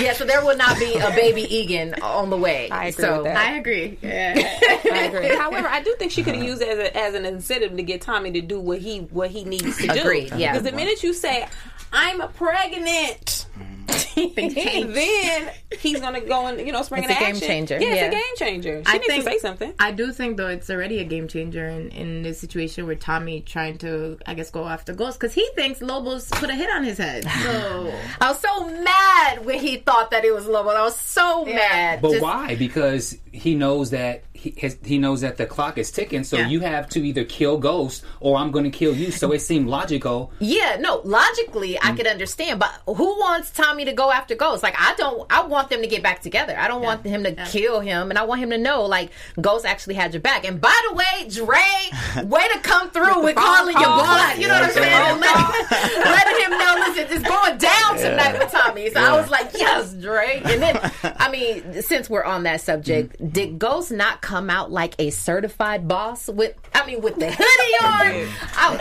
yeah, 0.00 0.12
so 0.14 0.24
there 0.24 0.44
will 0.44 0.56
not 0.56 0.78
be 0.78 0.94
a 0.94 1.10
baby 1.10 1.42
Egan 1.42 1.94
on 2.02 2.30
the 2.30 2.36
way. 2.36 2.70
I 2.70 2.86
agree 2.86 3.04
so 3.04 3.16
with 3.16 3.24
that. 3.24 3.36
I 3.36 3.56
agree. 3.56 3.98
Yeah. 4.00 4.34
I 4.92 5.04
agree. 5.04 5.36
However, 5.36 5.68
I 5.68 5.82
do 5.82 5.94
think 5.98 6.12
she 6.12 6.22
could 6.22 6.34
have 6.34 6.44
used 6.44 6.62
it 6.62 6.68
as, 6.68 6.78
a, 6.78 6.96
as 6.96 7.14
an 7.14 7.24
incentive 7.24 7.76
to 7.76 7.82
get 7.82 8.00
Tommy 8.00 8.30
to 8.32 8.40
do 8.40 8.60
what 8.60 8.78
he 8.78 9.00
what 9.00 9.30
he 9.30 9.44
needs 9.44 9.76
to 9.78 9.88
do. 9.88 10.00
Agreed, 10.00 10.32
yeah. 10.36 10.52
Because 10.52 10.70
the 10.70 10.76
minute 10.76 11.02
you 11.02 11.12
say, 11.12 11.46
"I'm 11.92 12.20
pregnant," 12.32 13.46
Things 13.88 14.54
change. 14.54 14.94
then 14.94 15.50
he's 15.80 16.00
gonna 16.00 16.20
go 16.20 16.46
and 16.46 16.64
you 16.64 16.72
know 16.72 16.82
spring 16.82 17.02
It's 17.04 17.12
into 17.12 17.22
a 17.22 17.26
game 17.26 17.34
action. 17.36 17.48
changer, 17.48 17.78
Yeah, 17.80 17.88
yeah. 17.94 17.94
it's 18.06 18.14
a 18.14 18.18
game 18.18 18.36
changer. 18.48 18.82
She 18.84 18.90
I 18.90 18.92
needs 18.94 19.06
think 19.06 19.24
to 19.24 19.30
say 19.30 19.38
something. 19.38 19.72
I 19.78 19.90
do 19.92 20.12
think 20.12 20.36
though 20.36 20.48
it's 20.48 20.70
already 20.70 20.98
a 21.00 21.04
game 21.04 21.26
changer 21.28 21.66
in 21.66 21.88
in 21.90 22.22
this 22.22 22.38
situation 22.40 22.86
where 22.86 22.94
Tommy 22.96 23.40
trying 23.40 23.78
to 23.78 24.18
I 24.26 24.34
guess 24.34 24.50
go 24.50 24.66
after 24.66 24.92
Ghost 24.92 25.18
because 25.18 25.34
he 25.34 25.48
thinks 25.54 25.80
Lobos 25.82 26.28
put 26.30 26.50
a 26.50 26.54
hit 26.54 26.70
on 26.70 26.84
his 26.84 26.98
head. 26.98 27.24
So 27.50 27.92
I 28.20 28.28
was 28.30 28.40
so 28.40 28.68
mad 28.68 29.44
when 29.44 29.58
he 29.58 29.76
thought 29.78 30.10
that 30.12 30.24
it 30.24 30.32
was 30.34 30.46
Lobos. 30.46 30.74
I 30.74 30.82
was 30.82 30.96
so 30.96 31.44
mad. 31.44 32.00
But 32.02 32.10
Just- 32.12 32.22
why? 32.22 32.54
Because 32.56 33.16
he 33.32 33.54
knows 33.54 33.90
that 33.90 34.22
he 34.32 34.54
has, 34.62 34.76
he 34.84 34.98
knows 34.98 35.20
that 35.22 35.36
the 35.36 35.46
clock 35.46 35.78
is 35.78 35.90
ticking. 35.90 36.24
So 36.24 36.36
Yeah. 36.38 36.48
you 36.48 36.60
have 36.60 36.88
to 36.90 37.04
either 37.04 37.24
kill 37.24 37.58
Ghost 37.58 38.04
or 38.20 38.36
I'm 38.38 38.50
going 38.50 38.64
to 38.64 38.70
kill 38.70 38.94
you. 38.94 39.10
So 39.10 39.32
it 39.32 39.40
seemed 39.40 39.68
logical. 39.68 40.32
Yeah, 40.38 40.76
no, 40.80 41.00
logically 41.04 41.69
I 41.78 41.92
could 41.92 42.06
understand, 42.06 42.60
but 42.60 42.70
who 42.86 43.18
wants 43.18 43.50
Tommy 43.50 43.84
to 43.84 43.92
go 43.92 44.10
after 44.10 44.34
Ghost? 44.34 44.62
Like 44.62 44.74
I 44.78 44.94
don't 44.96 45.30
I 45.30 45.42
want 45.42 45.70
them 45.70 45.82
to 45.82 45.86
get 45.86 46.02
back 46.02 46.22
together. 46.22 46.56
I 46.58 46.68
don't 46.68 46.82
want 46.82 47.04
him 47.04 47.24
to 47.24 47.32
kill 47.46 47.80
him 47.80 48.10
and 48.10 48.18
I 48.18 48.22
want 48.24 48.40
him 48.40 48.50
to 48.50 48.58
know 48.58 48.84
like 48.84 49.10
Ghost 49.40 49.64
actually 49.64 49.94
had 49.94 50.12
your 50.14 50.20
back. 50.20 50.44
And 50.44 50.60
by 50.60 50.76
the 50.88 50.94
way, 50.94 51.28
Dre, 51.28 52.24
way 52.26 52.48
to 52.48 52.58
come 52.60 52.90
through 52.90 53.22
with, 53.22 53.36
calling 53.36 53.74
your 53.74 53.84
call. 53.84 53.98
boss. 53.98 54.38
You 54.38 54.48
know 54.48 54.54
what 54.54 54.64
I'm 54.64 54.70
saying? 54.70 54.92
And 54.92 55.20
let, 55.20 55.70
letting 56.04 56.44
him 56.44 56.50
know, 56.50 56.74
listen, 56.86 57.06
it's 57.10 57.28
going 57.28 57.58
down 57.58 57.96
tonight 57.96 58.38
with 58.38 58.50
Tommy. 58.50 58.90
So 58.90 59.00
I 59.00 59.20
was 59.20 59.30
like, 59.30 59.50
yes, 59.54 59.92
Dre. 59.94 60.40
And 60.44 60.62
then 60.62 60.92
I 61.04 61.30
mean, 61.30 61.82
since 61.82 62.08
we're 62.08 62.24
on 62.24 62.44
that 62.44 62.60
subject, 62.60 63.16
did 63.32 63.58
Ghost 63.58 63.90
not 63.92 64.20
come 64.20 64.50
out 64.50 64.70
like 64.70 64.94
a 64.98 65.10
certified 65.10 65.86
boss 65.88 66.28
with 66.28 66.54
I 66.74 66.86
mean 66.86 67.00
with 67.00 67.16
the 67.16 67.30
hoodie 67.30 67.84
on? 67.84 68.28
I, 68.56 68.80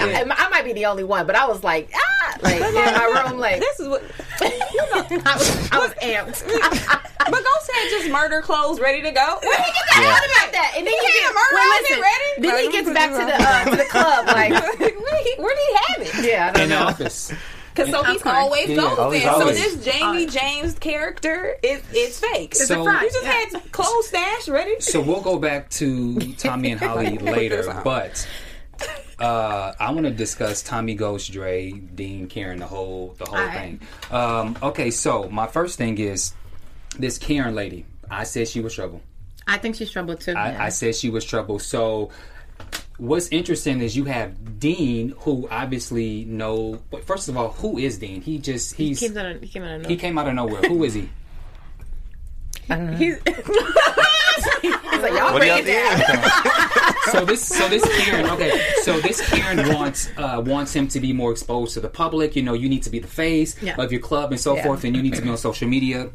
I, 0.00 0.24
I 0.28 0.48
might 0.48 0.64
be 0.64 0.72
the 0.72 0.86
only 0.86 1.04
one, 1.04 1.26
but 1.26 1.36
I 1.36 1.46
was 1.46 1.62
like, 1.64 1.90
ah, 1.94 2.21
like 2.42 2.60
in 2.60 2.74
my 2.74 3.22
room, 3.28 3.38
like 3.38 3.60
This 3.60 3.80
is 3.80 3.88
what. 3.88 4.02
I 4.42 5.36
was, 5.36 5.72
I 5.72 5.78
was 5.78 5.92
amped. 6.02 7.08
But 7.24 7.30
Ghost 7.44 7.70
had 7.72 7.88
just 7.90 8.10
murder 8.10 8.40
clothes 8.42 8.80
ready 8.80 9.00
to 9.00 9.10
go. 9.12 9.38
Where 9.42 9.56
did 9.56 9.64
he 9.64 9.72
get 9.72 9.86
that 9.94 10.04
out 10.04 10.26
about 10.42 10.52
that? 10.52 10.74
And 10.76 10.84
then 10.84 10.92
he 10.92 11.06
had 11.06 11.14
gets, 11.14 11.30
a 11.30 11.34
murder 11.34 11.54
well, 11.54 11.82
listen, 11.82 12.00
ready? 12.00 12.40
Then 12.42 12.64
he 12.64 12.72
gets 12.72 12.90
back 12.90 13.10
to 13.10 13.26
the 13.26 13.48
uh, 13.48 13.64
to 13.70 13.76
the 13.76 13.84
club, 13.84 14.26
like 14.36 14.50
where, 14.50 14.76
did 14.76 15.26
he, 15.26 15.40
where 15.40 15.54
did 15.54 15.64
he 15.68 15.74
have 15.76 16.24
it? 16.24 16.28
yeah, 16.28 16.48
I 16.48 16.52
don't 16.52 16.62
In 16.64 16.68
the 16.70 16.74
know. 16.74 16.82
office. 16.86 17.32
Because 17.74 17.90
so 17.90 18.02
he's 18.02 18.22
course. 18.22 18.34
always 18.36 18.68
Yeah, 18.68 18.76
Ghost. 18.76 18.98
always. 18.98 19.22
So 19.22 19.28
always. 19.30 19.56
this 19.76 19.84
Jamie 19.84 20.26
James 20.26 20.74
character 20.80 21.56
is 21.62 21.80
is 21.94 22.18
fake. 22.18 22.50
It's 22.50 22.66
So- 22.66 22.82
you 22.90 23.10
just 23.12 23.24
had 23.24 23.72
clothes 23.72 24.08
stashed 24.08 24.48
ready. 24.48 24.80
So 24.80 25.00
we'll 25.00 25.22
go 25.22 25.38
back 25.38 25.70
to 25.78 26.18
Tommy 26.34 26.72
and 26.72 26.80
Holly 26.80 27.18
later, 27.18 27.80
but 27.84 28.26
uh, 29.22 29.72
I 29.78 29.92
want 29.92 30.04
to 30.04 30.12
discuss 30.12 30.62
Tommy 30.62 30.94
Ghost, 30.94 31.32
Dre, 31.32 31.70
Dean, 31.70 32.26
Karen, 32.26 32.58
the 32.58 32.66
whole 32.66 33.14
the 33.18 33.26
whole 33.26 33.38
Alright. 33.38 33.54
thing. 33.54 33.80
Um, 34.10 34.58
okay, 34.62 34.90
so 34.90 35.28
my 35.30 35.46
first 35.46 35.78
thing 35.78 35.96
is 35.98 36.34
this 36.98 37.18
Karen 37.18 37.54
lady. 37.54 37.86
I 38.10 38.24
said 38.24 38.48
she 38.48 38.60
was 38.60 38.74
trouble. 38.74 39.00
I 39.46 39.58
think 39.58 39.76
she's 39.76 39.90
trouble 39.90 40.16
too. 40.16 40.32
I, 40.32 40.66
I 40.66 40.68
said 40.70 40.96
she 40.96 41.08
was 41.08 41.24
trouble. 41.24 41.60
So 41.60 42.10
what's 42.98 43.28
interesting 43.28 43.80
is 43.80 43.96
you 43.96 44.04
have 44.04 44.58
Dean, 44.58 45.14
who 45.18 45.48
obviously 45.50 46.24
know. 46.24 46.82
But 46.90 47.04
first 47.04 47.28
of 47.28 47.36
all, 47.36 47.50
who 47.50 47.78
is 47.78 47.98
Dean? 47.98 48.22
He 48.22 48.38
just 48.38 48.74
he's 48.74 48.98
he 48.98 49.08
came 49.08 49.16
out 49.16 49.26
of, 49.26 49.42
he 49.42 49.48
came 49.48 49.62
out 49.62 49.80
of 49.80 49.86
he 49.86 49.96
came 49.96 50.18
out 50.18 50.26
of 50.26 50.34
nowhere. 50.34 50.62
Who 50.62 50.82
is 50.82 50.94
he? 50.94 51.08
He's, 55.02 55.10
Like, 55.10 55.18
y'all 55.20 55.32
What 55.32 55.42
do 55.42 55.48
bring 55.48 55.50
y'all 55.50 55.58
it 55.58 55.66
down. 55.66 56.94
so 57.12 57.24
this 57.24 57.46
so 57.46 57.68
this 57.68 57.84
Karen 58.04 58.26
okay 58.30 58.60
so 58.82 59.00
this 59.00 59.20
Karen 59.28 59.74
wants 59.74 60.08
uh, 60.16 60.42
wants 60.44 60.74
him 60.74 60.86
to 60.88 61.00
be 61.00 61.12
more 61.12 61.32
exposed 61.32 61.74
to 61.74 61.80
the 61.80 61.88
public 61.88 62.34
you 62.36 62.42
know 62.42 62.54
you 62.54 62.68
need 62.68 62.82
to 62.84 62.90
be 62.90 62.98
the 63.00 63.08
face 63.08 63.60
Yeah. 63.62 63.74
of 63.80 63.90
your 63.92 64.00
club 64.00 64.30
and 64.32 64.40
so 64.40 64.54
Yeah. 64.56 64.62
forth 64.64 64.84
and 64.84 64.94
you 64.96 65.02
need 65.02 65.14
to 65.14 65.22
be 65.22 65.28
on 65.28 65.36
social 65.36 65.68
media 65.68 66.10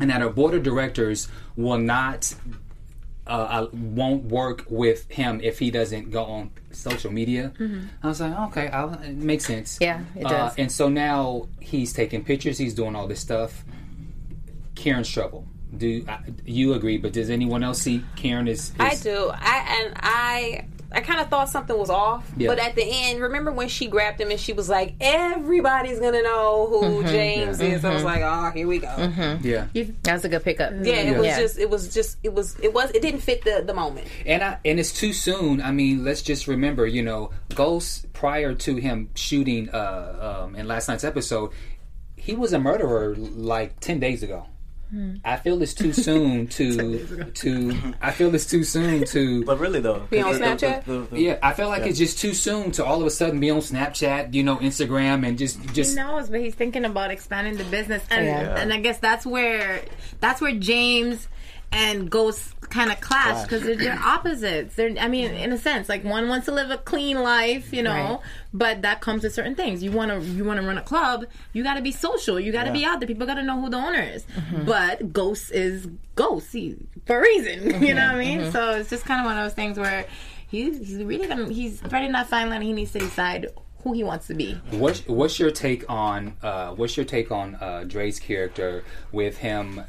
and 0.00 0.10
that 0.10 0.20
our 0.22 0.30
board 0.30 0.54
of 0.54 0.62
directors 0.62 1.28
will 1.56 1.78
not 1.78 2.34
uh, 3.24 3.30
uh, 3.30 3.68
won't 3.72 4.24
work 4.24 4.64
with 4.68 5.08
him 5.10 5.40
if 5.42 5.60
he 5.60 5.70
doesn't 5.70 6.10
go 6.10 6.24
on 6.24 6.50
social 6.72 7.12
media. 7.12 7.52
I 8.02 8.08
was 8.08 8.20
like, 8.20 8.36
okay, 8.50 8.66
I'll, 8.68 8.94
it 8.94 9.14
makes 9.14 9.44
sense. 9.46 9.78
Yeah, 9.80 10.00
it 10.16 10.26
Uh, 10.26 10.28
does. 10.28 10.54
and 10.58 10.72
so 10.72 10.88
now 10.88 11.46
he's 11.60 11.92
taking 11.92 12.24
pictures, 12.24 12.58
he's 12.58 12.74
doing 12.74 12.96
all 12.96 13.06
this 13.06 13.20
stuff. 13.20 13.64
Karen's 14.74 15.08
trouble. 15.08 15.46
Do 15.76 16.04
uh, 16.08 16.18
you 16.44 16.74
agree? 16.74 16.98
But 16.98 17.12
does 17.12 17.30
anyone 17.30 17.62
else 17.64 17.80
see 17.82 18.04
Karen 18.16 18.46
is? 18.48 18.70
is 18.70 18.74
I 18.78 18.94
do. 18.96 19.30
I 19.32 19.78
and 19.80 19.94
I 20.00 20.66
I 20.94 21.00
kind 21.00 21.20
of 21.20 21.28
thought 21.30 21.48
something 21.48 21.76
was 21.78 21.88
off, 21.88 22.30
Yeah. 22.36 22.48
but 22.48 22.58
at 22.58 22.74
the 22.74 22.84
end, 22.84 23.22
remember 23.22 23.50
when 23.50 23.68
she 23.68 23.86
grabbed 23.86 24.20
him 24.20 24.30
and 24.30 24.38
she 24.38 24.52
was 24.52 24.68
like, 24.68 24.94
"Everybody's 25.00 25.98
gonna 25.98 26.20
know 26.22 26.66
who 26.68 26.82
Mm-hmm. 26.98 27.08
James 27.08 27.60
is." 27.60 27.82
I 27.84 27.94
was 27.94 28.04
like, 28.04 28.20
"Oh, 28.22 28.50
here 28.54 28.66
we 28.68 28.78
go." 28.78 28.94
Yeah. 29.42 29.68
That 30.02 30.12
was 30.12 30.24
a 30.26 30.28
good 30.28 30.44
pickup. 30.44 30.72
Yeah, 30.82 30.96
it 30.96 31.16
was 31.16 31.26
Yeah. 31.26 31.40
just, 31.40 31.58
it 31.58 31.70
was 31.70 31.94
just, 31.94 32.18
it 32.22 32.34
was, 32.34 32.58
it 32.60 32.74
was, 32.74 32.90
it 32.90 33.00
didn't 33.00 33.20
fit 33.20 33.42
the 33.42 33.62
the 33.66 33.72
moment. 33.72 34.06
And 34.26 34.42
I 34.44 34.58
and 34.66 34.78
it's 34.78 34.92
too 34.92 35.14
soon. 35.14 35.62
I 35.62 35.70
mean, 35.70 36.04
let's 36.04 36.20
just 36.20 36.46
remember, 36.46 36.86
you 36.86 37.02
know, 37.02 37.30
Ghost 37.54 38.12
prior 38.12 38.54
to 38.54 38.76
him 38.76 39.08
shooting 39.14 39.70
uh 39.70 40.44
um 40.44 40.54
in 40.56 40.68
last 40.68 40.88
night's 40.88 41.04
episode, 41.04 41.52
he 42.16 42.34
was 42.34 42.52
a 42.52 42.58
murderer 42.58 43.14
like 43.16 43.80
ten 43.80 43.98
days 43.98 44.22
ago. 44.22 44.46
Hmm. 44.92 45.14
I 45.24 45.38
feel 45.38 45.62
it's 45.62 45.72
too 45.72 45.94
soon 45.94 46.48
to 46.48 47.24
to. 47.34 47.94
I 48.02 48.10
feel 48.10 48.34
it's 48.34 48.44
too 48.44 48.62
soon 48.62 49.04
to. 49.06 49.42
But 49.46 49.58
really 49.58 49.80
though, 49.80 50.00
Be 50.10 50.20
on 50.20 50.32
the- 50.34 50.38
the- 50.38 50.44
Snapchat? 50.44 50.84
the- 50.84 51.06
the- 51.10 51.18
Yeah, 51.20 51.38
I 51.42 51.54
feel 51.54 51.68
like 51.68 51.86
it's 51.86 51.98
just 51.98 52.18
too 52.18 52.34
soon 52.34 52.72
to 52.72 52.84
all 52.84 53.00
of 53.00 53.06
a 53.06 53.10
sudden 53.10 53.40
be 53.40 53.48
on 53.50 53.60
Snapchat, 53.60 54.34
you 54.34 54.42
know, 54.42 54.56
Instagram, 54.58 55.26
and 55.26 55.38
just 55.38 55.56
just. 55.60 55.68
he 55.70 55.74
just 55.74 55.96
knows, 55.96 56.28
but 56.28 56.40
he's 56.40 56.54
thinking 56.54 56.84
about 56.84 57.10
expanding 57.10 57.56
the 57.56 57.64
business, 57.64 58.02
and 58.10 58.26
Yeah. 58.26 58.60
and 58.60 58.70
I 58.72 58.80
guess 58.80 58.98
that's 58.98 59.24
where 59.24 59.80
that's 60.20 60.40
where 60.42 60.54
James 60.54 61.26
and 61.72 62.10
Ghost 62.10 62.54
kind 62.70 62.90
of 62.92 63.00
clash 63.00 63.42
because 63.42 63.62
they're, 63.62 63.76
they're 63.76 63.98
opposites. 64.04 64.74
They're, 64.76 64.94
I 64.98 65.08
mean, 65.08 65.30
in 65.32 65.52
a 65.52 65.58
sense, 65.58 65.88
like 65.88 66.04
one 66.04 66.28
wants 66.28 66.46
to 66.46 66.52
live 66.52 66.70
a 66.70 66.78
clean 66.78 67.22
life, 67.22 67.72
you 67.72 67.82
know, 67.82 67.90
Right. 67.92 68.18
but 68.54 68.82
that 68.82 69.00
comes 69.00 69.22
with 69.24 69.34
certain 69.34 69.54
things. 69.54 69.82
You 69.82 69.90
want 69.92 70.10
to 70.10 70.20
you 70.26 70.44
want 70.44 70.60
to 70.60 70.66
run 70.66 70.78
a 70.78 70.82
club, 70.82 71.26
you 71.52 71.62
got 71.62 71.74
to 71.74 71.82
be 71.82 71.92
social, 71.92 72.38
you 72.40 72.52
got 72.52 72.64
to 72.64 72.72
be 72.72 72.84
out 72.84 73.00
there. 73.00 73.06
People 73.06 73.26
got 73.26 73.34
to 73.34 73.42
know 73.42 73.60
who 73.60 73.68
the 73.70 73.76
owner 73.78 74.00
is. 74.02 74.24
But 74.64 75.12
Ghost 75.12 75.50
is 75.52 75.88
Ghost 76.14 76.52
he, 76.52 76.76
for 77.06 77.18
a 77.18 77.20
reason, 77.22 77.82
you 77.82 77.94
know 77.94 78.06
what 78.06 78.16
I 78.16 78.18
mean? 78.18 78.52
So 78.52 78.72
it's 78.72 78.90
just 78.90 79.04
kind 79.04 79.20
of 79.20 79.26
one 79.26 79.38
of 79.38 79.44
those 79.44 79.54
things 79.54 79.78
where. 79.78 80.06
He's, 80.48 80.76
he's 80.86 81.02
really 81.02 81.26
gonna. 81.26 81.48
He's 81.48 81.82
ready 81.84 82.08
not 82.08 82.28
fine 82.28 82.50
line. 82.50 82.60
He 82.60 82.74
needs 82.74 82.92
to 82.92 82.98
decide 82.98 83.46
who 83.84 83.94
he 83.94 84.04
wants 84.04 84.26
to 84.26 84.34
be. 84.34 84.52
What's 84.70 85.00
what's 85.08 85.38
your 85.38 85.50
take 85.50 85.88
on 85.88 86.36
uh, 86.42 86.72
what's 86.72 86.94
your 86.94 87.06
take 87.06 87.32
on 87.32 87.54
uh, 87.54 87.84
Dre's 87.88 88.20
character 88.20 88.84
with 89.12 89.38
him 89.38 89.82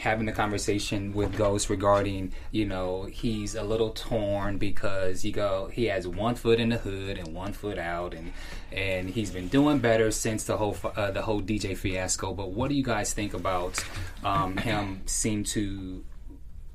having 0.00 0.26
the 0.26 0.32
conversation 0.32 1.12
with 1.12 1.36
Ghost 1.36 1.70
regarding 1.70 2.32
you 2.50 2.64
know 2.64 3.04
he's 3.04 3.54
a 3.54 3.62
little 3.62 3.90
torn 3.90 4.58
because 4.58 5.22
he 5.22 5.32
go 5.32 5.68
he 5.72 5.86
has 5.86 6.06
one 6.06 6.34
foot 6.34 6.60
in 6.60 6.68
the 6.68 6.78
hood 6.78 7.18
and 7.18 7.34
one 7.34 7.52
foot 7.52 7.78
out 7.78 8.14
and 8.14 8.32
and 8.72 9.10
he's 9.10 9.30
been 9.30 9.48
doing 9.48 9.78
better 9.78 10.10
since 10.10 10.44
the 10.44 10.56
whole 10.56 10.76
uh, 10.96 11.10
the 11.10 11.22
whole 11.22 11.40
DJ 11.40 11.76
fiasco. 11.76 12.34
But 12.34 12.50
what 12.50 12.68
do 12.68 12.74
you 12.74 12.82
guys 12.82 13.12
think 13.12 13.34
about 13.34 13.82
um, 14.24 14.56
him 14.56 15.02
seem 15.06 15.44
to 15.44 16.04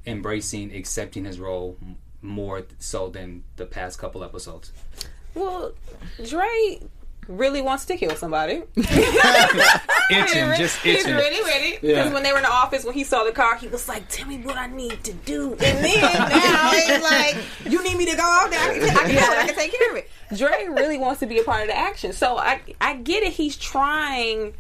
embracing 0.05 0.73
accepting 0.75 1.25
his 1.25 1.39
role 1.39 1.77
more 2.21 2.63
so 2.79 3.09
than 3.09 3.43
the 3.55 3.65
past 3.65 3.99
couple 3.99 4.23
episodes? 4.23 4.71
Well, 5.33 5.73
Dre 6.27 6.81
really 7.27 7.61
wants 7.61 7.85
to 7.85 7.95
kill 7.97 8.15
somebody. 8.15 8.63
Itching, 8.75 10.51
just 10.57 10.77
He's 10.81 10.99
itching. 11.05 11.15
ready, 11.15 11.41
ready. 11.43 11.71
Because 11.79 11.83
Yeah. 12.07 12.13
when 12.13 12.23
they 12.23 12.31
were 12.31 12.37
in 12.39 12.43
the 12.43 12.51
office, 12.51 12.83
when 12.83 12.93
he 12.93 13.03
saw 13.03 13.23
the 13.23 13.31
car, 13.31 13.55
he 13.57 13.67
was 13.67 13.87
like, 13.87 14.07
"Tell 14.09 14.27
me 14.27 14.39
what 14.39 14.57
I 14.57 14.67
need 14.67 15.03
to 15.05 15.13
do." 15.13 15.51
And 15.53 15.59
then 15.59 16.01
now 16.29 16.71
he's 16.71 17.01
like, 17.01 17.37
"You 17.65 17.81
need 17.83 17.97
me 17.97 18.05
to 18.07 18.17
go 18.17 18.23
out 18.23 18.49
there? 18.49 18.59
I 18.59 18.73
can, 18.79 18.89
I 18.89 19.01
can 19.03 19.09
do 19.09 19.15
it. 19.17 19.23
I 19.29 19.45
can 19.47 19.55
take 19.55 19.77
care 19.77 19.91
of 19.91 19.97
it." 19.97 20.09
Dre 20.35 20.67
really 20.69 20.97
wants 20.97 21.19
to 21.21 21.27
be 21.27 21.39
a 21.39 21.43
part 21.43 21.61
of 21.61 21.67
the 21.67 21.77
action, 21.77 22.11
so 22.13 22.37
I 22.37 22.61
I 22.81 22.95
get 22.95 23.23
it. 23.23 23.33
He's 23.33 23.55
trying, 23.55 24.53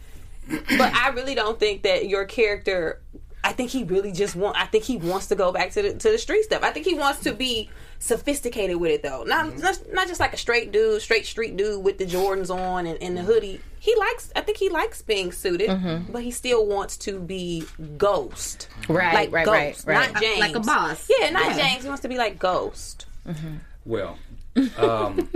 but 0.49 0.93
I 0.93 1.09
really 1.09 1.35
don't 1.35 1.59
think 1.59 1.83
that 1.83 2.07
your 2.07 2.25
character. 2.25 3.01
I 3.43 3.53
think 3.53 3.71
he 3.71 3.83
really 3.83 4.11
just 4.11 4.35
want. 4.35 4.55
I 4.57 4.65
think 4.67 4.83
he 4.85 4.97
wants 4.97 5.27
to 5.27 5.35
go 5.35 5.51
back 5.51 5.71
to 5.71 5.81
the 5.81 5.93
to 5.95 6.11
the 6.11 6.17
street 6.17 6.43
stuff. 6.43 6.63
I 6.63 6.69
think 6.71 6.85
he 6.85 6.93
wants 6.93 7.21
to 7.21 7.33
be 7.33 7.69
sophisticated 8.01 8.77
with 8.77 8.91
it 8.91 9.03
though. 9.03 9.23
Not 9.23 9.57
not, 9.59 9.79
not 9.93 10.07
just 10.07 10.19
like 10.19 10.33
a 10.33 10.37
straight 10.37 10.71
dude, 10.71 11.01
straight 11.01 11.25
street 11.25 11.55
dude 11.55 11.83
with 11.83 11.97
the 11.97 12.05
Jordans 12.05 12.53
on 12.53 12.85
and, 12.85 13.01
and 13.01 13.15
the 13.15 13.21
hoodie. 13.21 13.61
He 13.79 13.95
likes. 13.95 14.31
I 14.35 14.41
think 14.41 14.57
he 14.57 14.69
likes 14.69 15.01
being 15.01 15.31
suited, 15.31 16.11
but 16.11 16.21
he 16.23 16.31
still 16.31 16.65
wants 16.65 16.97
to 16.97 17.19
be 17.19 17.63
Ghost. 17.97 18.67
Right, 18.89 19.13
like 19.13 19.31
right, 19.31 19.45
Ghost, 19.45 19.87
right, 19.87 19.97
right. 19.97 20.13
not 20.13 20.21
James. 20.21 20.39
Like 20.39 20.55
a 20.55 20.59
boss. 20.59 21.09
Yeah, 21.09 21.29
not 21.29 21.55
Yeah. 21.55 21.69
James. 21.69 21.83
He 21.83 21.87
wants 21.87 22.01
to 22.01 22.09
be 22.09 22.17
like 22.17 22.37
Ghost. 22.37 23.05
Well, 23.85 24.17
um, 24.77 25.29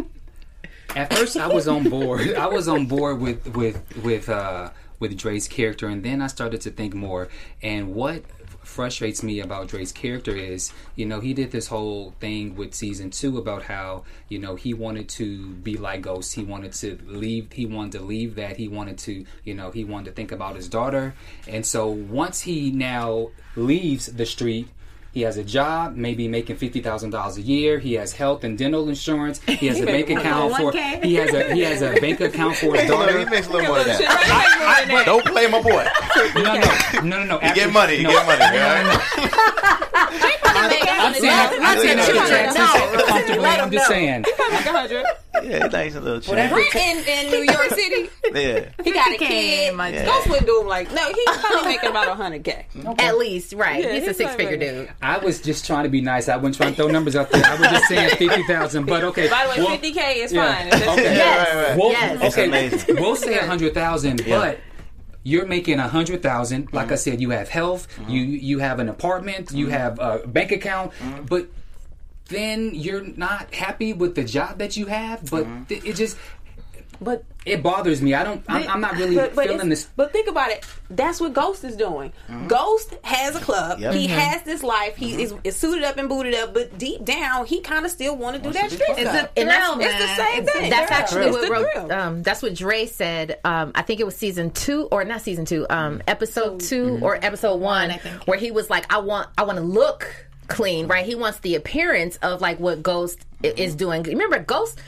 at 0.95 1.13
first 1.13 1.37
I 1.37 1.47
was 1.47 1.67
on 1.67 1.89
board. 1.89 2.33
I 2.35 2.47
was 2.47 2.67
on 2.67 2.85
board 2.87 3.19
with 3.19 3.55
with 3.55 3.81
with 4.03 4.29
uh, 4.29 4.71
with 4.99 5.17
Dre's 5.17 5.47
character, 5.47 5.87
and 5.87 6.03
then 6.03 6.21
I 6.21 6.27
started 6.27 6.61
to 6.61 6.71
think 6.71 6.93
more. 6.93 7.29
And 7.61 7.93
what 7.95 8.23
frustrates 8.75 9.23
me 9.23 9.39
about 9.39 9.69
Dre's 9.69 9.93
character 9.93 10.35
is, 10.35 10.73
you 10.97 11.05
know, 11.05 11.21
he 11.21 11.33
did 11.33 11.51
this 11.51 11.67
whole 11.67 12.13
thing 12.19 12.55
with 12.55 12.75
season 12.75 13.09
two 13.09 13.37
about 13.37 13.63
how, 13.63 14.03
you 14.27 14.37
know, 14.37 14.55
he 14.55 14.73
wanted 14.73 15.07
to 15.09 15.51
be 15.67 15.77
like 15.77 16.01
Ghost. 16.01 16.35
He 16.35 16.43
wanted 16.43 16.73
to 16.73 16.99
leave. 17.05 17.53
He 17.53 17.65
wanted 17.65 17.93
to 17.99 18.05
leave 18.05 18.35
that. 18.35 18.57
He 18.57 18.67
wanted 18.67 18.97
to, 18.99 19.25
you 19.45 19.53
know, 19.55 19.71
he 19.71 19.85
wanted 19.85 20.07
to 20.07 20.11
think 20.11 20.33
about 20.33 20.57
his 20.57 20.67
daughter. 20.67 21.15
And 21.47 21.65
so 21.65 21.87
once 21.87 22.41
he 22.41 22.69
now 22.71 23.31
leaves 23.55 24.07
the 24.07 24.25
street. 24.25 24.67
He 25.15 25.21
has 25.21 25.37
a 25.37 25.45
job, 25.45 25.95
maybe 25.95 26.27
making 26.27 26.57
fifty 26.57 26.81
thousand 26.81 27.11
dollars 27.11 27.37
a 27.37 27.41
year. 27.41 27.79
He 27.79 27.93
has 27.93 28.11
health 28.11 28.43
and 28.43 28.57
dental 28.57 28.89
insurance. 28.89 29.39
He 29.43 29.67
has 29.67 29.79
a 29.81 29.85
bank 29.85 30.09
account 30.09 30.57
for. 30.57 30.73
He 30.73 31.15
has 31.15 31.33
a 31.33 31.55
he 31.55 31.61
has 31.61 31.81
a 31.81 31.97
bank 32.01 32.19
account 32.19 32.57
for 32.57 32.75
his 32.75 32.89
daughter. 32.89 33.17
he 33.19 33.23
makes 33.23 33.47
a 33.47 33.51
little 33.51 33.67
more 33.67 33.81
than 33.81 33.97
that. 33.97 35.03
Don't 35.05 35.25
play 35.25 35.47
my 35.47 35.61
boy. 35.61 35.87
No, 36.35 36.55
no, 36.55 36.99
no, 37.01 37.23
no, 37.23 37.25
no. 37.25 37.47
You 37.47 37.55
get 37.55 37.71
money. 37.71 37.95
You 37.95 38.03
no, 38.03 38.09
get 38.09 38.27
money. 38.27 38.57
no, 38.57 38.67
all 38.67 39.79
no, 39.79 39.84
right? 40.69 40.85
no. 40.85 40.91
I'm 40.91 41.13
saying, 41.13 41.61
I'm 41.61 41.77
saying, 41.79 41.97
Let 41.97 42.09
him 42.09 42.17
I'm 42.17 42.27
saying, 42.27 42.53
know. 42.53 43.05
comfortably. 43.05 43.45
I'm 43.45 43.71
just 43.71 43.87
saying. 43.87 44.25
Yeah, 45.43 45.63
he's 45.65 45.73
nice 45.73 45.95
a 45.95 45.99
little 46.01 46.21
change. 46.21 46.49
Brent 46.49 46.75
in, 46.75 47.25
in 47.25 47.29
New 47.31 47.43
York 47.43 47.69
City, 47.69 48.09
Yeah. 48.33 48.69
he 48.83 48.91
got 48.91 49.11
a 49.13 49.17
kid. 49.17 49.75
my- 49.75 49.89
Yeah. 49.89 50.05
Ghost 50.05 50.29
wouldn't 50.29 50.47
do 50.47 50.61
him 50.61 50.67
like 50.67 50.89
no. 50.93 51.05
He's 51.05 51.37
probably 51.37 51.65
making 51.73 51.89
about 51.89 52.07
a 52.07 52.15
hundred 52.15 52.45
k. 52.45 52.65
At 52.99 53.17
least, 53.17 53.51
right? 53.53 53.83
Yeah, 53.83 53.93
he's 53.95 54.07
a 54.07 54.13
six 54.13 54.33
figure 54.35 54.55
dude. 54.55 54.89
I 55.01 55.17
was 55.17 55.41
just 55.41 55.65
trying 55.65 55.83
to 55.83 55.89
be 55.89 55.99
nice. 55.99 56.29
I 56.29 56.37
wasn't 56.37 56.55
trying 56.55 56.69
to 56.71 56.75
throw 56.77 56.87
numbers 56.87 57.17
out 57.17 57.29
there. 57.31 57.43
I 57.45 57.59
was 57.59 57.67
just 57.69 57.85
saying 57.87 58.15
fifty 58.15 58.43
thousand. 58.43 58.85
But 58.85 59.03
okay. 59.03 59.27
By 59.29 59.43
the 59.43 59.49
way, 59.49 59.57
well, 59.59 59.71
fifty 59.71 59.91
k 59.91 60.21
is 60.21 60.31
yeah. 60.31 60.55
fine. 60.55 60.67
Okay. 60.89 61.03
Yes. 61.03 61.53
right, 61.55 61.67
right. 61.69 61.77
Well, 61.77 61.91
Yes. 61.91 62.33
Okay. 62.37 62.93
We'll 62.93 63.15
say 63.17 63.37
a 63.37 63.45
hundred 63.45 63.73
thousand, 63.73 64.23
but 64.27 64.59
you're 65.31 65.47
making 65.57 65.79
a 65.79 65.89
hundred 65.89 66.21
thousand. 66.21 66.61
Like 66.71 66.85
Mm-hmm. 66.85 66.93
I 66.93 66.95
said, 67.05 67.19
you 67.25 67.31
have 67.31 67.49
health. 67.49 67.87
You 68.07 68.21
you 68.21 68.59
have 68.59 68.77
an 68.79 68.89
apartment. 68.95 69.51
You 69.51 69.67
have 69.79 69.93
a 69.99 70.11
bank 70.37 70.51
account. 70.59 70.91
Mm-hmm. 70.93 71.25
But 71.33 71.43
then 72.29 72.71
you're 72.73 73.05
not 73.27 73.53
happy 73.53 73.91
with 73.93 74.13
the 74.15 74.23
job 74.23 74.57
that 74.59 74.77
you 74.77 74.85
have. 74.99 75.19
But 75.29 75.43
Mm-hmm. 75.45 75.63
th- 75.69 75.83
it 75.89 75.95
just 76.03 76.15
But 77.01 77.23
it 77.45 77.61
bothers 77.61 78.01
me. 78.01 78.13
I 78.13 78.23
don't. 78.23 78.43
I'm, 78.47 78.67
I'm 78.69 78.81
not 78.81 78.95
really 78.95 79.15
but, 79.15 79.35
but 79.35 79.47
feeling 79.47 79.69
this. 79.69 79.87
But 79.95 80.11
think 80.11 80.27
about 80.27 80.49
it. 80.51 80.65
That's 80.89 81.19
what 81.19 81.33
Ghost 81.33 81.63
is 81.63 81.75
doing. 81.75 82.11
Ghost 82.47 82.95
has 83.03 83.35
a 83.35 83.39
club. 83.39 83.79
Yep. 83.79 83.93
He 83.93 84.07
Mhm. 84.07 84.11
has 84.17 84.41
this 84.43 84.63
life. 84.63 84.95
He 84.95 85.21
is, 85.21 85.33
is 85.43 85.55
suited 85.55 85.83
up 85.83 85.97
and 85.97 86.07
booted 86.09 86.33
up. 86.35 86.53
But 86.53 86.77
deep 86.77 87.03
down, 87.05 87.45
he 87.45 87.61
kind 87.61 87.85
of 87.85 87.91
still 87.91 88.15
want 88.15 88.37
to 88.37 88.41
do 88.41 88.51
that 88.51 88.69
to 88.69 88.77
be 88.77 88.83
street. 88.83 88.97
It's 88.99 89.09
stuff. 89.09 89.29
a 89.35 89.39
And 89.39 89.49
that's- 89.49 89.73
thrill, 89.73 89.85
it's 89.85 89.99
the 89.99 90.15
same 90.23 90.43
It's- 90.43 90.53
thing. 90.57 90.69
That's 90.69 90.91
Yeah. 90.91 90.97
actually 90.97 91.25
It's 91.25 91.37
what 91.37 91.41
the 91.45 91.51
wrote, 91.79 91.91
um, 91.91 92.23
that's 92.23 92.41
what 92.41 92.53
Dre 92.55 92.85
said. 92.85 93.39
Um, 93.43 93.71
I 93.75 93.81
think 93.81 93.99
it 93.99 94.05
was 94.05 94.15
season 94.15 94.51
two 94.51 94.87
or 94.91 95.03
not 95.03 95.21
season 95.21 95.45
two, 95.45 95.65
um, 95.69 96.01
episode 96.07 96.59
2 96.61 96.99
or 97.01 97.19
episode 97.21 97.55
one, 97.55 97.91
I 97.91 97.97
think. 97.97 98.27
where 98.27 98.37
he 98.37 98.51
was 98.51 98.69
like, 98.69 98.91
"I 98.93 98.99
want, 98.99 99.27
I 99.37 99.43
want 99.43 99.57
to 99.57 99.63
look 99.63 100.07
clean, 100.47 100.87
right? 100.87 101.05
He 101.05 101.15
wants 101.15 101.39
the 101.39 101.55
appearance 101.55 102.17
of 102.17 102.39
like 102.41 102.59
what 102.59 102.81
Ghost 102.83 103.19
i- 103.43 103.47
is 103.55 103.75
doing. 103.75 104.03
Remember 104.03 104.39
Ghost." 104.39 104.79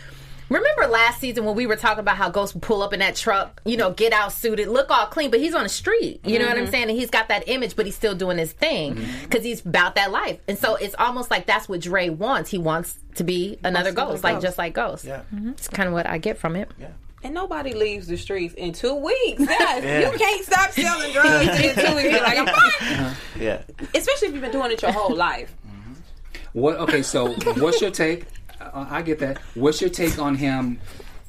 Remember 0.50 0.88
last 0.88 1.20
season 1.20 1.46
when 1.46 1.56
we 1.56 1.68
were 1.68 1.76
talking 1.76 2.00
about 2.00 2.16
how 2.16 2.30
Ghost 2.30 2.54
would 2.54 2.64
pull 2.64 2.82
up 2.82 2.94
in 2.94 3.00
that 3.02 3.16
truck, 3.16 3.62
you 3.66 3.76
know, 3.76 3.92
get 3.92 4.14
out 4.14 4.32
suited, 4.32 4.70
look 4.70 4.90
all 4.90 5.08
clean, 5.08 5.30
but 5.30 5.40
he's 5.40 5.54
on 5.54 5.64
the 5.64 5.70
street. 5.70 6.22
You 6.26 6.40
know 6.40 6.46
what 6.46 6.58
I'm 6.58 6.64
mm-hmm. 6.64 6.72
saying? 6.72 6.90
And 6.90 6.98
he's 6.98 7.10
got 7.10 7.28
that 7.28 7.48
image, 7.48 7.76
but 7.76 7.86
he's 7.86 7.96
still 7.96 8.16
doing 8.16 8.38
his 8.38 8.54
thing 8.54 8.96
mm-hmm. 8.96 9.24
because 9.24 9.44
he's 9.44 9.66
about 9.66 9.96
that 9.96 10.12
life. 10.12 10.40
And 10.48 10.58
so 10.58 10.76
it's 10.76 10.96
almost 10.98 11.30
like 11.30 11.48
that's 11.48 11.68
what 11.68 11.82
Dre 11.82 12.10
wants. 12.10 12.50
He 12.50 12.58
wants 12.58 12.98
to 13.16 13.24
be 13.24 13.60
another 13.64 13.90
to 13.90 13.96
Ghost, 13.96 14.24
like 14.24 14.34
like 14.34 14.36
Ghost. 14.36 14.44
just 14.44 14.58
like 14.58 14.74
Ghost. 14.74 15.06
Yeah. 15.06 15.22
Mm-hmm. 15.34 15.50
It's 15.50 15.68
kind 15.68 15.88
of 15.88 15.94
what 15.94 16.06
I 16.06 16.18
get 16.18 16.38
from 16.38 16.56
it. 16.56 16.72
Yeah. 16.80 16.92
And 17.24 17.34
nobody 17.34 17.74
leaves 17.74 18.08
the 18.08 18.16
streets 18.16 18.54
in 18.54 18.74
two 18.74 18.96
weeks. 18.96 19.46
Guys, 19.46 19.84
You 19.84 20.18
can't 20.18 20.46
stop 20.46 20.72
selling 20.72 21.12
drugs 21.12 21.60
in 21.60 21.76
two 21.76 21.96
weeks. 21.96 22.10
You're 22.10 22.22
like, 22.22 22.38
I'm 22.38 22.46
fine. 22.46 22.56
Uh-huh. 22.56 23.14
Yeah. 23.40 23.62
Especially 23.94 24.30
if 24.30 24.34
you've 24.34 24.42
been 24.42 24.52
doing 24.52 24.72
it 24.72 24.82
your 24.82 24.92
whole 24.92 25.16
life. 25.16 25.54
What? 26.54 26.78
Okay, 26.78 27.02
so 27.02 27.34
what's 27.34 27.82
your 27.82 27.92
take? 27.92 28.26
Uh, 28.74 28.88
I 28.90 29.02
get 29.02 29.20
that. 29.20 29.40
What's 29.56 29.82
your 29.82 29.90
take 29.90 30.20
on 30.20 30.36
him 30.36 30.80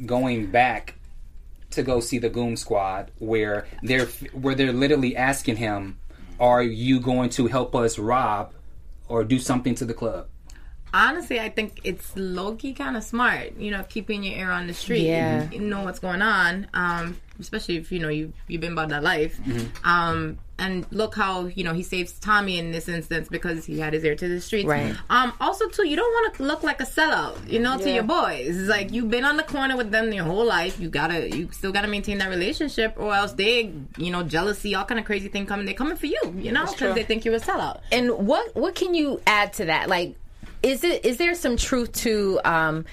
going 0.05 0.51
back 0.51 0.95
to 1.71 1.83
go 1.83 2.01
see 2.01 2.19
the 2.19 2.29
Goon 2.29 2.57
Squad, 2.57 3.11
where 3.19 3.67
they're 3.83 4.07
where 4.33 4.55
they're 4.55 4.73
literally 4.73 5.17
asking 5.17 5.57
him, 5.57 5.99
"Are 6.41 6.63
you 6.63 7.01
going 7.01 7.31
to 7.31 7.47
help 7.47 7.75
us 7.75 7.99
rob 7.99 8.53
or 9.09 9.25
do 9.25 9.39
something 9.39 9.75
to 9.77 9.85
the 9.85 9.95
club?" 9.95 10.29
honestly, 10.93 11.41
I 11.41 11.49
think 11.49 11.81
it's 11.85 12.17
low 12.17 12.55
key 12.55 12.73
kind 12.73 12.97
of 12.97 13.05
smart. 13.05 13.57
You 13.59 13.71
know, 13.71 13.85
keeping 13.89 14.23
your 14.23 14.37
ear 14.39 14.51
on 14.51 14.67
the 14.67 14.75
street. 14.75 15.07
Yeah. 15.07 15.43
and 15.43 15.53
you 15.53 15.61
know 15.61 15.85
what's 15.85 15.99
going 15.99 16.23
on. 16.23 16.69
Um, 16.75 17.21
especially 17.41 17.77
if 17.77 17.93
you 17.93 18.01
know 18.01 18.09
you 18.09 18.33
you've 18.47 18.61
been 18.61 18.73
about 18.73 18.89
that 18.91 19.03
life. 19.03 19.39
Mm-hmm. 19.39 19.89
Um, 19.89 20.39
and 20.59 20.87
look 20.91 21.15
how 21.15 21.47
you 21.47 21.65
know 21.65 21.73
he 21.73 21.83
saves 21.83 22.13
Tommy 22.13 22.59
in 22.59 22.73
this 22.73 22.89
instance 22.89 23.29
because 23.29 23.65
he 23.65 23.79
had 23.79 23.93
his 23.93 24.05
ear 24.05 24.15
to 24.17 24.29
the 24.29 24.41
streets. 24.41 24.67
Right. 24.67 24.95
Um, 25.09 25.33
also 25.41 25.69
too, 25.69 25.87
you 25.87 25.97
don't 25.97 26.11
want 26.11 26.35
to 26.35 26.43
look 26.43 26.63
like 26.63 26.81
a 26.81 26.85
sellout. 26.85 27.37
You 27.49 27.61
know, 27.61 27.79
to 27.79 27.91
your 27.91 28.03
boys. 28.03 28.59
It's 28.59 28.69
like 28.69 28.93
you've 28.93 29.11
been 29.11 29.25
on 29.25 29.37
the 29.37 29.43
corner 29.43 29.77
with 29.77 29.91
them 29.91 30.13
your 30.13 30.25
whole 30.25 30.45
life. 30.45 30.81
You 30.81 30.89
gotta, 30.89 31.35
you 31.35 31.49
still 31.53 31.73
gotta 31.73 31.89
maintain 31.89 32.19
that 32.19 32.29
relationship, 32.29 32.95
or 32.97 33.15
else 33.15 33.33
they, 33.33 33.73
you 33.97 34.11
know, 34.11 34.23
jealousy, 34.23 34.75
all 34.75 34.85
kind 34.85 34.99
of 34.99 35.07
crazy 35.07 35.29
thing 35.29 35.47
coming. 35.47 35.67
They're 35.67 35.75
coming 35.75 35.97
for 35.97 36.07
you. 36.07 36.21
You 36.37 36.53
know, 36.53 36.67
because 36.67 36.95
they 36.95 37.05
think 37.05 37.25
you're 37.25 37.35
a 37.35 37.41
sellout. 37.41 37.81
And 37.93 38.27
what 38.27 38.55
what 38.57 38.75
can 38.75 38.95
you 38.95 39.21
add 39.27 39.53
to 39.55 39.67
that? 39.67 39.89
Like, 39.89 40.17
is 40.63 40.85
it 40.85 41.05
is 41.05 41.19
there 41.19 41.35
some 41.35 41.57
truth 41.57 41.93
to 41.93 42.41
um, 42.45 42.85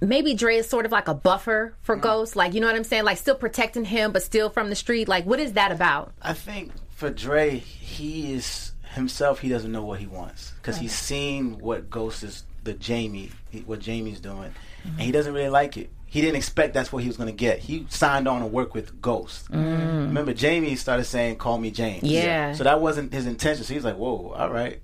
maybe 0.00 0.34
Dre 0.34 0.56
is 0.56 0.68
sort 0.68 0.86
of 0.86 0.92
like 0.92 1.08
a 1.08 1.14
buffer 1.14 1.74
for 1.82 1.96
Ghost? 1.96 2.36
Like, 2.36 2.54
you 2.54 2.60
know 2.60 2.66
what 2.66 2.76
I'm 2.76 2.84
saying? 2.84 3.04
Like, 3.04 3.18
still 3.18 3.36
protecting 3.36 3.84
him, 3.84 4.12
but 4.12 4.22
still 4.22 4.50
from 4.50 4.68
the 4.70 4.76
street. 4.76 5.08
Like, 5.08 5.24
what 5.24 5.38
is 5.38 5.52
that 5.52 5.70
about? 5.72 6.12
I 6.20 6.32
think 6.32 6.72
for 7.02 7.10
Dre, 7.10 7.58
he 7.58 8.32
is 8.32 8.74
himself. 8.94 9.40
He 9.40 9.48
doesn't 9.48 9.72
know 9.72 9.84
what 9.84 9.98
he 9.98 10.06
wants 10.06 10.52
because 10.52 10.78
he's 10.78 10.94
seen 10.94 11.58
what 11.58 11.90
Ghost 11.90 12.22
is, 12.22 12.44
the 12.62 12.74
Jamie, 12.74 13.32
what 13.66 13.80
Jamie's 13.80 14.20
doing, 14.20 14.54
and 14.84 15.00
he 15.00 15.06
mm-hmm. 15.06 15.10
doesn't 15.10 15.34
really 15.34 15.48
like 15.48 15.76
it. 15.76 15.90
He 16.06 16.20
didn't 16.20 16.36
expect 16.36 16.74
that's 16.74 16.92
what 16.92 17.02
he 17.02 17.08
was 17.08 17.16
going 17.16 17.28
to 17.28 17.34
get. 17.34 17.58
He 17.58 17.86
signed 17.88 18.28
on 18.28 18.42
to 18.42 18.46
work 18.46 18.72
with 18.72 19.02
Ghost. 19.02 19.50
Mm-hmm. 19.50 20.06
Remember, 20.06 20.32
Jamie 20.32 20.76
started 20.76 21.02
saying, 21.02 21.38
"Call 21.38 21.58
me 21.58 21.72
James." 21.72 22.04
Yeah. 22.04 22.52
So 22.52 22.62
that 22.62 22.80
wasn't 22.80 23.12
his 23.12 23.26
intention. 23.26 23.64
So 23.64 23.74
he's 23.74 23.84
like, 23.84 23.96
"Whoa, 23.96 24.32
all 24.36 24.50
right." 24.50 24.80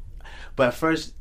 But 0.57 0.69
at 0.69 0.75
first, 0.75 1.15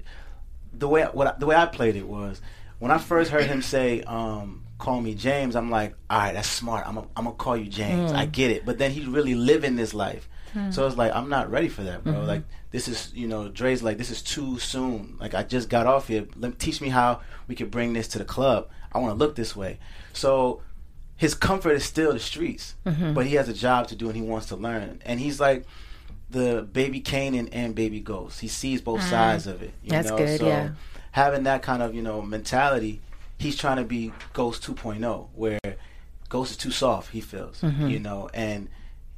the 0.73 0.87
way 0.87 1.03
what 1.03 1.27
I- 1.27 1.37
the 1.37 1.45
way 1.45 1.55
I 1.55 1.67
played 1.67 1.95
it 1.95 2.07
was 2.07 2.41
when 2.79 2.89
I 2.89 2.97
first 2.97 3.29
heard 3.29 3.45
him 3.45 3.61
say, 3.61 4.01
um, 4.01 4.63
"Call 4.79 4.99
me 4.99 5.13
James," 5.13 5.55
I'm 5.55 5.69
like, 5.69 5.93
"All 6.09 6.17
right, 6.17 6.33
that's 6.33 6.49
smart. 6.49 6.87
I'm 6.87 6.95
gonna 6.95 7.07
I'm 7.15 7.25
gonna 7.25 7.35
call 7.35 7.55
you 7.55 7.67
James. 7.67 8.11
I 8.13 8.25
mm. 8.25 8.31
get 8.31 8.49
it." 8.49 8.65
But 8.65 8.79
then 8.79 8.89
he's 8.89 9.05
really 9.05 9.35
living 9.35 9.75
this 9.75 9.93
life, 9.93 10.27
Hmm. 10.57 10.71
so 10.71 10.87
it's 10.87 10.97
like 10.97 11.13
I'm 11.13 11.29
not 11.29 11.51
ready 11.51 11.69
for 11.69 11.83
that, 11.83 12.03
bro. 12.03 12.13
Mm-hmm. 12.13 12.27
Like 12.27 12.43
this 12.71 12.87
is 12.87 13.11
you 13.13 13.27
know 13.27 13.47
Dre's 13.49 13.83
like 13.83 13.97
this 13.97 14.09
is 14.09 14.21
too 14.21 14.57
soon. 14.59 15.17
Like 15.19 15.33
I 15.33 15.43
just 15.43 15.69
got 15.69 15.85
off 15.85 16.07
here. 16.07 16.27
Let 16.35 16.57
teach 16.59 16.81
me 16.81 16.89
how 16.89 17.21
we 17.47 17.55
could 17.55 17.69
bring 17.71 17.93
this 17.93 18.07
to 18.09 18.17
the 18.17 18.25
club. 18.25 18.69
I 18.91 18.99
want 18.99 19.11
to 19.11 19.17
look 19.17 19.35
this 19.35 19.55
way. 19.55 19.79
So 20.13 20.61
his 21.15 21.33
comfort 21.35 21.71
is 21.71 21.83
still 21.83 22.13
the 22.13 22.19
streets, 22.19 22.75
mm-hmm. 22.85 23.13
but 23.13 23.25
he 23.25 23.35
has 23.35 23.49
a 23.49 23.53
job 23.53 23.87
to 23.87 23.95
do 23.95 24.07
and 24.07 24.15
he 24.15 24.21
wants 24.21 24.47
to 24.47 24.55
learn. 24.55 25.01
And 25.05 25.19
he's 25.19 25.39
like 25.39 25.65
the 26.29 26.67
baby 26.71 27.01
Kanan 27.01 27.49
and 27.51 27.73
baby 27.75 27.99
Ghost. 27.99 28.39
He 28.39 28.47
sees 28.47 28.81
both 28.81 29.01
mm. 29.01 29.09
sides 29.09 29.47
of 29.47 29.61
it. 29.61 29.73
You 29.83 29.89
That's 29.91 30.09
know? 30.09 30.17
good, 30.17 30.39
So 30.39 30.47
yeah. 30.47 30.69
having 31.11 31.43
that 31.43 31.61
kind 31.63 31.81
of 31.81 31.95
you 31.95 32.01
know 32.01 32.21
mentality, 32.21 33.01
he's 33.37 33.57
trying 33.57 33.77
to 33.77 33.83
be 33.83 34.13
Ghost 34.33 34.63
2.0, 34.63 35.27
where 35.35 35.59
Ghost 36.29 36.51
is 36.51 36.57
too 36.57 36.71
soft. 36.71 37.11
He 37.11 37.21
feels, 37.21 37.61
Mm-hmm. 37.61 37.87
you 37.87 37.99
know, 37.99 38.29
and. 38.33 38.69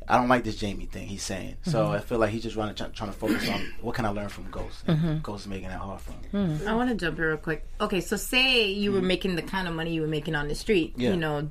I 0.10 0.18
don't 0.18 0.28
like 0.28 0.44
this 0.44 0.56
Jamie 0.56 0.88
thing 0.88 1.08
he's 1.08 1.22
saying, 1.22 1.58
so 1.64 1.84
Mm-hmm. 1.86 1.94
I 1.94 2.00
feel 2.00 2.18
like 2.18 2.32
he's 2.32 2.42
just 2.44 2.56
trying 2.56 2.74
to, 2.74 2.84
trying 2.90 3.12
to 3.12 3.16
focus 3.18 3.48
on 3.48 3.62
what 3.82 3.94
can 3.96 4.06
I 4.06 4.10
learn 4.10 4.30
from 4.30 4.50
Ghost. 4.50 4.84
And 4.88 4.98
Mm-hmm. 4.98 5.18
Ghost 5.20 5.42
is 5.46 5.48
making 5.48 5.70
that 5.70 5.80
hard 5.80 6.02
for 6.02 6.14
him. 6.36 6.68
I 6.68 6.74
want 6.74 6.90
to 6.90 6.96
jump 6.96 7.18
in 7.20 7.24
real 7.26 7.38
quick. 7.38 7.66
Okay, 7.80 8.02
so 8.02 8.16
say 8.18 8.72
you 8.72 8.92
were 8.92 9.02
making 9.02 9.36
the 9.36 9.44
kind 9.44 9.68
of 9.68 9.76
money 9.76 9.94
you 9.94 10.02
were 10.02 10.08
making 10.08 10.34
on 10.36 10.48
the 10.48 10.56
street, 10.56 10.94
Yeah. 10.98 11.12
you 11.12 11.18
know, 11.18 11.50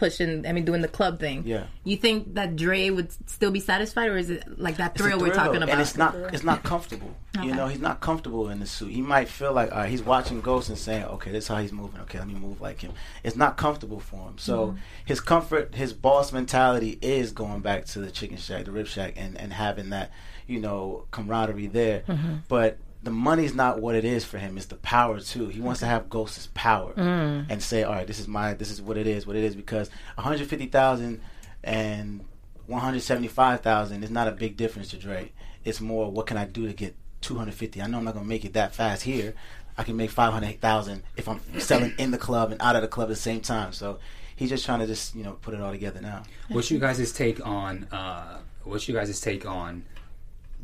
pushing, 0.00 0.44
I 0.46 0.52
mean, 0.52 0.64
doing 0.64 0.80
the 0.80 0.88
club 0.88 1.20
thing. 1.20 1.44
Yeah. 1.46 1.64
You 1.84 1.96
think 1.96 2.34
that 2.34 2.56
Dre 2.56 2.90
would 2.90 3.12
still 3.30 3.52
be 3.52 3.60
satisfied, 3.60 4.08
or 4.10 4.16
is 4.16 4.30
it 4.30 4.58
like 4.58 4.78
that 4.78 4.92
It's 4.92 5.00
a 5.00 5.04
thrill 5.04 5.20
we're 5.20 5.32
talking 5.32 5.56
about? 5.62 5.68
and 5.68 5.80
it's 5.80 5.96
not 5.96 6.16
it's 6.34 6.42
not 6.42 6.64
comfortable. 6.64 7.14
You 7.42 7.54
know, 7.54 7.68
he's 7.68 7.80
not 7.80 8.00
comfortable 8.00 8.48
in 8.50 8.58
the 8.58 8.66
suit. 8.66 8.90
He 8.90 9.00
might 9.02 9.28
feel 9.28 9.52
like, 9.52 9.70
all 9.70 9.78
right, 9.78 9.88
he's 9.88 10.02
watching 10.02 10.40
Ghost 10.40 10.68
and 10.68 10.76
saying, 10.76 11.04
okay, 11.04 11.30
this 11.30 11.44
is 11.44 11.48
how 11.48 11.58
he's 11.58 11.72
moving. 11.72 12.00
Okay, 12.00 12.18
let 12.18 12.26
me 12.26 12.34
move 12.34 12.60
like 12.60 12.80
him. 12.80 12.92
It's 13.22 13.36
not 13.36 13.56
comfortable 13.56 14.00
for 14.00 14.16
him. 14.28 14.38
So 14.38 14.66
Mm-hmm. 14.68 14.76
his 15.04 15.20
comfort, 15.20 15.74
his 15.74 15.92
boss 15.92 16.32
mentality 16.32 16.98
is 17.00 17.30
going 17.32 17.60
back 17.60 17.84
to 17.92 18.00
the 18.00 18.10
chicken 18.10 18.36
shack, 18.36 18.64
the 18.64 18.72
rib 18.72 18.86
shack, 18.88 19.14
and 19.16 19.38
and 19.38 19.52
having 19.52 19.90
that, 19.90 20.10
you 20.48 20.58
know, 20.60 21.04
camaraderie 21.12 21.68
there. 21.68 22.00
Mm-hmm. 22.08 22.34
But 22.48 22.78
the 23.02 23.10
money's 23.10 23.54
not 23.54 23.80
what 23.80 23.94
it 23.94 24.04
is 24.04 24.24
for 24.24 24.38
him. 24.38 24.56
It's 24.56 24.66
the 24.66 24.76
power 24.76 25.20
too. 25.20 25.48
He 25.48 25.60
wants 25.60 25.80
to 25.80 25.86
have 25.86 26.08
Ghost's 26.10 26.48
power 26.54 26.92
Mm. 26.94 27.46
and 27.48 27.62
say, 27.62 27.82
all 27.82 27.94
right, 27.94 28.06
this 28.06 28.18
is 28.20 28.28
my, 28.28 28.52
this 28.54 28.70
is 28.70 28.82
what 28.82 28.96
it 28.98 29.06
is, 29.06 29.26
what 29.26 29.36
it 29.36 29.44
is. 29.44 29.54
Because 29.54 29.88
one 30.16 30.24
hundred 30.26 30.46
fifty 30.48 30.66
thousand 30.66 31.20
and 31.64 32.24
175,000 32.66 34.04
is 34.04 34.10
not 34.10 34.28
a 34.28 34.32
big 34.32 34.56
difference 34.56 34.88
to 34.90 34.96
Dre. 34.96 35.32
It's 35.64 35.80
more 35.80 36.10
what 36.10 36.26
can 36.26 36.36
I 36.36 36.44
do 36.44 36.66
to 36.66 36.72
get 36.72 36.94
250? 37.22 37.82
I 37.82 37.86
know 37.86 37.98
I'm 37.98 38.04
not 38.04 38.14
going 38.14 38.24
to 38.24 38.28
make 38.28 38.44
it 38.44 38.52
that 38.54 38.74
fast 38.74 39.02
here. 39.02 39.34
I 39.78 39.82
can 39.82 39.96
make 39.96 40.10
500,000 40.10 41.02
if 41.16 41.28
I'm 41.28 41.40
selling 41.58 41.94
in 41.98 42.10
the 42.10 42.18
club 42.18 42.52
and 42.52 42.60
out 42.60 42.76
of 42.76 42.82
the 42.82 42.88
club 42.88 43.06
at 43.06 43.10
the 43.10 43.16
same 43.16 43.40
time. 43.40 43.72
So 43.72 43.98
he's 44.36 44.50
just 44.50 44.64
trying 44.64 44.80
to 44.80 44.86
just, 44.86 45.14
you 45.14 45.22
know, 45.24 45.32
put 45.42 45.54
it 45.54 45.60
all 45.60 45.70
together 45.72 46.00
now. 46.00 46.22
What's 46.48 46.70
you 46.70 46.78
guys' 46.78 47.12
take 47.12 47.44
on? 47.46 47.84
Uh, 47.90 48.38
what's 48.64 48.88
you 48.88 48.94
guys' 48.94 49.20
take 49.20 49.46
on 49.46 49.84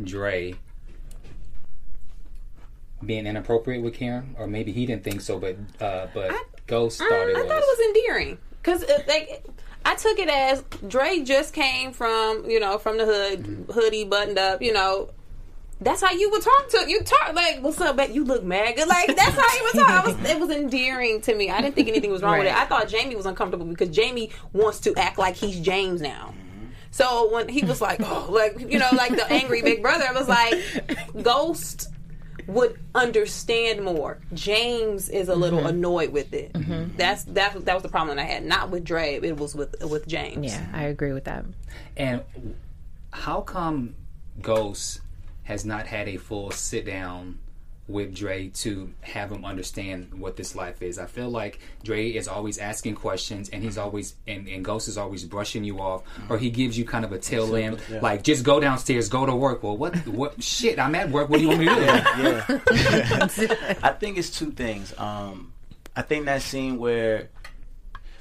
Dre 0.03 0.55
being 3.05 3.27
inappropriate 3.27 3.83
with 3.83 3.95
Karen, 3.95 4.35
or 4.39 4.47
maybe 4.47 4.73
he 4.73 4.87
didn't 4.87 5.05
think 5.05 5.21
so, 5.21 5.39
but 5.39 5.57
uh, 5.81 6.07
but 6.15 6.33
Ghost 6.67 6.99
thought 6.99 7.09
Mm, 7.11 7.31
it 7.31 7.37
I 7.37 7.43
was. 7.43 7.49
thought 7.49 7.59
it 7.59 7.79
was 7.79 7.87
endearing 7.97 8.39
because 8.63 8.85
like 9.07 9.45
I 9.85 9.95
took 9.95 10.19
it 10.19 10.29
as 10.29 10.63
Dre 10.89 11.21
just 11.23 11.53
came 11.55 11.93
from 11.93 12.49
you 12.49 12.59
know 12.61 12.79
from 12.79 12.99
the 12.99 13.05
hood, 13.05 13.43
Mm-hmm. 13.45 13.73
hoodie 13.73 14.05
buttoned 14.05 14.39
up, 14.39 14.63
you 14.63 14.73
know. 14.73 15.11
That's 15.79 16.01
how 16.01 16.11
you 16.11 16.31
would 16.31 16.41
talk 16.41 16.71
to 16.71 16.87
you 16.89 17.03
talk 17.03 17.35
like 17.35 17.59
what's 17.61 17.79
up, 17.83 17.97
man? 17.97 18.15
You 18.15 18.25
look 18.25 18.43
mad 18.43 18.77
good. 18.77 18.89
Like 18.89 19.15
that's 19.15 19.37
how 19.39 19.57
you 19.59 19.63
would 19.65 19.75
talk. 19.75 19.91
I 19.91 20.07
was, 20.07 20.31
it 20.31 20.41
was 20.41 20.49
endearing 20.49 21.21
to 21.21 21.35
me. 21.35 21.51
I 21.51 21.61
didn't 21.61 21.75
think 21.75 21.89
anything 21.89 22.11
was 22.11 22.23
wrong 22.23 22.39
with 22.39 22.47
it. 22.47 22.55
I 22.55 22.65
thought 22.65 22.89
Jamie 22.89 23.15
was 23.15 23.27
uncomfortable 23.27 23.67
because 23.67 23.91
Jamie 23.91 24.31
wants 24.55 24.81
to 24.81 24.95
act 24.97 25.19
like 25.19 25.37
he's 25.37 25.61
James 25.61 26.01
now. 26.01 26.33
So 26.93 27.31
when 27.31 27.47
he 27.51 27.63
was 27.63 27.83
like, 27.83 28.01
oh, 28.03 28.27
like 28.31 28.59
you 28.59 28.79
know, 28.79 28.89
like 28.95 29.15
the 29.17 29.31
angry 29.31 29.61
big 29.61 29.83
brother, 29.83 30.07
I 30.09 30.13
was 30.13 30.27
like, 30.29 30.55
Ghost 31.23 31.91
would 32.47 32.79
understand 32.95 33.83
more. 33.83 34.19
James 34.35 35.09
is 35.09 35.29
a 35.29 35.35
little 35.35 35.59
Mm-hmm. 35.61 35.69
annoyed 35.69 36.13
with 36.13 36.33
it. 36.33 36.53
That's 36.97 37.25
that 37.25 37.65
that 37.65 37.75
was 37.75 37.83
the 37.83 37.89
problem 37.89 38.17
that 38.17 38.23
I 38.23 38.27
had. 38.27 38.45
Not 38.45 38.71
with 38.71 38.85
Dre, 38.85 39.15
it 39.23 39.37
was 39.37 39.55
with 39.55 39.75
with 39.85 40.07
James. 40.07 40.53
Yeah, 40.53 40.67
I 40.73 40.85
agree 40.85 41.13
with 41.13 41.25
that. 41.25 41.45
And 41.97 42.23
how 43.13 43.41
come 43.41 43.95
Ghost 44.43 45.01
has 45.45 45.65
not 45.65 45.87
had 45.87 46.09
a 46.09 46.17
full 46.17 46.51
sit 46.51 46.85
down 46.87 47.39
with 47.89 48.15
Dre 48.15 48.49
to 48.49 48.93
have 49.03 49.31
him 49.31 49.45
understand 49.45 50.15
what 50.15 50.37
this 50.37 50.55
life 50.57 50.83
is? 50.83 50.99
I 50.99 51.07
feel 51.07 51.31
like 51.31 51.61
Dre 51.85 52.11
is 52.11 52.27
always 52.29 52.59
asking 52.59 52.97
questions 52.97 53.49
and 53.51 53.63
he's 53.63 53.79
always 53.79 54.15
and, 54.27 54.49
and 54.49 54.65
Ghost 54.65 54.89
is 54.89 54.99
always 54.99 55.25
brushing 55.25 55.65
you 55.65 55.81
off 55.81 56.03
or 56.29 56.39
he 56.39 56.51
gives 56.51 56.77
you 56.77 56.85
kind 56.85 57.05
of 57.05 57.13
a 57.13 57.19
tail 57.19 57.55
end 57.57 57.81
like 58.03 58.23
just 58.23 58.45
go 58.45 58.59
downstairs, 58.61 59.09
go 59.09 59.27
to 59.27 59.35
work. 59.35 59.63
Well 59.63 59.77
what 59.77 59.95
what 60.09 60.43
shit, 60.43 60.79
I'm 60.79 60.95
at 60.95 61.11
work, 61.11 61.29
what 61.29 61.39
do 61.39 61.43
you 61.43 61.49
want 61.49 61.61
me 61.61 61.67
to 61.67 61.75
do? 61.75 62.75
yeah. 62.75 63.75
I 63.83 63.91
think 63.91 64.19
it's 64.19 64.31
two 64.37 64.51
things. 64.51 64.93
Um, 64.99 65.53
I 65.95 66.03
think 66.03 66.27
that 66.27 66.43
scene 66.43 66.79
where 66.79 67.29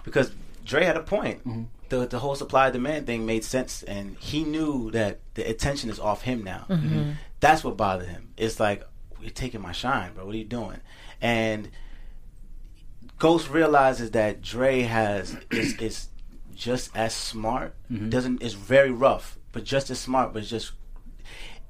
because 0.03 0.31
Dre 0.63 0.85
had 0.85 0.97
a 0.97 1.01
point. 1.03 1.41
The 1.89 2.07
the 2.07 2.17
whole 2.19 2.35
supply 2.35 2.71
demand 2.71 3.05
thing 3.05 3.25
made 3.27 3.43
sense, 3.43 3.83
and 3.83 4.17
he 4.19 4.43
knew 4.43 4.89
that 4.91 5.19
the 5.35 5.47
attention 5.47 5.89
is 5.91 5.99
off 5.99 6.23
him 6.23 6.43
now. 6.43 6.65
That's 7.39 7.63
what 7.63 7.77
bothered 7.77 8.07
him. 8.07 8.33
It's 8.37 8.59
like 8.59 8.83
you're 9.25 9.33
taking 9.33 9.61
my 9.61 9.71
shine, 9.71 10.13
bro. 10.13 10.25
What 10.25 10.35
are 10.35 10.37
you 10.37 10.43
doing? 10.45 10.79
And 11.21 11.69
Ghost 13.19 13.49
realizes 13.49 14.11
that 14.11 14.41
Dre 14.41 14.81
has 14.81 15.37
is, 15.51 15.77
is 15.79 16.09
just 16.53 16.95
as 16.95 17.13
smart. 17.13 17.75
Mm-hmm. 17.91 18.09
Doesn't 18.09 18.41
is 18.41 18.53
very 18.53 18.91
rough, 18.91 19.37
but 19.51 19.63
just 19.63 19.89
as 19.89 19.99
smart, 19.99 20.33
but 20.33 20.43
just 20.43 20.71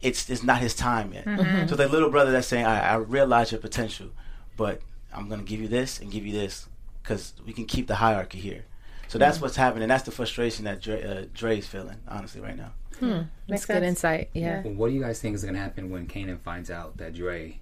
it's 0.01 0.29
it's 0.29 0.43
not 0.43 0.59
his 0.59 0.75
time 0.75 1.13
yet. 1.13 1.25
Mm-hmm. 1.25 1.67
So 1.67 1.75
the 1.75 1.87
little 1.87 2.09
brother 2.09 2.31
that's 2.31 2.47
saying, 2.47 2.65
I, 2.65 2.93
I 2.93 2.95
realize 2.95 3.51
your 3.51 3.61
potential, 3.61 4.09
but 4.57 4.81
I'm 5.13 5.29
gonna 5.29 5.43
give 5.43 5.59
you 5.59 5.67
this 5.67 5.99
and 5.99 6.11
give 6.11 6.25
you 6.25 6.33
this 6.33 6.67
because 7.01 7.33
we 7.45 7.53
can 7.53 7.65
keep 7.65 7.87
the 7.87 7.95
hierarchy 7.95 8.39
here. 8.39 8.65
So 9.07 9.19
that's 9.19 9.37
mm-hmm. 9.37 9.45
what's 9.45 9.55
happening. 9.55 9.87
That's 9.87 10.03
the 10.03 10.11
frustration 10.11 10.65
that 10.65 10.81
Dre, 10.81 11.03
uh, 11.03 11.25
Dre's 11.33 11.67
feeling, 11.67 11.97
honestly, 12.07 12.41
right 12.41 12.57
now. 12.57 12.71
Hmm. 12.99 13.21
That's 13.47 13.65
good 13.65 13.83
insight. 13.83 14.29
Yeah. 14.33 14.61
Well, 14.63 14.73
what 14.73 14.87
do 14.89 14.93
you 14.93 15.01
guys 15.01 15.19
think 15.19 15.35
is 15.35 15.43
going 15.43 15.53
to 15.55 15.59
happen 15.59 15.89
when 15.89 16.07
Kanan 16.07 16.39
finds 16.39 16.69
out 16.71 16.97
that 16.97 17.13
Dre 17.13 17.59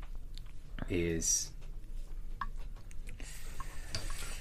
is 0.89 1.51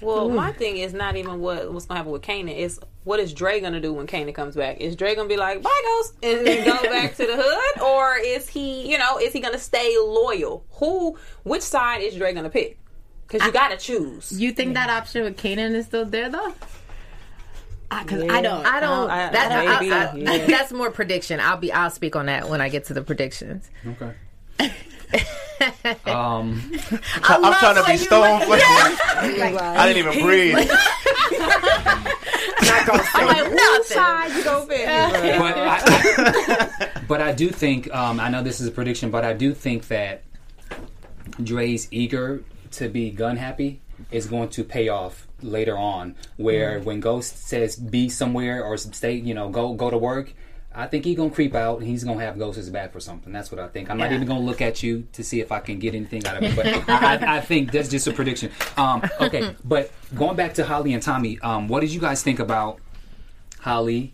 Well, 0.01 0.29
my 0.29 0.51
thing 0.51 0.77
is 0.77 0.93
not 0.93 1.15
even 1.15 1.39
what 1.39 1.71
what's 1.71 1.85
gonna 1.85 1.99
happen 1.99 2.11
with 2.11 2.21
Kanan. 2.21 2.49
It's 2.57 2.79
what 3.05 3.19
is 3.19 3.33
Dre 3.33 3.59
gonna 3.61 3.79
do 3.79 3.93
when 3.93 4.05
Kanan 4.07 4.35
comes 4.35 4.55
back? 4.55 4.81
Is 4.81 4.95
Dre 4.95 5.15
gonna 5.15 5.29
be 5.29 5.37
like 5.37 5.61
bye 5.61 5.81
ghost 5.85 6.15
and 6.21 6.45
then 6.45 6.65
go 6.65 6.81
back 6.89 7.15
to 7.15 7.25
the 7.25 7.35
hood, 7.37 7.81
or 7.81 8.17
is 8.17 8.49
he 8.49 8.89
you 8.89 8.97
know 8.97 9.17
is 9.17 9.31
he 9.31 9.39
gonna 9.39 9.57
stay 9.57 9.95
loyal? 9.97 10.65
Who 10.71 11.17
which 11.43 11.61
side 11.61 12.01
is 12.01 12.15
Dre 12.15 12.33
gonna 12.33 12.49
pick? 12.49 12.77
Because 13.27 13.45
you 13.47 13.53
gotta 13.53 13.77
choose. 13.77 14.37
You 14.37 14.51
think 14.51 14.73
that 14.73 14.89
option 14.89 15.23
with 15.23 15.37
Kanan 15.37 15.71
is 15.71 15.85
still 15.85 16.05
there 16.05 16.29
though? 16.29 16.53
Because 18.01 18.23
I 18.23 18.41
don't. 18.41 18.65
I 18.65 18.79
don't. 18.79 19.09
I- 19.09 19.29
that, 19.31 19.51
I- 19.51 19.79
maybe, 19.79 19.93
I- 19.93 20.15
yeah. 20.15 20.45
That's 20.47 20.71
more 20.71 20.89
prediction. 20.91 21.39
I'll 21.39 21.57
be. 21.57 21.71
I'll 21.71 21.91
speak 21.91 22.15
on 22.15 22.25
that 22.25 22.49
when 22.49 22.61
I 22.61 22.69
get 22.69 22.85
to 22.85 22.93
the 22.93 23.01
predictions. 23.03 23.69
okay? 23.87 24.13
um, 26.05 26.71
I'm 27.23 27.53
trying 27.59 27.75
to 27.75 27.83
be 27.85 27.97
stone 27.97 28.41
I 28.49 29.93
didn't 29.93 30.07
even 30.07 30.23
breathe. 30.23 30.55
I'm 33.15 33.27
like, 33.27 33.51
which 33.51 33.87
side 33.87 34.35
you 34.35 34.43
gonna 34.43 34.65
but 34.67 35.57
I, 35.57 35.81
I, 35.85 36.89
but 37.07 37.21
I 37.21 37.31
do 37.31 37.49
think 37.49 37.93
um, 37.93 38.19
I 38.19 38.29
know 38.29 38.43
this 38.43 38.59
is 38.61 38.67
a 38.67 38.71
prediction, 38.71 39.11
but 39.11 39.23
I 39.23 39.33
do 39.33 39.53
think 39.53 39.87
that 39.87 40.23
Dre's 41.41 41.87
eager 41.91 42.43
to 42.71 42.89
be 42.89 43.11
gun 43.11 43.37
happy 43.37 43.81
is 44.11 44.25
going 44.25 44.49
to 44.49 44.63
pay 44.63 44.89
off 44.89 45.27
later 45.43 45.77
on. 45.77 46.15
Where 46.37 46.79
when 46.79 46.99
Ghost 46.99 47.47
says 47.47 47.75
be 47.75 48.09
somewhere 48.09 48.63
or 48.63 48.77
stay, 48.77 49.13
you 49.13 49.33
know, 49.33 49.49
go 49.49 49.73
go 49.73 49.89
to 49.89 49.97
work. 49.97 50.33
I 50.75 50.87
think 50.87 51.05
he's 51.05 51.15
gonna 51.15 51.29
creep 51.29 51.53
out 51.53 51.79
and 51.79 51.87
he's 51.87 52.03
gonna 52.03 52.21
have 52.21 52.39
Ghost's 52.39 52.69
back 52.69 52.93
for 52.93 52.99
something. 52.99 53.31
That's 53.31 53.51
what 53.51 53.59
I 53.59 53.67
think. 53.67 53.91
I'm 53.91 53.97
not 53.99 54.11
even 54.11 54.27
gonna 54.27 54.39
look 54.39 54.59
at 54.59 54.81
you 54.81 55.07
to 55.13 55.23
see 55.23 55.39
if 55.39 55.51
I 55.51 55.59
can 55.59 55.77
get 55.77 55.93
anything 55.93 56.25
out 56.25 56.37
of 56.37 56.43
it. 56.43 56.55
But 56.55 56.65
I, 56.89 57.15
I, 57.15 57.37
I 57.37 57.41
think 57.41 57.71
that's 57.71 57.89
just 57.89 58.07
a 58.07 58.11
prediction. 58.11 58.51
Um, 58.75 59.03
okay, 59.21 59.55
but 59.63 59.91
going 60.15 60.35
back 60.35 60.55
to 60.55 60.65
Holly 60.65 60.93
and 60.93 61.03
Tommy, 61.03 61.39
um, 61.41 61.67
what 61.67 61.81
did 61.81 61.93
you 61.93 62.01
guys 62.01 62.23
think 62.23 62.39
about 62.39 62.79
Holly 63.59 64.13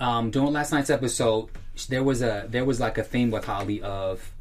um, 0.00 0.30
during 0.30 0.52
last 0.52 0.72
night's 0.72 0.90
episode, 0.90 1.48
there 1.88 2.02
was 2.02 2.22
a 2.22 2.46
there 2.48 2.64
was 2.64 2.80
like 2.80 2.98
a 2.98 3.04
theme 3.04 3.30
with 3.30 3.44
Holly 3.44 3.82
of, 3.82 4.32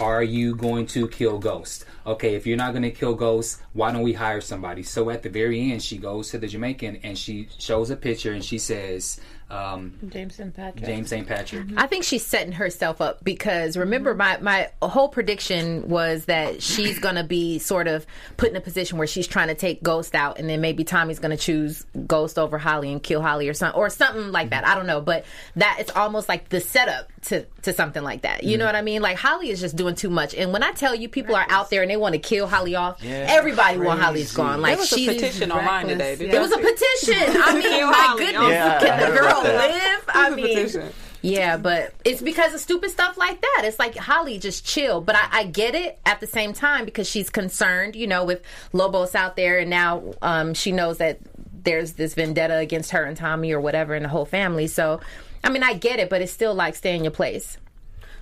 are 0.00 0.22
you 0.22 0.54
going 0.54 0.86
to 0.88 1.08
kill 1.08 1.38
Ghost? 1.38 1.84
Okay, 2.06 2.34
if 2.34 2.46
you're 2.46 2.56
not 2.56 2.72
going 2.72 2.82
to 2.82 2.90
kill 2.90 3.14
Ghost, 3.14 3.60
why 3.72 3.90
don't 3.92 4.02
we 4.02 4.12
hire 4.12 4.40
somebody? 4.40 4.82
So 4.82 5.10
at 5.10 5.22
the 5.22 5.30
very 5.30 5.72
end, 5.72 5.82
she 5.82 5.96
goes 5.96 6.30
to 6.30 6.38
the 6.38 6.46
Jamaican 6.46 7.00
and 7.02 7.16
she 7.16 7.48
shows 7.58 7.90
a 7.90 7.96
picture 7.96 8.32
and 8.32 8.44
she 8.44 8.58
says, 8.58 9.20
um, 9.50 9.92
James 10.08 10.34
St. 10.34 10.54
Patrick. 10.54 10.84
James 10.84 11.08
St. 11.08 11.26
Patrick. 11.26 11.66
I 11.76 11.86
think 11.86 12.04
she's 12.04 12.24
setting 12.24 12.52
herself 12.52 13.00
up 13.00 13.22
because 13.22 13.76
remember 13.76 14.14
my 14.14 14.38
my 14.38 14.70
whole 14.82 15.08
prediction 15.08 15.88
was 15.88 16.24
that 16.24 16.62
she's 16.62 16.98
gonna 16.98 17.24
be 17.24 17.58
sort 17.58 17.86
of 17.86 18.06
put 18.36 18.50
in 18.50 18.56
a 18.56 18.60
position 18.60 18.96
where 18.96 19.06
she's 19.06 19.26
trying 19.26 19.48
to 19.48 19.54
take 19.54 19.82
Ghost 19.82 20.14
out, 20.14 20.38
and 20.38 20.48
then 20.48 20.60
maybe 20.60 20.82
Tommy's 20.82 21.18
gonna 21.18 21.36
choose 21.36 21.84
Ghost 22.06 22.38
over 22.38 22.58
Holly 22.58 22.90
and 22.90 23.02
kill 23.02 23.20
Holly 23.20 23.48
or 23.48 23.54
something 23.54 23.78
or 23.78 23.90
something 23.90 24.32
like 24.32 24.50
that. 24.50 24.66
I 24.66 24.74
don't 24.74 24.86
know, 24.86 25.00
but 25.00 25.24
that 25.56 25.76
it's 25.78 25.90
almost 25.92 26.28
like 26.28 26.48
the 26.48 26.60
setup 26.60 27.10
to 27.24 27.44
to 27.62 27.72
something 27.72 28.02
like 28.02 28.22
that. 28.22 28.44
You 28.44 28.58
know 28.58 28.66
what 28.66 28.76
I 28.76 28.82
mean? 28.82 29.02
Like 29.02 29.16
Holly 29.18 29.50
is 29.50 29.60
just 29.60 29.76
doing 29.76 29.94
too 29.94 30.10
much, 30.10 30.34
and 30.34 30.52
when 30.52 30.62
I 30.62 30.72
tell 30.72 30.94
you 30.94 31.08
people 31.08 31.34
are 31.36 31.46
out 31.48 31.70
there 31.70 31.82
and 31.82 31.90
they 31.90 31.96
want 31.96 32.12
to 32.14 32.18
kill 32.18 32.46
Holly 32.46 32.74
off, 32.74 33.02
Yeah. 33.02 33.26
everybody 33.28 33.78
want 33.78 34.00
Holly's 34.00 34.32
gone. 34.32 34.60
Like 34.60 34.72
There 34.72 34.78
was 34.80 34.92
a 34.92 34.96
she's 34.96 35.08
petition 35.08 35.50
online 35.52 35.88
today. 35.88 36.16
Did 36.16 36.32
It 36.34 36.40
was 36.40 36.52
a 36.52 36.58
petition. 36.58 37.14
I 37.42 37.54
mean, 37.58 37.86
my 37.86 37.92
Holly. 37.92 38.24
goodness, 38.26 38.48
Yeah, 38.50 38.78
can 38.80 39.00
the 39.10 39.16
girl 39.18 39.42
live? 39.42 40.04
I 40.08 40.26
It 40.26 40.30
was 40.30 40.32
a 40.32 40.36
mean, 40.36 40.46
petition. 40.56 40.92
yeah, 41.22 41.56
but 41.56 41.94
it's 42.04 42.20
because 42.20 42.52
of 42.54 42.60
stupid 42.60 42.90
stuff 42.90 43.16
like 43.16 43.40
that. 43.40 43.62
It's 43.64 43.78
like 43.78 43.96
Holly 43.96 44.38
just 44.38 44.66
chill, 44.66 45.00
but 45.00 45.16
I, 45.16 45.28
I 45.32 45.44
get 45.44 45.74
it 45.74 45.98
at 46.04 46.20
the 46.20 46.26
same 46.26 46.52
time 46.52 46.84
because 46.84 47.08
she's 47.08 47.30
concerned, 47.30 47.96
you 47.96 48.06
know, 48.06 48.24
with 48.24 48.42
Lobos 48.74 49.14
out 49.14 49.36
there, 49.36 49.58
and 49.58 49.70
now 49.70 50.12
um, 50.20 50.52
she 50.54 50.72
knows 50.72 50.98
that 50.98 51.18
there's 51.62 51.92
this 51.92 52.12
vendetta 52.12 52.56
against 52.58 52.90
her 52.90 53.04
and 53.04 53.16
Tommy 53.16 53.50
or 53.52 53.60
whatever, 53.60 53.94
and 53.94 54.04
the 54.04 54.08
whole 54.10 54.26
family. 54.26 54.66
So, 54.66 55.00
I 55.44 55.50
mean, 55.50 55.62
I 55.62 55.74
get 55.74 55.98
it, 55.98 56.08
but 56.08 56.22
it's 56.22 56.32
still 56.32 56.54
like 56.54 56.74
stay 56.74 56.96
in 56.96 57.04
your 57.04 57.10
place. 57.10 57.58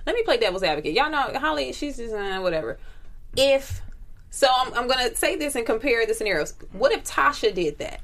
Let 0.05 0.15
me 0.15 0.23
play 0.23 0.37
devil's 0.37 0.63
advocate. 0.63 0.93
Y'all 0.93 1.09
know 1.09 1.39
Holly. 1.39 1.71
She's 1.71 1.97
just 1.97 2.13
uh, 2.13 2.39
whatever. 2.39 2.77
If 3.37 3.81
so, 4.29 4.47
I'm, 4.55 4.73
I'm 4.73 4.87
gonna 4.87 5.15
say 5.15 5.35
this 5.37 5.55
and 5.55 5.65
compare 5.65 6.05
the 6.05 6.13
scenarios. 6.13 6.53
What 6.73 6.91
if 6.91 7.05
Tasha 7.05 7.53
did 7.53 7.77
that? 7.79 8.01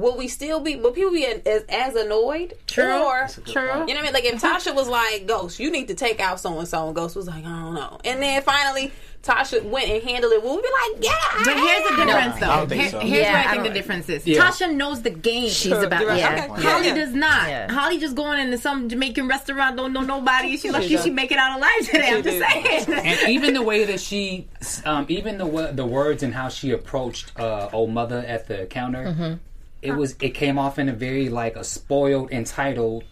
Will 0.00 0.16
we 0.16 0.28
still 0.28 0.60
be? 0.60 0.76
Will 0.76 0.92
people 0.92 1.12
be 1.12 1.26
as, 1.26 1.62
as 1.68 1.94
annoyed? 1.94 2.54
True. 2.66 3.02
Or 3.04 3.28
True. 3.46 3.62
You 3.62 3.68
know 3.68 3.78
what 3.84 3.90
I 3.98 4.02
mean? 4.02 4.12
Like 4.12 4.24
if 4.24 4.40
Tasha 4.42 4.74
was 4.74 4.88
like, 4.88 5.26
"Ghost, 5.26 5.60
you 5.60 5.70
need 5.70 5.88
to 5.88 5.94
take 5.94 6.20
out 6.20 6.40
so 6.40 6.58
and 6.58 6.66
so," 6.66 6.86
and 6.86 6.94
Ghost 6.96 7.14
was 7.16 7.26
like, 7.26 7.44
"I 7.44 7.48
don't 7.48 7.74
know," 7.74 7.98
and 8.04 8.22
then 8.22 8.42
finally 8.42 8.92
Tasha 9.22 9.62
went 9.64 9.90
and 9.90 10.02
handled 10.02 10.32
it. 10.32 10.42
We'll 10.42 10.56
we 10.56 10.62
be 10.62 10.68
like, 10.94 11.04
"Yeah"? 11.04 11.44
But 11.44 11.56
here's 11.58 11.88
the 11.88 12.00
am." 12.00 12.06
difference, 12.06 12.40
though. 12.40 12.50
I 12.50 12.56
don't 12.56 12.68
think 12.70 12.90
so. 12.90 13.00
Here's 13.00 13.12
Yeah, 13.22 13.32
where 13.32 13.36
I 13.36 13.40
I 13.40 13.50
think 13.50 13.64
don't- 13.64 13.72
the 13.72 13.78
difference 13.78 14.08
is. 14.08 14.26
Yeah. 14.26 14.38
Tasha 14.42 14.74
knows 14.74 15.02
the 15.02 15.10
game. 15.10 15.50
She's 15.50 15.72
about 15.72 16.06
right. 16.06 16.18
yeah. 16.18 16.46
Okay. 16.50 16.62
Holly 16.62 16.86
Yeah. 16.86 16.94
does 16.94 17.12
not. 17.14 17.48
Yeah. 17.48 17.70
Holly 17.72 17.98
just 17.98 18.16
going 18.16 18.38
into 18.38 18.56
some 18.56 18.88
Jamaican 18.88 19.28
restaurant, 19.28 19.76
don't 19.76 19.92
know 19.92 20.00
nobody. 20.00 20.56
She 20.56 20.70
lucky 20.70 20.96
she 20.96 21.10
make 21.10 21.30
it 21.32 21.38
out 21.38 21.58
alive 21.58 21.70
today. 21.80 22.08
I'm 22.12 22.22
just 22.22 22.38
saying. 22.38 22.94
and 23.04 23.28
even 23.30 23.52
the 23.54 23.62
way 23.62 23.84
that 23.84 24.00
she, 24.00 24.48
um, 24.86 25.04
even 25.10 25.36
the 25.36 25.70
the 25.74 25.84
words 25.84 26.22
and 26.22 26.34
how 26.34 26.48
she 26.48 26.70
approached 26.70 27.38
uh, 27.38 27.68
old 27.72 27.90
mother 27.90 28.24
at 28.26 28.48
the 28.48 28.64
counter, 28.66 29.04
Mm-hmm. 29.04 29.34
It 29.82 29.92
was 29.92 30.14
it 30.20 30.30
came 30.30 30.58
off 30.58 30.78
in 30.78 30.88
a 30.88 30.92
very 30.92 31.28
like 31.28 31.56
a 31.56 31.64
spoiled, 31.64 32.30
entitled. 32.32 33.04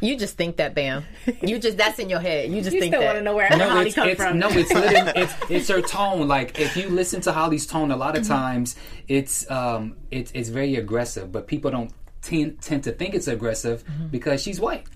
You 0.00 0.16
just 0.16 0.36
think 0.36 0.56
that, 0.56 0.74
Bam. 0.74 1.04
You 1.42 1.58
just 1.60 1.76
that's 1.76 1.98
in 2.00 2.10
your 2.10 2.18
head. 2.18 2.50
You 2.50 2.60
just 2.60 2.74
You 2.74 2.80
think 2.80 2.92
still 2.92 3.02
that. 3.02 3.06
want 3.06 3.18
to 3.18 3.22
know 3.24 3.36
where 3.36 3.48
No, 3.56 3.68
Holly 3.68 3.86
it's, 3.86 3.94
come 3.94 4.08
it's 4.08 4.20
from. 4.20 4.38
no, 4.38 4.48
it's 4.50 4.72
literally 4.72 5.12
it's 5.22 5.34
it's 5.48 5.68
her 5.68 5.80
tone. 5.80 6.26
Like 6.26 6.58
if 6.58 6.76
you 6.76 6.88
listen 6.88 7.20
to 7.22 7.32
Holly's 7.32 7.66
tone, 7.66 7.90
a 7.92 7.96
lot 7.96 8.16
of 8.16 8.24
Mm-hmm. 8.24 8.32
times 8.32 8.76
it's 9.08 9.48
um 9.50 9.96
it's 10.10 10.32
it's 10.32 10.48
very 10.48 10.74
aggressive, 10.76 11.30
but 11.30 11.46
people 11.46 11.70
don't 11.70 11.92
tend 12.20 12.60
tend 12.60 12.82
to 12.84 12.92
think 12.92 13.14
it's 13.14 13.28
aggressive 13.28 13.84
Mm-hmm. 13.84 14.06
because 14.08 14.42
she's 14.42 14.58
white. 14.60 14.86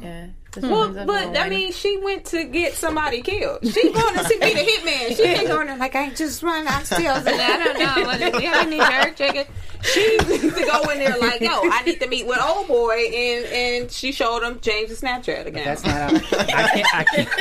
Yeah. 0.00 0.28
Well, 0.62 0.92
but 1.06 1.36
I 1.38 1.48
mean, 1.50 1.70
she 1.72 1.98
went 1.98 2.24
to 2.26 2.44
get 2.44 2.72
somebody 2.74 3.20
killed. 3.22 3.66
She 3.66 3.92
going 3.92 4.14
to 4.14 4.24
see 4.24 4.38
be 4.38 4.54
the 4.54 4.60
hitman. 4.60 5.16
She 5.16 5.22
ain't 5.24 5.48
going 5.48 5.66
to 5.68 5.76
like 5.76 5.94
I 5.94 6.08
just 6.10 6.42
run 6.42 6.66
upstairs 6.66 7.02
and 7.26 7.28
I 7.28 7.62
don't 7.62 7.78
know. 7.78 8.06
What, 8.06 8.18
do 8.18 8.42
you 8.42 8.50
have 8.50 8.66
any 8.66 8.78
jerk 8.78 9.16
chicken? 9.16 9.44
She 9.82 10.16
needs 10.28 10.54
to 10.54 10.66
go 10.70 10.90
in 10.90 10.98
there 10.98 11.16
like, 11.18 11.40
yo, 11.40 11.60
I 11.64 11.82
need 11.84 12.00
to 12.00 12.08
meet 12.08 12.26
with 12.26 12.38
old 12.40 12.68
boy, 12.68 12.94
and 12.94 13.44
and 13.46 13.90
she 13.90 14.12
showed 14.12 14.42
him 14.42 14.58
James' 14.60 15.00
Snapchat 15.00 15.46
again. 15.46 15.64
That's 15.64 15.84
not. 15.84 15.94
How, 15.94 16.38
I 16.38 16.64
can't. 16.64 16.94
I 16.94 17.04
can't. 17.04 17.28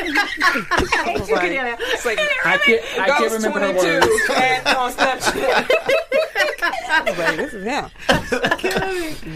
it's 1.17 1.31
like, 1.31 1.51
it's 1.93 2.05
like 2.05 2.19
I 2.45 2.57
can't. 2.57 2.99
I 2.99 3.07
can't 3.17 3.31
remember 3.31 3.59
her 3.59 3.73
words. 3.73 4.05
on 4.67 4.91
Snapchat. 4.91 5.71
I 6.87 7.03
like, 7.03 7.37
this 7.37 7.53
is 7.53 7.63
him. 7.63 7.89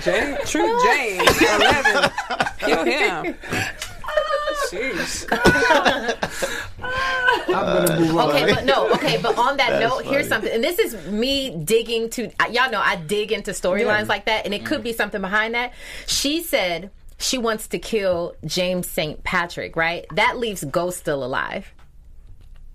James, 0.01 0.49
True 0.49 0.79
James, 0.83 1.41
11. 1.41 2.11
Kill 2.59 2.85
him. 2.85 3.35
Jeez. 4.69 5.25
I'm 6.81 7.47
gonna 7.47 7.93
uh, 7.93 7.99
move 7.99 8.17
on. 8.17 8.29
Okay, 8.29 8.53
but 8.53 8.65
no, 8.65 8.91
okay, 8.93 9.19
but 9.21 9.37
on 9.37 9.57
that 9.57 9.79
note, 9.79 10.05
here's 10.05 10.27
something, 10.27 10.51
and 10.51 10.63
this 10.63 10.79
is 10.79 10.95
me 11.07 11.49
digging 11.49 12.09
to 12.11 12.31
y'all 12.51 12.69
know 12.69 12.79
I 12.79 12.95
dig 12.95 13.31
into 13.31 13.51
storylines 13.51 14.07
like 14.07 14.25
that, 14.25 14.45
and 14.45 14.53
it 14.53 14.65
could 14.65 14.81
mm. 14.81 14.85
be 14.85 14.93
something 14.93 15.21
behind 15.21 15.55
that. 15.55 15.73
She 16.05 16.43
said 16.43 16.91
she 17.17 17.37
wants 17.37 17.67
to 17.67 17.79
kill 17.79 18.35
James 18.45 18.87
St. 18.87 19.23
Patrick, 19.23 19.75
right? 19.75 20.05
That 20.15 20.37
leaves 20.37 20.63
Ghost 20.63 20.99
still 20.99 21.23
alive. 21.23 21.71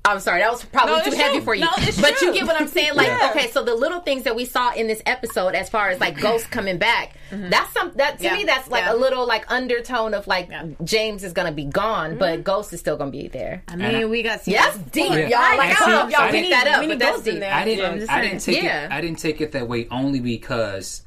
I'm 0.07 0.21
sorry, 0.21 0.41
that 0.41 0.51
was 0.53 0.63
probably 0.67 0.97
No, 0.99 1.05
too 1.05 1.17
heavy 1.17 1.37
true. 1.37 1.45
for 1.45 1.55
you. 1.55 1.63
No, 1.65 1.71
it's 1.79 1.99
but 1.99 2.15
true. 2.17 2.29
you 2.29 2.35
get 2.35 2.47
what 2.47 2.61
I'm 2.61 2.69
saying? 2.69 2.95
Like, 2.95 3.07
Yeah. 3.07 3.31
okay, 3.35 3.51
so 3.51 3.65
the 3.65 3.75
little 3.75 4.01
things 4.01 4.25
that 4.25 4.37
we 4.37 4.45
saw 4.45 4.71
in 4.75 4.87
this 4.87 5.01
episode, 5.07 5.55
as 5.55 5.71
far 5.71 5.89
as 5.89 5.99
like 5.99 6.21
ghosts 6.21 6.47
coming 6.47 6.77
back, 6.77 7.15
that's 7.31 7.73
some 7.73 7.91
that 7.97 8.19
to 8.19 8.25
Yeah. 8.25 8.35
me 8.35 8.45
that's 8.45 8.69
like 8.69 8.85
Yeah. 8.85 8.93
a 8.93 8.97
little 8.97 9.27
like 9.27 9.51
undertone 9.51 10.13
of 10.13 10.27
like 10.27 10.51
James 10.85 11.25
is 11.25 11.33
gonna 11.33 11.53
be 11.53 11.65
gone, 11.65 12.19
but 12.19 12.45
Ghost 12.45 12.71
is 12.75 12.81
still 12.81 12.99
gonna 12.99 13.11
be 13.13 13.29
there. 13.29 13.63
I 13.67 13.77
mean, 13.77 14.11
we 14.11 14.23
got 14.23 14.47
Yes, 14.47 14.77
deep, 14.93 15.11
y'all. 15.11 15.31
Like, 15.31 15.71
I 15.71 15.75
don't 15.81 15.91
know 15.91 16.07
if 16.07 16.13
y'all 16.13 16.21
I 16.21 16.31
picked 16.31 16.51
that 16.51 16.67
up, 16.67 16.81
we 16.81 16.87
but 16.89 16.93
need 16.93 16.99
that's 17.01 17.13
Ghost 17.17 17.25
deep. 17.25 17.41
there. 17.41 17.55
I 17.55 17.65
didn't. 17.65 18.01
just 18.01 18.13
I 18.13 18.21
didn't 18.21 18.41
take 18.41 18.63
Yeah. 18.63 18.85
it. 18.85 18.93
I 18.93 19.01
didn't 19.01 19.19
take 19.21 19.41
it 19.41 19.53
that 19.53 19.67
way 19.69 19.89
only 19.91 20.21
because, 20.21 21.03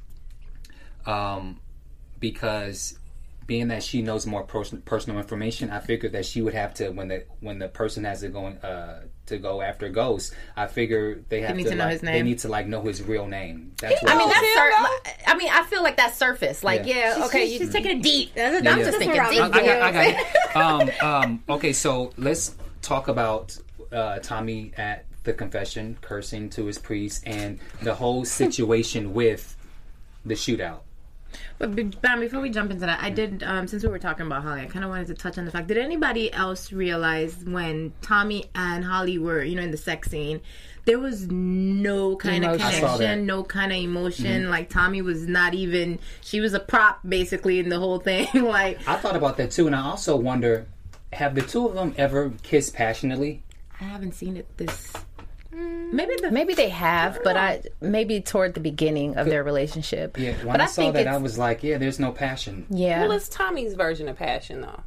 um, 1.05 1.59
because 2.19 2.97
being 3.47 3.69
that 3.69 3.81
she 3.81 4.01
knows 4.01 4.27
more 4.27 4.43
person, 4.43 4.81
personal 4.81 5.17
information, 5.19 5.71
I 5.71 5.79
figured 5.79 6.11
that 6.11 6.25
she 6.25 6.41
would 6.41 6.53
have 6.53 6.73
to 6.75 6.89
when 6.89 7.07
the 7.07 7.23
when 7.39 7.59
the 7.59 7.69
person 7.69 8.03
has 8.03 8.19
to 8.19 8.27
go 8.27 8.47
uh, 8.47 8.99
to 9.27 9.37
go 9.37 9.61
after 9.61 9.87
Ghost. 9.89 10.33
I 10.55 10.67
figure 10.67 11.23
they 11.29 11.41
have 11.41 11.55
need 11.55 11.63
to, 11.63 11.69
to 11.69 11.75
know 11.75 11.85
like, 11.85 11.93
his 11.93 12.03
name. 12.03 12.13
They 12.13 12.21
need 12.23 12.39
to 12.39 12.49
like 12.49 12.67
know 12.67 12.81
his 12.81 13.01
real 13.01 13.25
name. 13.25 13.71
That's 13.79 14.03
I 14.05 14.17
mean, 14.17 14.29
that's 14.29 14.53
sur- 14.53 15.21
I 15.27 15.35
mean, 15.37 15.49
I 15.51 15.63
feel 15.63 15.81
like 15.81 15.95
that's 15.97 16.17
surface. 16.17 16.63
Like, 16.63 16.85
Yeah. 16.85 17.17
yeah, 17.17 17.25
okay, 17.25 17.45
she's, 17.45 17.53
you, 17.53 17.59
she's 17.59 17.73
taking 17.73 17.99
it 17.99 18.03
deep. 18.03 18.33
That's, 18.35 18.63
Yeah, 18.63 18.71
I'm 18.71 18.79
yeah. 18.79 18.85
just 18.85 18.97
thinking 18.97 19.17
That's 19.17 19.31
deep. 19.31 19.41
I, 19.41 19.45
I 19.45 19.65
got, 19.65 19.81
I 19.81 19.91
got 19.91 20.91
it. 21.01 21.01
Um, 21.01 21.09
um, 21.09 21.43
okay, 21.49 21.73
so 21.73 22.11
let's 22.17 22.55
talk 22.81 23.07
about 23.07 23.57
uh, 23.91 24.19
Tommy 24.19 24.73
at 24.77 25.05
the 25.23 25.33
confession, 25.33 25.97
cursing 26.01 26.49
to 26.51 26.65
his 26.65 26.77
priest, 26.77 27.23
and 27.25 27.59
the 27.81 27.95
whole 27.95 28.25
situation 28.25 29.13
with 29.13 29.55
the 30.25 30.33
shootout. 30.35 30.79
But 31.57 31.75
Bamm, 31.75 32.19
before 32.19 32.39
we 32.39 32.49
jump 32.49 32.71
into 32.71 32.85
that, 32.85 33.01
I 33.01 33.09
did 33.09 33.43
um, 33.43 33.67
since 33.67 33.83
we 33.83 33.89
were 33.89 33.99
talking 33.99 34.25
about 34.25 34.43
Holly, 34.43 34.61
I 34.61 34.65
kind 34.65 34.83
of 34.83 34.89
wanted 34.89 35.07
to 35.07 35.13
touch 35.13 35.37
on 35.37 35.45
the 35.45 35.51
fact. 35.51 35.67
Did 35.67 35.77
anybody 35.77 36.31
else 36.31 36.71
realize 36.71 37.35
when 37.45 37.93
Tommy 38.01 38.45
and 38.55 38.83
Holly 38.83 39.17
were, 39.17 39.43
you 39.43 39.55
know, 39.55 39.63
in 39.63 39.71
the 39.71 39.77
sex 39.77 40.09
scene, 40.09 40.41
there 40.85 40.99
was 40.99 41.27
no 41.29 42.15
kind 42.15 42.45
of 42.45 42.55
Emotion. 42.55 42.65
I 42.65 42.79
saw 42.79 42.79
that. 42.79 42.97
connection, 42.97 43.25
no 43.25 43.43
kind 43.43 43.71
of 43.71 43.77
emotion. 43.77 44.49
Like 44.49 44.69
Tommy 44.69 45.01
was 45.01 45.27
not 45.27 45.53
even. 45.53 45.99
She 46.21 46.39
was 46.39 46.53
a 46.53 46.59
prop 46.59 46.99
basically 47.07 47.59
in 47.59 47.69
the 47.69 47.77
whole 47.77 47.99
thing. 47.99 48.27
like 48.33 48.87
I 48.87 48.95
thought 48.95 49.15
about 49.15 49.37
that 49.37 49.51
too, 49.51 49.67
and 49.67 49.75
I 49.75 49.81
also 49.81 50.15
wonder: 50.15 50.65
Have 51.13 51.35
the 51.35 51.41
two 51.41 51.67
of 51.67 51.75
them 51.75 51.93
ever 51.97 52.31
kissed 52.41 52.73
passionately? 52.73 53.43
I 53.79 53.83
haven't 53.83 54.13
seen 54.13 54.37
it 54.37 54.47
this. 54.57 54.93
Maybe 55.91 56.15
the 56.21 56.31
maybe 56.31 56.53
they 56.53 56.69
have, 56.69 57.19
but 57.23 57.37
I 57.37 57.61
maybe 57.81 58.21
toward 58.21 58.53
the 58.53 58.59
beginning 58.59 59.15
of 59.15 59.27
their 59.27 59.43
relationship. 59.43 60.17
Yeah, 60.17 60.33
when 60.37 60.53
but 60.53 60.61
I, 60.61 60.63
I, 60.65 60.67
saw 60.67 60.81
think 60.81 60.95
that, 60.95 61.07
I 61.07 61.17
was 61.17 61.37
like, 61.37 61.63
"Yeah, 61.63 61.77
there's 61.77 61.99
no 61.99 62.11
passion." 62.11 62.65
yeah. 62.69 63.01
Well, 63.01 63.11
it's 63.11 63.29
Tommy's 63.29 63.73
version 63.73 64.07
of 64.07 64.17
passion, 64.17 64.61
though. 64.61 64.83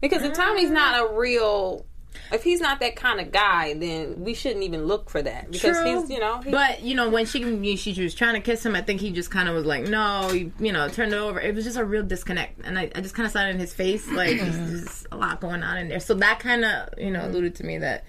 Because 0.00 0.22
if 0.22 0.34
Tommy's 0.34 0.68
mm. 0.68 0.74
not 0.74 1.00
a 1.00 1.14
real, 1.14 1.86
if 2.32 2.42
he's 2.42 2.60
not 2.60 2.80
that 2.80 2.96
kind 2.96 3.20
of 3.20 3.30
guy, 3.30 3.74
then 3.74 4.24
we 4.24 4.34
shouldn't 4.34 4.64
even 4.64 4.84
look 4.86 5.08
for 5.08 5.22
that. 5.22 5.50
Because 5.50 5.76
True. 5.78 6.00
he's, 6.00 6.10
you 6.10 6.18
know, 6.18 6.40
he, 6.40 6.50
But 6.50 6.82
you 6.82 6.94
know, 6.94 7.08
when 7.08 7.24
she 7.24 7.76
she 7.76 8.02
was 8.02 8.14
trying 8.14 8.34
to 8.34 8.40
kiss 8.40 8.66
him, 8.66 8.74
I 8.74 8.82
think 8.82 9.00
he 9.00 9.12
just 9.12 9.30
kind 9.30 9.48
of 9.48 9.54
was 9.54 9.64
like, 9.64 9.88
"No," 9.88 10.28
he, 10.32 10.52
you 10.58 10.72
know, 10.72 10.88
turned 10.88 11.12
it 11.12 11.18
over. 11.18 11.40
It 11.40 11.54
was 11.54 11.64
just 11.64 11.76
a 11.76 11.84
real 11.84 12.02
disconnect, 12.02 12.60
and 12.64 12.78
I, 12.78 12.90
I 12.94 13.00
just 13.00 13.14
kind 13.14 13.26
of 13.26 13.32
saw 13.32 13.46
it 13.46 13.50
in 13.50 13.58
his 13.58 13.72
face, 13.72 14.08
like 14.10 14.38
there's, 14.38 14.56
there's 14.56 15.06
a 15.12 15.16
lot 15.16 15.40
going 15.40 15.62
on 15.62 15.78
in 15.78 15.88
there. 15.88 16.00
So 16.00 16.14
that 16.14 16.40
kind 16.40 16.64
of 16.64 16.90
you 16.98 17.10
know 17.10 17.26
alluded 17.26 17.54
to 17.56 17.64
me 17.64 17.78
that 17.78 18.04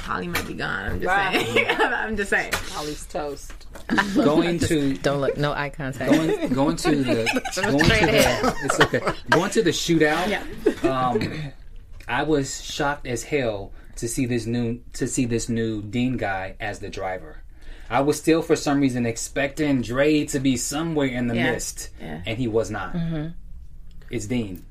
Holly 0.00 0.28
might 0.28 0.46
be 0.46 0.54
gone. 0.54 0.86
I'm 0.92 1.00
just 1.00 1.06
Right. 1.06 1.46
saying. 1.46 1.66
I'm 1.80 2.16
just 2.16 2.30
saying. 2.30 2.52
Holly's 2.72 3.06
toast. 3.06 3.52
Going 4.14 4.58
to 4.60 4.94
Don't 4.98 5.20
look, 5.20 5.36
no 5.36 5.52
eye 5.52 5.70
contact. 5.70 6.10
going, 6.10 6.48
going 6.52 6.76
to 6.76 6.90
the 6.96 7.24
going 7.62 7.78
to 7.78 8.06
the 8.06 8.56
it's 8.64 8.80
okay. 8.80 9.00
Going 9.30 9.50
to 9.50 9.62
the 9.62 9.70
shootout. 9.70 10.84
Um, 10.84 11.52
I 12.08 12.22
was 12.22 12.62
shocked 12.62 13.06
as 13.06 13.22
hell 13.24 13.72
to 13.96 14.08
see 14.08 14.26
this 14.26 14.46
new 14.46 14.80
to 14.94 15.06
see 15.08 15.24
this 15.26 15.48
new 15.48 15.82
Dean 15.82 16.16
guy 16.16 16.54
as 16.60 16.78
the 16.80 16.88
driver. 16.88 17.38
I 17.90 18.00
was 18.00 18.16
still 18.18 18.42
for 18.42 18.56
some 18.56 18.80
reason 18.80 19.04
expecting 19.06 19.82
Dre 19.82 20.24
to 20.26 20.38
be 20.40 20.56
somewhere 20.56 21.06
in 21.08 21.26
the 21.28 21.34
Yeah. 21.36 21.52
mist, 21.52 21.90
Yeah. 22.00 22.22
and 22.26 22.38
he 22.38 22.46
was 22.48 22.70
not. 22.70 22.94
It's 24.10 24.26
Dean, 24.26 24.64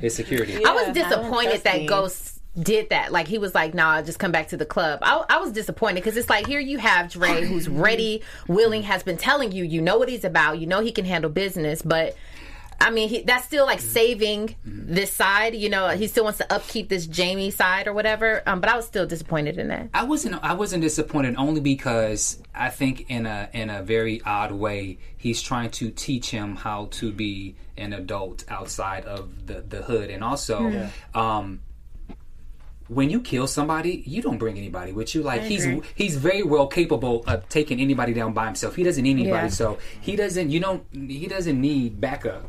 his 0.00 0.14
security. 0.14 0.64
I 0.64 0.72
was 0.72 0.92
disappointed 0.94 1.50
trust 1.50 1.64
that 1.64 1.78
me. 1.78 1.86
Ghost 1.86 2.40
did 2.58 2.90
that. 2.90 3.12
Like 3.12 3.28
he 3.28 3.38
was 3.38 3.54
like, 3.54 3.74
"Nah, 3.74 4.02
just 4.02 4.18
come 4.18 4.32
back 4.32 4.48
to 4.48 4.56
the 4.56 4.66
club." 4.66 5.00
I, 5.02 5.24
I 5.28 5.38
was 5.38 5.52
disappointed 5.52 5.96
because 5.96 6.16
it's 6.16 6.30
like 6.30 6.46
here 6.46 6.60
you 6.60 6.78
have 6.78 7.10
Dre, 7.10 7.44
who's 7.44 7.68
ready, 7.68 8.22
willing, 8.48 8.82
has 8.82 9.02
been 9.02 9.16
telling 9.16 9.52
you, 9.52 9.64
you 9.64 9.80
know 9.80 9.98
what 9.98 10.08
he's 10.08 10.24
about, 10.24 10.58
you 10.58 10.66
know 10.66 10.80
he 10.80 10.92
can 10.92 11.04
handle 11.04 11.30
business, 11.30 11.82
but. 11.82 12.16
I 12.80 12.90
mean, 12.90 13.08
he, 13.08 13.22
that's 13.22 13.44
still 13.44 13.66
like 13.66 13.80
saving 13.80 14.56
this 14.64 15.12
side. 15.12 15.54
You 15.54 15.70
know, 15.70 15.90
he 15.90 16.08
still 16.08 16.24
wants 16.24 16.38
to 16.38 16.52
upkeep 16.52 16.88
this 16.88 17.06
Jamie 17.06 17.52
side 17.52 17.86
or 17.86 17.92
whatever. 17.92 18.42
Um, 18.46 18.60
but 18.60 18.68
I 18.68 18.76
was 18.76 18.84
still 18.84 19.06
disappointed 19.06 19.58
in 19.58 19.68
that. 19.68 19.90
I 19.94 20.02
wasn't. 20.02 20.42
I 20.42 20.54
wasn't 20.54 20.82
disappointed 20.82 21.36
only 21.38 21.60
because 21.60 22.42
I 22.52 22.70
think 22.70 23.08
in 23.08 23.26
a 23.26 23.48
in 23.52 23.70
a 23.70 23.82
very 23.82 24.20
odd 24.22 24.50
way 24.50 24.98
he's 25.16 25.40
trying 25.40 25.70
to 25.70 25.90
teach 25.90 26.30
him 26.30 26.56
how 26.56 26.88
to 26.90 27.12
be 27.12 27.54
an 27.76 27.92
adult 27.92 28.44
outside 28.48 29.04
of 29.04 29.46
the 29.46 29.60
the 29.60 29.82
hood, 29.82 30.10
and 30.10 30.24
also, 30.24 30.90
um, 31.14 31.60
when 32.88 33.08
you 33.10 33.20
kill 33.20 33.46
somebody, 33.46 34.02
you 34.06 34.20
don't 34.22 34.38
bring 34.38 34.58
anybody 34.58 34.92
with 34.92 35.14
you. 35.14 35.22
Like 35.22 35.42
he's 35.42 35.66
he's 35.94 36.16
very 36.16 36.42
well 36.42 36.66
capable 36.66 37.24
of 37.26 37.48
taking 37.48 37.80
anybody 37.80 38.12
down 38.12 38.32
by 38.32 38.46
himself. 38.46 38.74
He 38.76 38.82
doesn't 38.82 39.02
need 39.02 39.12
anybody, 39.18 39.46
Yeah. 39.46 39.48
so 39.48 39.78
he 40.00 40.16
doesn't. 40.16 40.50
You 40.50 40.60
don't. 40.60 40.84
He 40.92 41.26
doesn't 41.26 41.60
need 41.60 42.00
backup. 42.00 42.44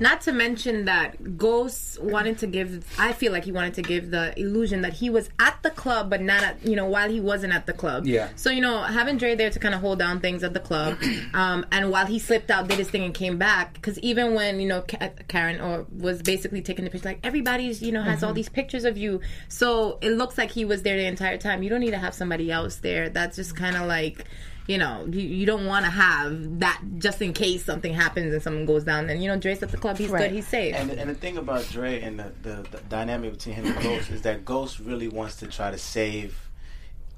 Not 0.00 0.20
to 0.22 0.32
mention 0.32 0.84
that 0.86 1.38
Ghost 1.38 2.02
wanted 2.02 2.38
to 2.38 2.46
give. 2.46 2.84
I 2.98 3.12
feel 3.12 3.32
like 3.32 3.44
he 3.44 3.52
wanted 3.52 3.74
to 3.74 3.82
give 3.82 4.10
the 4.10 4.38
illusion 4.38 4.82
that 4.82 4.94
he 4.94 5.10
was 5.10 5.30
at 5.38 5.62
the 5.62 5.70
club, 5.70 6.10
but 6.10 6.20
not 6.20 6.42
at 6.42 6.64
you 6.66 6.76
know 6.76 6.86
while 6.86 7.10
he 7.10 7.20
wasn't 7.20 7.52
at 7.54 7.66
the 7.66 7.72
club. 7.72 8.06
Yeah. 8.06 8.28
So 8.36 8.50
you 8.50 8.60
know 8.60 8.82
having 8.82 9.18
Dre 9.18 9.34
there 9.34 9.50
to 9.50 9.58
kind 9.58 9.74
of 9.74 9.80
hold 9.80 9.98
down 9.98 10.20
things 10.20 10.42
at 10.44 10.54
the 10.54 10.60
club, 10.60 10.98
um, 11.34 11.66
and 11.72 11.90
while 11.90 12.06
he 12.06 12.18
slipped 12.18 12.50
out, 12.50 12.68
did 12.68 12.78
his 12.78 12.90
thing 12.90 13.02
and 13.02 13.14
came 13.14 13.38
back. 13.38 13.74
Because 13.74 13.98
even 14.00 14.34
when 14.34 14.60
you 14.60 14.68
know 14.68 14.82
Ka- 14.82 15.10
Karen 15.28 15.60
or 15.60 15.86
was 15.90 16.22
basically 16.22 16.62
taking 16.62 16.84
the 16.84 16.90
picture, 16.90 17.08
like 17.08 17.20
everybody's 17.24 17.82
you 17.82 17.92
know 17.92 18.02
has 18.02 18.22
all 18.22 18.32
these 18.32 18.48
pictures 18.48 18.84
of 18.84 18.96
you, 18.96 19.20
so 19.48 19.98
it 20.00 20.10
looks 20.10 20.38
like 20.38 20.50
he 20.50 20.64
was 20.64 20.82
there 20.82 20.96
the 20.96 21.06
entire 21.06 21.38
time. 21.38 21.62
You 21.62 21.70
don't 21.70 21.80
need 21.80 21.90
to 21.90 21.98
have 21.98 22.14
somebody 22.14 22.50
else 22.50 22.76
there. 22.76 23.08
That's 23.08 23.36
just 23.36 23.56
kind 23.56 23.76
of 23.76 23.86
like 23.86 24.24
you 24.66 24.78
know, 24.78 25.06
you, 25.08 25.20
you 25.20 25.46
don't 25.46 25.66
want 25.66 25.84
to 25.84 25.90
have 25.90 26.60
that 26.60 26.80
just 26.98 27.22
in 27.22 27.32
case 27.32 27.64
something 27.64 27.94
happens 27.94 28.32
and 28.32 28.42
someone 28.42 28.66
goes 28.66 28.84
down. 28.84 29.08
And 29.08 29.22
you 29.22 29.28
know, 29.28 29.38
Dre's 29.38 29.62
at 29.62 29.70
the 29.70 29.76
club, 29.76 29.96
he's 29.96 30.10
Right. 30.10 30.22
good, 30.22 30.32
he's 30.32 30.46
safe. 30.46 30.74
And, 30.74 30.90
and 30.90 31.08
the 31.08 31.14
thing 31.14 31.36
about 31.36 31.68
Dre 31.70 32.00
and 32.00 32.18
the, 32.18 32.32
the, 32.42 32.66
the 32.70 32.78
dynamic 32.88 33.32
between 33.32 33.54
him 33.54 33.66
and 33.66 33.82
Ghost 33.82 34.10
is 34.10 34.22
that 34.22 34.44
Ghost 34.44 34.80
really 34.80 35.08
wants 35.08 35.36
to 35.36 35.46
try 35.46 35.70
to 35.70 35.78
save 35.78 36.50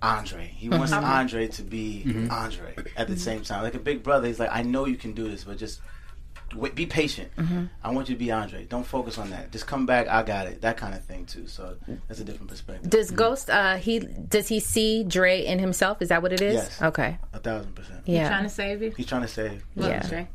Andre. 0.02 0.52
He 0.56 0.66
hmm. 0.66 0.78
wants 0.78 0.92
uh-huh. 0.92 1.06
Andre 1.06 1.48
to 1.48 1.62
be 1.62 2.04
mm-hmm. 2.06 2.30
Andre 2.30 2.74
at 2.96 3.08
the 3.08 3.14
mm-hmm. 3.14 3.16
same 3.16 3.42
time. 3.42 3.62
Like 3.62 3.74
a 3.74 3.80
big 3.80 4.02
brother, 4.02 4.26
he's 4.26 4.38
like, 4.38 4.50
I 4.52 4.62
know 4.62 4.86
you 4.86 4.96
can 4.96 5.12
do 5.12 5.28
this, 5.28 5.44
but 5.44 5.58
just 5.58 5.80
wait, 6.54 6.74
be 6.74 6.86
patient. 6.86 7.30
I 7.82 7.90
want 7.92 8.08
you 8.08 8.14
to 8.14 8.18
be 8.18 8.30
Andre. 8.30 8.64
Don't 8.64 8.86
focus 8.86 9.18
on 9.18 9.30
that. 9.30 9.52
Just 9.52 9.66
come 9.66 9.86
back. 9.86 10.08
I 10.08 10.22
got 10.22 10.46
it. 10.46 10.60
That 10.62 10.76
kind 10.76 10.94
of 10.94 11.04
thing 11.04 11.26
too. 11.26 11.46
So 11.46 11.76
that's 12.06 12.20
a 12.20 12.24
different 12.24 12.50
perspective. 12.50 12.90
Does 12.90 13.10
Ghost? 13.10 13.50
Uh, 13.50 13.76
he 13.76 14.00
does 14.00 14.48
he 14.48 14.60
see 14.60 15.04
Dre 15.04 15.44
in 15.44 15.58
himself? 15.58 16.02
Is 16.02 16.08
that 16.08 16.22
what 16.22 16.32
it 16.32 16.40
is? 16.40 16.54
Yes. 16.54 16.82
Okay. 16.82 17.18
A 17.32 17.38
thousand 17.38 17.74
percent. 17.74 18.00
Yeah. 18.04 18.20
He's 18.20 18.28
Trying 18.28 18.42
to 18.44 18.48
save 18.50 18.82
you. 18.82 18.90
He's 18.96 19.06
trying 19.06 19.22
to 19.22 19.28
save. 19.28 19.64
Yeah. 19.74 20.06
Dre. 20.08 20.28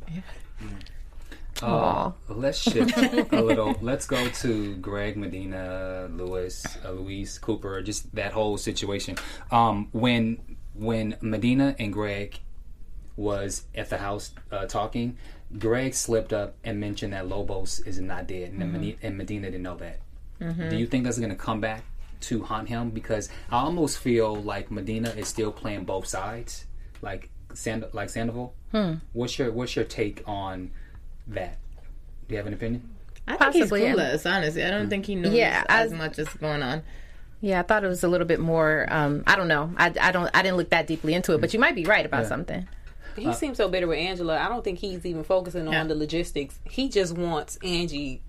Uh, 1.62 2.12
let's 2.28 2.58
shift 2.58 2.98
a 3.32 3.42
little. 3.42 3.76
Let's 3.82 4.06
go 4.06 4.28
to 4.28 4.76
Greg 4.78 5.16
Medina, 5.16 6.10
Lewis, 6.12 6.66
uh, 6.84 6.92
Luis 6.92 7.38
Cooper, 7.38 7.82
just 7.82 8.14
that 8.16 8.34
whole 8.34 8.58
situation. 8.58 9.18
Um, 9.52 9.88
when 9.92 10.58
when 10.74 11.16
Medina 11.22 11.76
and 11.80 11.94
Greg 11.94 12.40
was 13.16 13.66
at 13.76 13.90
the 13.90 13.98
house 13.98 14.34
uh, 14.52 14.66
talking, 14.66 15.18
Greg 15.58 15.93
slipped 15.93 16.34
up 16.34 16.56
and 16.64 16.80
mentioned 16.80 17.14
that 17.14 17.28
Lobos 17.28 17.80
is 17.82 17.99
not 17.99 18.28
dead, 18.28 18.51
and, 18.51 18.62
mm-hmm. 18.62 18.72
Medina, 18.74 18.97
and 19.04 19.18
Medina 19.18 19.51
didn't 19.51 19.64
know 19.64 19.78
that. 19.78 19.99
Mm-hmm. 20.41 20.70
Do 20.70 20.78
you 20.78 20.88
think 20.88 21.04
that's 21.04 21.18
going 21.18 21.30
to 21.30 21.36
come 21.36 21.62
back 21.62 21.84
to 22.22 22.43
haunt 22.43 22.70
him? 22.70 22.89
Because 22.89 23.30
I 23.51 23.58
almost 23.58 23.99
feel 23.99 24.36
like 24.36 24.72
Medina 24.72 25.10
is 25.10 25.28
still 25.28 25.51
playing 25.51 25.86
both 25.86 26.08
sides, 26.08 26.66
like 27.01 27.30
Sand- 27.54 27.86
like 27.93 28.10
Sandoval. 28.10 28.54
Hmm. 28.72 28.95
What's 29.14 29.38
your 29.38 29.51
What's 29.51 29.76
your 29.76 29.86
take 29.86 30.24
on 30.26 30.72
that? 31.28 31.58
Do 32.28 32.34
you 32.34 32.38
have 32.38 32.47
an 32.47 32.54
opinion? 32.54 32.89
I 33.28 33.38
think 33.38 33.54
he's 33.54 33.62
Possibly, 33.64 33.84
yeah. 33.84 33.93
clueless. 33.93 34.30
Honestly, 34.32 34.64
I 34.64 34.70
don't 34.70 34.84
hmm. 34.84 34.89
think 34.89 35.06
he 35.06 35.16
knows 35.16 35.34
Yeah, 35.34 35.64
as 35.70 35.93
I- 35.93 35.95
much 35.95 36.20
as 36.20 36.28
going 36.30 36.64
on. 36.64 36.84
Yeah, 37.41 37.60
I 37.60 37.64
thought 37.64 37.84
it 37.84 37.89
was 37.89 38.06
a 38.06 38.08
little 38.08 38.26
bit 38.26 38.39
more. 38.39 38.88
Um, 38.89 39.24
I 39.28 39.36
don't 39.36 39.49
know. 39.49 39.74
I, 39.76 39.93
I 39.99 40.12
don't. 40.14 40.30
I 40.34 40.41
didn't 40.41 40.56
look 40.56 40.70
that 40.70 40.88
deeply 40.88 41.14
into 41.14 41.34
it, 41.34 41.41
but 41.41 41.51
hmm. 41.51 41.58
you 41.58 41.60
might 41.60 41.76
be 41.76 41.86
right 41.86 42.06
about 42.06 42.26
something. 42.26 42.68
He 43.18 43.28
uh, 43.28 43.34
seems 43.34 43.57
so 43.57 43.68
bitter 43.68 43.88
with 43.88 43.97
Angela. 43.99 44.38
I 44.39 44.49
don't 44.49 44.64
think 44.64 44.80
he's 44.80 45.05
even 45.05 45.24
focusing 45.24 45.68
Yeah. 45.68 45.82
on 45.82 45.88
the 45.88 45.95
logistics. 45.95 46.59
He 46.70 46.89
just 46.89 47.16
wants 47.18 47.57
Angie, 47.64 48.22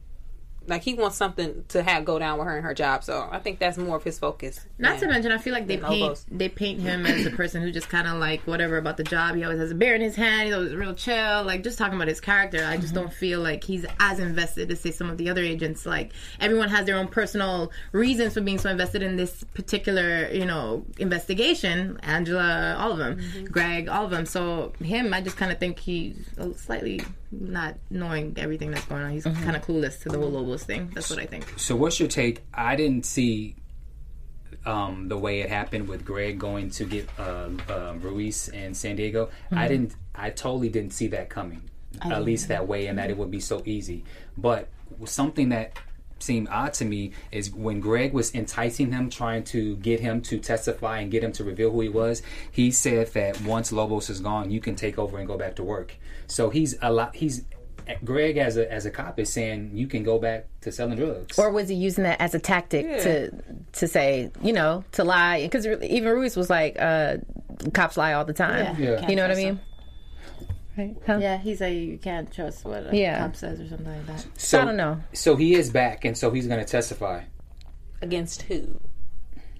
like 0.66 0.82
he 0.82 0.94
wants 0.94 1.16
something 1.16 1.64
to 1.68 1.82
have 1.82 2.04
go 2.04 2.18
down 2.18 2.38
with 2.38 2.46
her 2.46 2.56
and 2.56 2.64
her 2.64 2.74
job. 2.74 3.04
So 3.04 3.28
I 3.30 3.38
think 3.38 3.58
that's 3.58 3.76
more 3.76 3.96
of 3.96 4.04
his 4.04 4.18
focus. 4.18 4.60
Not 4.78 4.98
to 5.00 5.06
mention, 5.06 5.32
I 5.32 5.38
feel 5.38 5.52
like 5.52 5.66
they 5.66 5.76
paint 5.76 6.24
they 6.30 6.48
paint 6.48 6.80
him 6.80 7.06
as 7.06 7.26
a 7.26 7.30
person 7.30 7.62
who 7.62 7.70
just 7.70 7.88
kind 7.88 8.06
of 8.06 8.14
like 8.14 8.40
whatever 8.42 8.78
about 8.78 8.96
the 8.96 9.04
job. 9.04 9.34
He 9.34 9.44
always 9.44 9.58
has 9.58 9.70
a 9.70 9.74
beer 9.74 9.94
in 9.94 10.00
his 10.00 10.16
hand. 10.16 10.46
He's 10.46 10.54
always 10.54 10.74
real 10.74 10.94
chill. 10.94 11.44
Like 11.44 11.62
just 11.62 11.78
talking 11.78 11.96
about 11.96 12.08
his 12.08 12.20
character, 12.20 12.64
I 12.64 12.76
just 12.76 12.94
mm-hmm. 12.94 13.04
don't 13.04 13.12
feel 13.12 13.40
like 13.40 13.64
he's 13.64 13.84
as 14.00 14.18
invested 14.18 14.70
as 14.70 14.80
say 14.80 14.90
some 14.90 15.10
of 15.10 15.18
the 15.18 15.30
other 15.30 15.42
agents. 15.42 15.86
Like 15.86 16.12
everyone 16.40 16.68
has 16.70 16.86
their 16.86 16.96
own 16.96 17.08
personal 17.08 17.70
reasons 17.92 18.34
for 18.34 18.40
being 18.40 18.58
so 18.58 18.70
invested 18.70 19.02
in 19.02 19.16
this 19.16 19.44
particular 19.54 20.28
you 20.28 20.46
know 20.46 20.84
investigation. 20.98 21.98
Angela, 22.02 22.76
all 22.78 22.92
of 22.92 22.98
them, 22.98 23.18
mm-hmm. 23.18 23.44
Greg, 23.44 23.88
all 23.88 24.04
of 24.04 24.10
them. 24.10 24.26
So 24.26 24.72
him, 24.82 25.12
I 25.12 25.20
just 25.20 25.36
kind 25.36 25.52
of 25.52 25.58
think 25.58 25.78
he's 25.78 26.16
slightly 26.56 27.00
not 27.40 27.76
knowing 27.90 28.34
everything 28.36 28.70
that's 28.70 28.86
going 28.86 29.02
on. 29.02 29.10
He's 29.10 29.24
mm-hmm. 29.24 29.42
kind 29.42 29.56
of 29.56 29.64
clueless 29.64 30.00
to 30.02 30.08
the 30.08 30.18
whole 30.18 30.30
Lobos 30.54 30.66
thing. 30.66 30.90
That's 30.94 31.10
what 31.10 31.18
I 31.18 31.26
think. 31.26 31.52
So 31.56 31.76
what's 31.76 31.98
your 31.98 32.08
take? 32.08 32.42
I 32.52 32.76
didn't 32.76 33.04
see 33.04 33.56
um, 34.64 35.08
the 35.08 35.18
way 35.18 35.40
it 35.40 35.50
happened 35.50 35.88
with 35.88 36.04
Greg 36.04 36.38
going 36.38 36.70
to 36.70 36.84
get 36.84 37.08
uh, 37.18 37.50
uh, 37.68 37.94
Ruiz 37.98 38.48
in 38.48 38.74
San 38.74 38.96
Diego. 38.96 39.30
I 39.52 39.68
didn't. 39.68 39.94
I 40.14 40.30
totally 40.30 40.68
didn't 40.68 40.92
see 40.92 41.08
that 41.08 41.28
coming. 41.28 41.62
At 42.02 42.24
least 42.24 42.48
that 42.48 42.66
way, 42.66 42.88
and 42.88 42.98
that 42.98 43.10
it 43.10 43.16
would 43.16 43.30
be 43.30 43.40
so 43.40 43.62
easy. 43.64 44.04
But 44.36 44.68
something 45.04 45.50
that 45.50 45.78
seemed 46.18 46.48
odd 46.48 46.72
to 46.74 46.84
me 46.84 47.12
is 47.30 47.52
when 47.52 47.80
Greg 47.80 48.12
was 48.12 48.34
enticing 48.34 48.90
him, 48.90 49.10
trying 49.10 49.44
to 49.44 49.76
get 49.76 50.00
him 50.00 50.20
to 50.22 50.38
testify 50.38 50.98
and 51.00 51.10
get 51.10 51.22
him 51.22 51.30
to 51.32 51.44
reveal 51.44 51.70
who 51.70 51.80
he 51.82 51.88
was. 51.88 52.22
He 52.50 52.72
said 52.72 53.08
that 53.08 53.40
once 53.42 53.70
Lobos 53.70 54.10
is 54.10 54.20
gone, 54.20 54.50
you 54.50 54.60
can 54.60 54.74
take 54.74 54.98
over 54.98 55.18
and 55.18 55.28
go 55.28 55.36
back 55.36 55.54
to 55.56 55.62
work. 55.62 55.94
So 56.26 56.50
he's 56.50 56.74
a 56.82 56.92
lot. 56.92 57.14
He's 57.14 57.44
Greg 58.04 58.36
as 58.36 58.56
a 58.56 58.70
as 58.72 58.86
a 58.86 58.90
cop 58.90 59.18
is 59.18 59.32
saying 59.32 59.70
you 59.74 59.86
can 59.86 60.02
go 60.02 60.18
back 60.18 60.46
to 60.62 60.72
selling 60.72 60.96
drugs. 60.96 61.38
Or 61.38 61.50
was 61.50 61.68
he 61.68 61.74
using 61.74 62.04
that 62.04 62.20
as 62.20 62.34
a 62.34 62.38
tactic 62.38 62.86
to 63.02 63.30
to 63.72 63.86
say, 63.88 64.30
you 64.42 64.52
know, 64.52 64.84
to 64.92 65.04
lie? 65.04 65.42
Because 65.42 65.66
even 65.66 66.12
Ruiz 66.12 66.36
was 66.36 66.48
like, 66.50 66.76
uh, 66.78 67.18
"Cops 67.72 67.96
lie 67.96 68.12
all 68.14 68.24
the 68.24 68.32
time." 68.32 68.80
Yeah. 68.80 69.08
You 69.08 69.16
know 69.16 69.22
what 69.22 69.30
I 69.30 69.34
mean? 69.34 69.60
Right? 70.76 70.96
Huh? 71.06 71.18
Yeah, 71.20 71.38
he's 71.38 71.60
like 71.60 71.74
you 71.74 71.98
can't 71.98 72.32
trust 72.32 72.64
what 72.64 72.92
a 72.92 72.96
Yeah. 72.96 73.18
cop 73.18 73.36
says 73.36 73.60
or 73.60 73.68
something 73.68 73.86
like 73.86 74.06
that. 74.06 74.26
So, 74.36 74.60
I 74.60 74.64
don't 74.64 74.76
know. 74.76 75.00
So 75.12 75.36
he 75.36 75.54
is 75.54 75.70
back, 75.70 76.04
and 76.04 76.16
so 76.18 76.30
he's 76.30 76.46
going 76.46 76.60
to 76.60 76.66
testify. 76.66 77.22
against 78.02 78.42
who? 78.42 78.80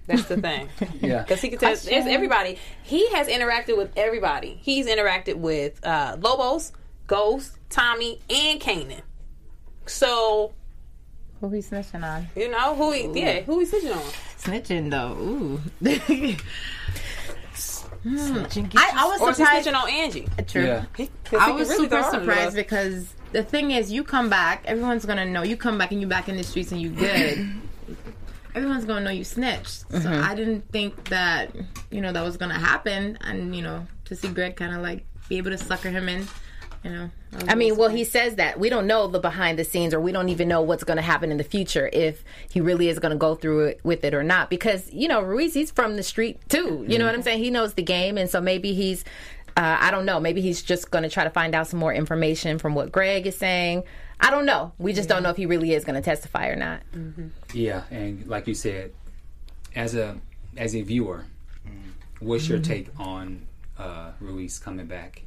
That's 0.07 0.25
the 0.25 0.37
thing. 0.37 0.69
Yeah. 1.01 1.21
Because 1.23 1.41
he 1.41 1.49
can 1.49 1.57
tell 1.57 1.71
it's 1.73 1.87
everybody. 1.87 2.59
He 2.83 3.09
has 3.13 3.27
interacted 3.27 3.75
with 3.77 3.91
everybody. 3.95 4.59
He's 4.61 4.85
interacted 4.87 5.35
with 5.37 5.83
uh, 5.85 6.17
Lobos, 6.19 6.71
Ghost, 7.07 7.54
Tommy, 7.69 8.19
and 8.29 8.59
Kanan. 8.59 9.01
So 9.85 10.53
Who 11.41 11.49
he 11.49 11.59
snitching 11.59 12.03
on? 12.03 12.27
you 12.35 12.49
know 12.49 12.75
who 12.75 12.91
he 12.91 13.19
yeah 13.19 13.41
who 13.41 13.59
he 13.59 13.65
snitching 13.65 13.95
on. 13.95 14.01
Snitching 14.39 14.89
though. 14.91 15.13
Ooh. 15.19 15.61
I, 18.07 18.91
I 18.95 19.05
was 19.07 19.21
Or 19.21 19.33
surprised. 19.33 19.67
snitching 19.67 19.75
on 19.75 19.89
Angie? 19.89 20.27
True. 20.47 20.65
Yeah. 20.65 20.85
He- 20.95 21.09
'cause 21.23 21.39
I 21.41 21.49
was 21.51 21.69
really 21.69 21.85
super 21.85 21.89
throw 21.89 22.01
her 22.01 22.05
under 22.07 22.19
the 22.19 22.25
surprised 22.31 22.45
bus. 22.45 22.53
because 22.55 23.13
the 23.31 23.43
thing 23.43 23.71
is, 23.71 23.91
you 23.91 24.03
come 24.03 24.29
back, 24.29 24.63
everyone's 24.65 25.05
gonna 25.05 25.25
know. 25.25 25.41
You 25.43 25.57
come 25.57 25.77
back 25.77 25.91
and 25.91 25.99
you 26.01 26.07
back 26.07 26.29
in 26.29 26.37
the 26.37 26.43
streets 26.43 26.71
and 26.71 26.79
you 26.81 26.89
good. 26.89 27.49
everyone's 28.55 28.85
gonna 28.85 29.01
know 29.01 29.09
you 29.11 29.23
snitched. 29.23 29.85
So 30.01 30.11
I 30.11 30.35
didn't 30.35 30.71
think 30.71 31.09
that 31.09 31.55
you 31.89 31.99
know 32.01 32.11
that 32.11 32.23
was 32.23 32.37
gonna 32.37 32.59
happen, 32.59 33.17
and 33.21 33.55
you 33.55 33.63
know 33.63 33.87
to 34.05 34.15
see 34.15 34.27
Greg 34.29 34.55
kind 34.55 34.75
of 34.75 34.81
like 34.81 35.05
be 35.27 35.37
able 35.37 35.49
to 35.51 35.57
sucker 35.57 35.89
him 35.89 36.07
in. 36.07 36.27
You 36.85 36.91
know, 36.91 37.09
was 37.33 37.43
a 37.43 37.51
I 37.51 37.55
mean, 37.55 37.77
well, 37.77 37.89
he 37.89 38.03
says 38.03 38.35
that 38.35 38.59
we 38.59 38.69
don't 38.69 38.85
know 38.85 39.07
the 39.07 39.19
behind 39.19 39.57
the 39.57 39.63
scenes, 39.63 39.93
or 39.93 39.99
we 39.99 40.11
don't 40.11 40.29
even 40.29 40.47
know 40.47 40.61
what's 40.61 40.83
going 40.83 40.97
to 40.97 41.03
happen 41.03 41.31
in 41.31 41.37
the 41.37 41.43
future 41.43 41.89
if 41.91 42.23
he 42.49 42.61
really 42.61 42.89
is 42.89 42.99
going 42.99 43.11
to 43.11 43.17
go 43.17 43.33
through 43.33 43.65
it 43.65 43.79
with 43.83 44.03
it 44.03 44.13
or 44.13 44.23
not. 44.23 44.51
Because 44.51 44.93
you 44.93 45.07
know, 45.07 45.19
Ruiz, 45.21 45.55
he's 45.55 45.71
from 45.71 45.95
the 45.95 46.03
street 46.03 46.39
too. 46.47 46.85
You 46.87 46.99
know 46.99 47.05
what 47.05 47.15
I'm 47.15 47.23
saying? 47.23 47.43
He 47.43 47.49
knows 47.49 47.73
the 47.73 47.81
game, 47.81 48.17
and 48.17 48.29
so 48.29 48.39
maybe 48.39 48.73
he's. 48.73 49.03
Uh, 49.57 49.77
I 49.79 49.89
don't 49.89 50.05
know. 50.05 50.19
Maybe 50.19 50.41
he's 50.41 50.61
just 50.61 50.91
going 50.91 51.03
to 51.03 51.09
try 51.09 51.23
to 51.23 51.29
find 51.29 51.55
out 51.55 51.67
some 51.67 51.79
more 51.79 51.93
information 51.93 52.59
from 52.59 52.75
what 52.75 52.91
Greg 52.91 53.25
is 53.25 53.37
saying. 53.37 53.83
I 54.19 54.29
don't 54.29 54.45
know. 54.45 54.73
We 54.77 54.91
just 54.91 55.07
don't 55.07 55.23
know 55.23 55.29
if 55.29 55.37
he 55.37 55.45
really 55.45 55.73
is 55.73 55.85
going 55.85 55.95
to 55.95 56.01
testify 56.01 56.49
or 56.49 56.57
not. 56.57 56.81
Yeah, 57.53 57.83
and 57.89 58.27
like 58.27 58.47
you 58.47 58.53
said, 58.53 58.91
as 59.75 59.95
a 59.95 60.17
as 60.57 60.75
a 60.75 60.81
viewer, 60.81 61.25
what's 62.19 62.47
your 62.47 62.59
take 62.59 62.89
on 62.99 63.47
uh, 63.79 64.11
Ruiz 64.19 64.59
coming 64.59 64.87
back? 64.87 65.23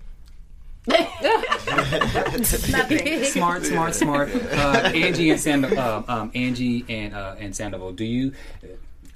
Smart, 3.24 3.64
smart, 3.64 3.94
smart. 3.94 4.30
Uh, 4.34 4.90
Angie 4.94 5.30
and 5.30 5.40
Sand- 5.40 5.64
uh, 5.66 6.02
um, 6.08 6.30
Angie 6.34 6.84
and 6.88 7.14
uh, 7.14 7.36
and 7.38 7.54
Sandoval. 7.54 7.92
Do 7.92 8.04
you? 8.04 8.32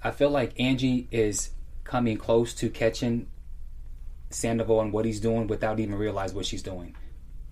I 0.03 0.11
feel 0.11 0.31
like 0.31 0.59
Angie 0.61 1.09
is 1.11 1.51
coming 1.85 2.17
close 2.17 2.55
to 2.55 2.69
catching 2.69 3.27
Sandoval 4.31 4.81
and 4.81 4.93
what 4.93 5.05
he's 5.05 5.21
doing 5.21 5.47
without 5.47 5.79
even 5.81 5.95
realize 5.95 6.35
what 6.35 6.47
she's 6.47 6.63
doing. 6.63 6.97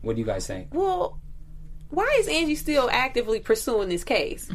What 0.03 0.17
do 0.17 0.21
you 0.21 0.27
guys 0.27 0.47
think? 0.47 0.69
Well, 0.73 1.19
why 1.91 2.17
is 2.19 2.29
Angie 2.29 2.55
still 2.55 2.89
actively 2.91 3.41
pursuing 3.41 3.89
this 3.89 4.05
case? 4.05 4.51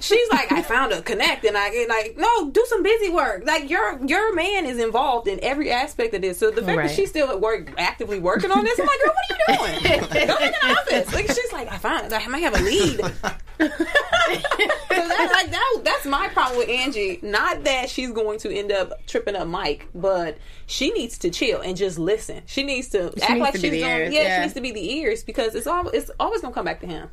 She's 0.00 0.28
like, 0.30 0.50
I 0.50 0.62
found 0.62 0.92
a 0.92 1.00
connect, 1.00 1.44
and 1.44 1.56
I 1.56 1.86
like, 1.88 2.16
no, 2.16 2.50
do 2.50 2.64
some 2.68 2.82
busy 2.82 3.08
work. 3.10 3.44
Like 3.46 3.70
your 3.70 4.04
your 4.04 4.34
man 4.34 4.66
is 4.66 4.78
involved 4.78 5.28
in 5.28 5.38
every 5.42 5.70
aspect 5.70 6.12
of 6.14 6.22
this. 6.22 6.38
So 6.38 6.50
the 6.50 6.62
fact 6.62 6.76
Right. 6.78 6.88
that 6.88 6.96
she's 6.96 7.10
still 7.10 7.30
at 7.30 7.40
work, 7.40 7.72
actively 7.78 8.18
working 8.18 8.50
on 8.50 8.64
this, 8.64 8.78
I'm 8.80 8.86
like, 8.86 8.98
girl, 9.04 9.14
what 9.14 9.30
are 9.30 9.52
you 9.54 10.00
doing? 10.00 10.26
Go 10.26 10.36
in 10.44 10.50
the 10.52 10.66
office. 10.66 11.14
Like 11.14 11.26
she's 11.28 11.52
like, 11.52 11.70
I 11.70 11.78
found, 11.78 12.12
I 12.12 12.26
might 12.26 12.42
have 12.42 12.58
a 12.58 12.62
lead. 12.62 13.00
so 13.60 13.68
that, 13.68 15.30
like 15.32 15.50
that, 15.50 15.80
that's 15.84 16.06
my 16.06 16.28
problem 16.28 16.58
with 16.58 16.68
Angie. 16.68 17.18
Not 17.22 17.64
that 17.64 17.90
she's 17.90 18.10
going 18.10 18.38
to 18.40 18.52
end 18.54 18.72
up 18.72 19.06
tripping 19.06 19.36
up 19.36 19.46
Mike, 19.48 19.86
but 19.94 20.38
she 20.66 20.90
needs 20.92 21.18
to 21.18 21.30
chill 21.30 21.60
and 21.60 21.76
just 21.76 21.98
listen. 21.98 22.42
She 22.46 22.62
needs 22.62 22.88
to 22.90 23.06
act 23.22 23.30
needs 23.30 23.40
like 23.40 23.54
to 23.54 23.60
she's 23.60 23.70
going. 23.70 23.82
yeah, 23.82 24.08
yeah. 24.22 24.36
she 24.36 24.40
needs 24.42 24.54
to 24.54 24.60
be 24.60 24.72
the 24.72 24.94
ears 24.96 25.22
because 25.22 25.54
it's 25.54 25.66
all 25.66 25.88
it's 25.88 26.10
always 26.18 26.40
gonna 26.40 26.54
come 26.54 26.64
back 26.64 26.80
to 26.80 26.86
him. 26.86 27.10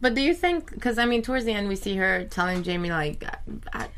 But 0.00 0.14
do 0.14 0.20
you 0.20 0.34
think? 0.34 0.70
Because 0.70 0.98
I 0.98 1.06
mean, 1.06 1.22
towards 1.22 1.44
the 1.44 1.52
end, 1.52 1.68
we 1.68 1.76
see 1.76 1.96
her 1.96 2.24
telling 2.24 2.62
Jamie 2.62 2.90
like, 2.90 3.24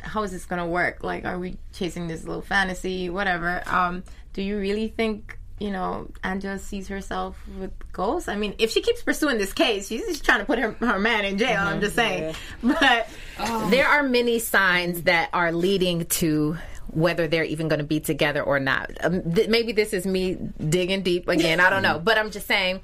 "How 0.03 0.23
is 0.23 0.31
this 0.33 0.47
gonna 0.47 0.67
work? 0.67 1.03
Like, 1.03 1.25
are 1.25 1.39
we 1.39 1.59
chasing 1.73 2.09
this 2.09 2.25
little 2.25 2.43
fantasy, 2.43 3.11
whatever?" 3.11 3.63
Um, 3.67 4.05
do 4.33 4.43
you 4.43 4.59
really 4.59 4.89
think? 4.89 5.39
You 5.59 5.71
know, 5.71 6.09
Angela 6.23 6.59
sees 6.59 6.89
herself 6.89 7.39
with 7.59 7.73
ghosts. 7.91 8.29
I 8.29 8.37
mean, 8.37 8.55
if 8.59 8.71
she 8.71 8.83
keeps 8.83 9.03
pursuing 9.03 9.39
this 9.39 9.55
case, 9.55 9.89
she's 9.89 10.05
just 10.07 10.23
trying 10.23 10.41
to 10.41 10.45
put 10.45 10.59
her, 10.59 10.73
her 10.73 10.99
man 10.99 11.25
in 11.25 11.39
jail. 11.39 11.63
I'm 11.63 11.81
just 11.81 11.95
saying. 11.97 12.35
But 12.63 13.09
there 13.71 13.89
are 13.89 14.03
many 14.03 14.39
signs 14.39 15.05
that 15.05 15.31
are 15.33 15.53
leading 15.53 16.05
to 16.21 16.59
whether 16.97 17.29
they're 17.29 17.45
even 17.45 17.69
going 17.69 17.79
to 17.79 17.85
be 17.85 18.01
together 18.01 18.43
or 18.43 18.59
not. 18.59 18.91
Um, 19.03 19.23
th- 19.35 19.49
maybe 19.49 19.73
this 19.73 19.93
is 19.93 20.07
me 20.07 20.37
digging 20.69 21.03
deep 21.03 21.29
again. 21.29 21.61
I 21.61 21.69
don't 21.69 21.83
know, 21.83 21.99
but 21.99 22.17
I'm 22.17 22.31
just 22.31 22.47
saying 22.47 22.81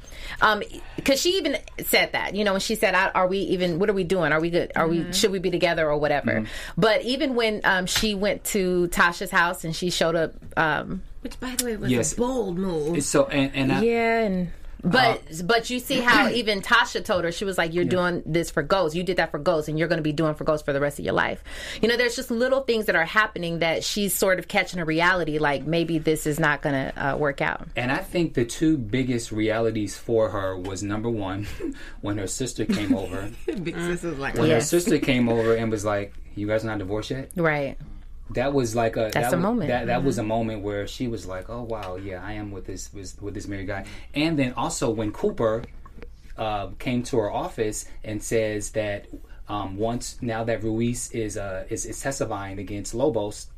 because 0.97 1.21
she 1.21 1.39
even 1.39 1.57
said 1.85 2.13
that. 2.13 2.35
You 2.35 2.45
know, 2.45 2.53
when 2.53 2.61
she 2.61 2.75
said, 2.75 2.95
"Are 2.95 3.27
we 3.27 3.39
even? 3.39 3.79
What 3.79 3.89
are 3.89 3.95
we 3.95 4.05
doing? 4.05 4.31
Are 4.33 4.41
we 4.41 4.51
good? 4.51 4.73
Are 4.77 4.87
we? 4.87 5.13
Should 5.13 5.33
we 5.33 5.39
be 5.39 5.51
together 5.51 5.91
or 5.91 5.97
whatever?" 5.99 6.47
But 6.77 7.03
even 7.03 7.35
when 7.35 7.63
um, 7.65 7.87
she 7.87 8.15
went 8.15 8.45
to 8.45 8.89
Tasha's 8.89 9.31
house 9.31 9.65
and 9.65 9.75
she 9.75 9.91
showed 9.91 10.15
up. 10.15 10.33
Um, 10.57 11.03
which, 11.23 11.39
by 11.39 11.55
the 11.55 11.65
way, 11.65 11.77
was 11.77 11.91
Yes. 11.91 12.13
a 12.15 12.17
bold 12.17 12.59
move. 12.59 13.03
So 13.05 13.27
and, 13.27 13.55
and 13.55 13.73
I, 13.73 13.81
yeah, 13.83 14.19
and 14.23 14.53
but 14.85 15.23
but 15.45 15.71
you 15.71 15.79
see 15.79 16.01
how 16.01 16.29
even 16.33 16.61
Tasha 16.61 17.05
told 17.05 17.25
her 17.25 17.33
she 17.33 17.45
was 17.45 17.57
like, 17.59 17.73
"You're 17.75 17.85
doing 17.85 18.23
this 18.27 18.51
for 18.51 18.63
Ghost. 18.63 18.95
You 18.97 19.03
did 19.03 19.17
that 19.19 19.31
for 19.31 19.39
Ghost, 19.39 19.69
and 19.69 19.79
you're 19.79 19.89
going 19.89 19.99
to 19.99 20.03
be 20.03 20.13
doing 20.13 20.35
for 20.35 20.45
Ghost 20.45 20.65
for 20.65 20.73
the 20.73 20.81
rest 20.81 20.99
of 20.99 21.05
your 21.05 21.15
life." 21.15 21.43
You 21.81 21.89
know, 21.89 21.97
there's 21.97 22.17
just 22.17 22.31
little 22.31 22.63
things 22.63 22.87
that 22.87 22.97
are 22.97 23.05
happening 23.05 23.61
that 23.61 23.85
she's 23.85 24.13
sort 24.15 24.39
of 24.39 24.49
catching 24.49 24.81
a 24.81 24.85
reality. 24.85 25.39
Like 25.39 25.65
maybe 25.65 25.99
this 25.99 26.27
is 26.27 26.41
not 26.41 26.63
going 26.63 26.75
to 26.75 27.09
uh, 27.13 27.17
work 27.17 27.41
out. 27.41 27.67
And 27.77 27.93
I 27.93 27.99
think 27.99 28.35
the 28.35 28.45
two 28.45 28.77
biggest 28.77 29.33
realities 29.33 29.97
for 29.97 30.31
her 30.31 30.57
was 30.57 30.83
number 30.83 31.09
one, 31.11 31.47
when 32.01 32.19
her 32.19 32.27
sister 32.27 32.65
came 32.65 32.95
over. 32.95 33.31
Big 33.63 33.75
sis 33.77 34.03
was 34.03 34.19
like, 34.19 34.35
When 34.37 34.49
Yeah. 34.49 34.55
her 34.55 34.61
sister 34.61 34.99
came 34.99 35.29
over 35.29 35.55
and 35.55 35.71
was 35.71 35.85
like, 35.85 36.13
"You 36.35 36.47
guys 36.47 36.65
not 36.65 36.79
divorced 36.79 37.11
yet?" 37.11 37.31
Right. 37.37 37.77
That 38.35 38.53
was 38.53 38.75
like 38.77 38.97
a 38.97 39.11
That's 39.13 39.15
that 39.15 39.33
a 39.33 39.37
was- 39.37 39.43
moment. 39.43 39.69
That 39.69 39.87
that 39.87 40.05
was 40.05 40.19
a 40.19 40.23
moment 40.23 40.63
where 40.63 40.87
she 40.87 41.09
was 41.09 41.27
like, 41.27 41.49
"Oh 41.51 41.63
wow, 41.63 41.97
yeah, 41.97 42.23
I 42.25 42.33
am 42.35 42.51
with 42.51 42.67
this 42.67 42.93
with, 42.93 43.21
with 43.23 43.35
this 43.35 43.47
married 43.49 43.67
guy." 43.69 43.85
And 44.15 44.39
then 44.39 44.53
also 44.55 44.91
when 44.91 45.13
Cooper 45.13 45.63
uh, 46.37 46.69
came 46.79 47.03
to 47.05 47.19
her 47.19 47.31
office 47.31 47.85
and 48.05 48.23
says 48.23 48.71
that 48.71 49.07
um, 49.49 49.77
once 49.77 50.17
now 50.23 50.45
that 50.45 50.63
Ruiz 50.63 51.11
is, 51.13 51.37
uh, 51.37 51.65
is 51.69 51.85
is 51.87 52.01
testifying 52.01 52.59
against 52.59 52.95
Lobos, 52.95 53.49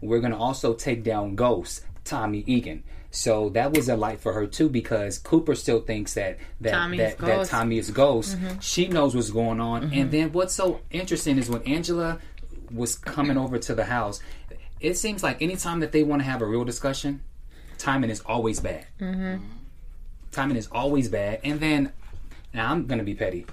we're 0.00 0.20
gonna 0.20 0.38
also 0.38 0.74
take 0.74 1.02
down 1.02 1.34
Ghost 1.34 1.84
Tommy 2.04 2.44
Egan. 2.46 2.82
So 3.10 3.48
that 3.50 3.72
was 3.74 3.88
a 3.88 3.96
light 3.96 4.20
for 4.20 4.34
her 4.34 4.46
too 4.46 4.68
because 4.68 5.18
Cooper 5.18 5.54
still 5.54 5.80
thinks 5.80 6.12
that 6.14 6.38
that 6.60 6.72
Tommy's 6.72 6.98
that, 7.00 7.18
that 7.18 7.46
Tommy 7.48 7.78
is 7.78 7.90
Ghost. 7.90 8.36
She 8.60 8.86
knows 8.86 9.14
what's 9.16 9.30
going 9.30 9.60
on. 9.60 9.92
And 9.94 10.10
then 10.10 10.30
what's 10.32 10.52
so 10.54 10.80
interesting 10.90 11.38
is 11.38 11.48
when 11.48 11.62
Angela 11.62 12.18
was 12.70 12.96
coming 12.96 13.36
over 13.36 13.58
to 13.58 13.74
the 13.74 13.84
house, 13.84 14.20
it 14.80 14.94
seems 14.96 15.22
like 15.22 15.42
anytime 15.42 15.80
that 15.80 15.92
they 15.92 16.02
want 16.02 16.22
to 16.22 16.24
have 16.24 16.42
a 16.42 16.46
real 16.46 16.64
discussion, 16.64 17.22
timing 17.78 18.10
is 18.10 18.20
always 18.20 18.60
bad. 18.60 18.86
Mm-hmm. 19.00 19.44
Timing 20.30 20.56
is 20.56 20.68
always 20.70 21.08
bad. 21.08 21.40
And 21.42 21.60
then, 21.60 21.92
now 22.52 22.72
I'm 22.72 22.86
gonna 22.86 23.04
be 23.04 23.14
petty. 23.14 23.46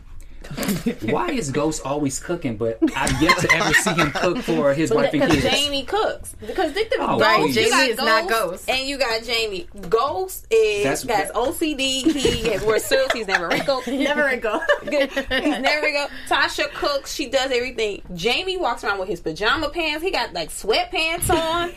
Why 1.12 1.32
is 1.32 1.52
Ghost 1.52 1.82
always 1.86 2.20
cooking, 2.20 2.58
but 2.58 2.78
I've 2.96 3.22
yet 3.22 3.38
to 3.40 3.52
ever 3.54 3.74
see 3.74 3.94
him 3.94 4.12
cook 4.12 4.38
for 4.40 4.74
his 4.74 4.92
wife 4.92 5.14
and 5.14 5.22
Because 5.24 5.42
kids? 5.44 5.56
Jamie 5.56 5.84
cooks. 5.84 6.36
Because 6.46 6.72
think 6.72 6.90
the 6.90 6.98
Oh, 7.00 7.20
Ghost, 7.20 7.40
please. 7.42 7.56
Jamie 7.56 7.70
got 7.70 7.90
is 7.90 7.98
not 7.98 8.30
Ghost. 8.30 8.70
and 8.70 8.88
you 8.88 8.98
got 8.98 9.24
Jamie. 9.24 9.68
Ghost 9.90 10.48
is 10.52 11.04
That's- 11.04 11.30
has 11.30 11.32
OCD. 11.32 12.12
He 12.12 12.48
has 12.50 12.64
wears 12.64 12.86
suits. 12.86 13.14
He's 13.14 13.28
never 13.28 13.48
wrinkled. 13.48 13.88
Never 14.06 14.28
a 14.28 14.38
go. 14.38 14.60
Good. 14.84 15.12
He's 15.12 15.28
never 15.60 15.92
go. 15.92 16.08
Tasha 16.28 16.72
cooks. 16.74 17.14
She 17.14 17.28
does 17.30 17.52
everything. 17.52 18.02
Jamie 18.16 18.58
walks 18.58 18.84
around 18.84 19.00
with 19.00 19.08
his 19.10 19.20
pajama 19.20 19.70
pants. 19.70 20.04
He 20.04 20.12
got 20.12 20.34
like 20.34 20.50
sweatpants 20.50 21.30
on. 21.30 21.72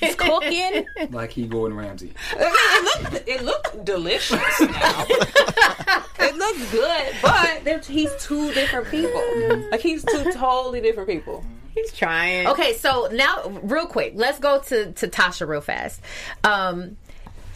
He's 0.00 0.14
cooking. 0.14 0.86
Like 1.10 1.30
he 1.32 1.46
Gordon 1.46 1.76
Ramsay. 1.76 2.12
it 2.32 3.12
looked 3.12 3.28
it 3.28 3.42
looked 3.44 3.84
delicious. 3.84 4.40
It 4.60 6.36
looked 6.36 6.70
good, 6.72 7.14
but 7.22 7.84
he's 7.84 8.13
two 8.20 8.52
different 8.52 8.88
people. 8.88 9.22
Like 9.70 9.80
he's 9.80 10.04
two 10.04 10.32
totally 10.32 10.80
different 10.80 11.08
people. 11.08 11.44
He's 11.74 11.92
trying. 11.92 12.46
Okay, 12.46 12.74
so 12.74 13.08
now 13.12 13.48
real 13.62 13.86
quick, 13.86 14.12
let's 14.16 14.38
go 14.38 14.60
to 14.60 14.92
to 14.92 15.08
Tasha 15.08 15.46
real 15.46 15.60
fast. 15.60 16.00
Um, 16.44 16.96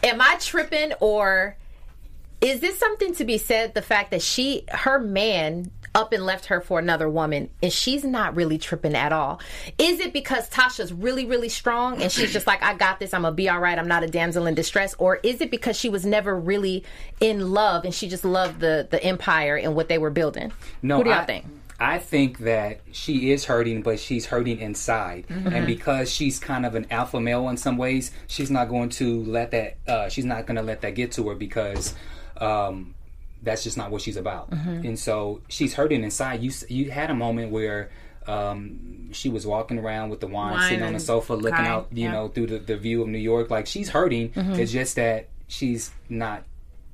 am 0.03 0.21
I 0.21 0.37
tripping 0.39 0.93
or 0.99 1.55
is 2.41 2.59
this 2.61 2.77
something 2.79 3.13
to 3.15 3.25
be 3.25 3.37
said? 3.37 3.73
The 3.73 3.81
fact 3.81 4.11
that 4.11 4.21
she, 4.21 4.63
her 4.69 4.99
man, 4.99 5.71
up 5.95 6.13
and 6.13 6.23
left 6.25 6.45
her 6.45 6.61
for 6.61 6.77
another 6.79 7.09
woman, 7.09 7.49
and 7.63 7.73
she's 7.73 8.03
not 8.03 8.35
really 8.35 8.57
tripping 8.59 8.93
at 8.95 9.11
all. 9.11 9.41
Is 9.79 9.99
it 9.99 10.13
because 10.13 10.47
Tasha's 10.49 10.93
really, 10.93 11.25
really 11.25 11.49
strong 11.49 12.01
and 12.01 12.11
she's 12.11 12.31
just 12.31 12.45
like, 12.45 12.61
I 12.61 12.75
got 12.75 12.99
this, 12.99 13.11
I'm 13.13 13.23
gonna 13.23 13.33
be 13.35 13.49
all 13.49 13.59
right, 13.59 13.77
I'm 13.77 13.87
not 13.87 14.03
a 14.03 14.07
damsel 14.07 14.45
in 14.45 14.53
distress, 14.53 14.93
or 14.99 15.15
is 15.23 15.41
it 15.41 15.49
because 15.49 15.75
she 15.77 15.89
was 15.89 16.05
never 16.05 16.39
really 16.39 16.83
in 17.19 17.51
love 17.51 17.85
and 17.85 17.93
she 17.93 18.07
just 18.07 18.23
loved 18.23 18.59
the 18.59 18.87
the 18.89 19.03
empire 19.03 19.57
and 19.57 19.75
what 19.75 19.89
they 19.89 19.97
were 19.97 20.11
building? 20.11 20.51
No, 20.83 20.97
Who 20.97 21.05
do 21.05 21.09
y'all 21.09 21.19
I, 21.21 21.25
think? 21.25 21.45
I 21.79 21.97
think 21.97 22.37
that 22.39 22.81
she 22.91 23.31
is 23.31 23.45
hurting, 23.45 23.81
but 23.81 23.99
she's 23.99 24.27
hurting 24.27 24.59
inside, 24.59 25.25
Mm-hmm. 25.27 25.47
and 25.53 25.65
because 25.65 26.11
she's 26.13 26.37
kind 26.37 26.67
of 26.67 26.75
an 26.75 26.85
alpha 26.91 27.19
male 27.19 27.49
in 27.49 27.57
some 27.57 27.77
ways, 27.77 28.11
she's 28.27 28.51
not 28.51 28.69
going 28.69 28.89
to 28.89 29.23
let 29.23 29.49
that. 29.51 29.77
Uh, 29.87 30.07
she's 30.07 30.25
not 30.25 30.45
going 30.45 30.57
to 30.57 30.63
let 30.63 30.81
that 30.81 30.93
get 30.93 31.11
to 31.13 31.27
her 31.29 31.35
because. 31.35 31.95
Um, 32.39 32.95
that's 33.41 33.63
just 33.63 33.77
not 33.77 33.89
what 33.91 34.01
she's 34.01 34.17
about, 34.17 34.51
Mm-hmm. 34.51 34.85
and 34.85 34.99
so 34.99 35.41
she's 35.47 35.73
hurting 35.73 36.03
inside. 36.03 36.41
You 36.41 36.51
you 36.67 36.91
had 36.91 37.09
a 37.09 37.13
moment 37.15 37.51
where 37.51 37.89
um, 38.27 39.11
she 39.13 39.29
was 39.29 39.45
walking 39.47 39.79
around 39.79 40.09
with 40.09 40.19
the 40.19 40.27
wine, 40.27 40.53
Wine 40.53 40.69
sitting 40.69 40.83
on 40.83 40.93
the 40.93 40.99
sofa, 40.99 41.33
looking 41.33 41.51
crying, 41.51 41.67
out, 41.67 41.87
you 41.91 42.03
yeah. 42.05 42.11
know, 42.11 42.27
through 42.27 42.47
the, 42.47 42.59
the 42.59 42.77
view 42.77 43.01
of 43.01 43.07
New 43.07 43.17
York. 43.17 43.49
Like 43.49 43.65
she's 43.65 43.89
hurting. 43.89 44.29
Mm-hmm. 44.31 44.53
It's 44.53 44.71
just 44.71 44.95
that 44.97 45.29
she's 45.47 45.91
not 46.09 46.43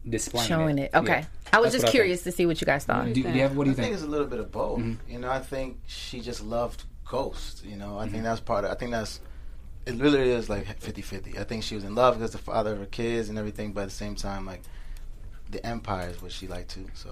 displaying 0.07 0.47
Showing 0.47 0.77
it. 0.77 0.91
Okay. 0.93 1.19
Yeah. 1.21 1.25
I 1.51 1.59
was 1.59 1.71
That's 1.71 1.83
just 1.85 1.91
curious 1.91 2.23
to 2.23 2.31
see 2.31 2.45
what 2.45 2.61
you 2.61 2.65
guys 2.65 2.85
thought. 2.85 3.05
Do, 3.11 3.13
do 3.23 3.29
you 3.29 3.41
have, 3.41 3.57
what 3.57 3.63
do 3.63 3.71
you 3.71 3.73
I 3.73 3.75
think 3.75 3.85
think? 3.87 3.93
it's 3.95 4.03
a 4.03 4.07
little 4.07 4.27
bit 4.27 4.39
of 4.39 4.51
both. 4.51 4.81
You 5.09 5.19
know, 5.19 5.29
I 5.31 5.39
think 5.39 5.79
she 5.87 6.21
just 6.21 6.43
loved 6.43 6.83
Ghost. 7.09 7.65
You 7.65 7.75
know, 7.75 7.97
I 7.97 8.07
think 8.07 8.23
that's 8.23 8.39
part 8.39 8.65
of. 8.65 8.71
I 8.71 8.75
think 8.75 8.91
that's. 8.91 9.19
It 9.85 9.95
really 9.95 10.29
is 10.31 10.49
like 10.49 10.79
50-50. 10.79 11.39
I 11.39 11.43
think 11.43 11.63
she 11.63 11.75
was 11.75 11.83
in 11.83 11.95
love 11.95 12.15
because 12.15 12.31
the 12.31 12.37
father 12.39 12.73
of 12.73 12.79
her 12.79 12.85
kids 12.87 13.29
and 13.29 13.37
everything, 13.37 13.71
but 13.73 13.81
at 13.81 13.89
the 13.89 13.95
same 13.95 14.15
time, 14.15 14.45
like 14.45 14.61
the 15.55 15.65
empire 15.65 16.09
is 16.09 16.21
what 16.21 16.31
she 16.31 16.47
liked 16.47 16.69
too. 16.71 16.85
So 16.93 17.11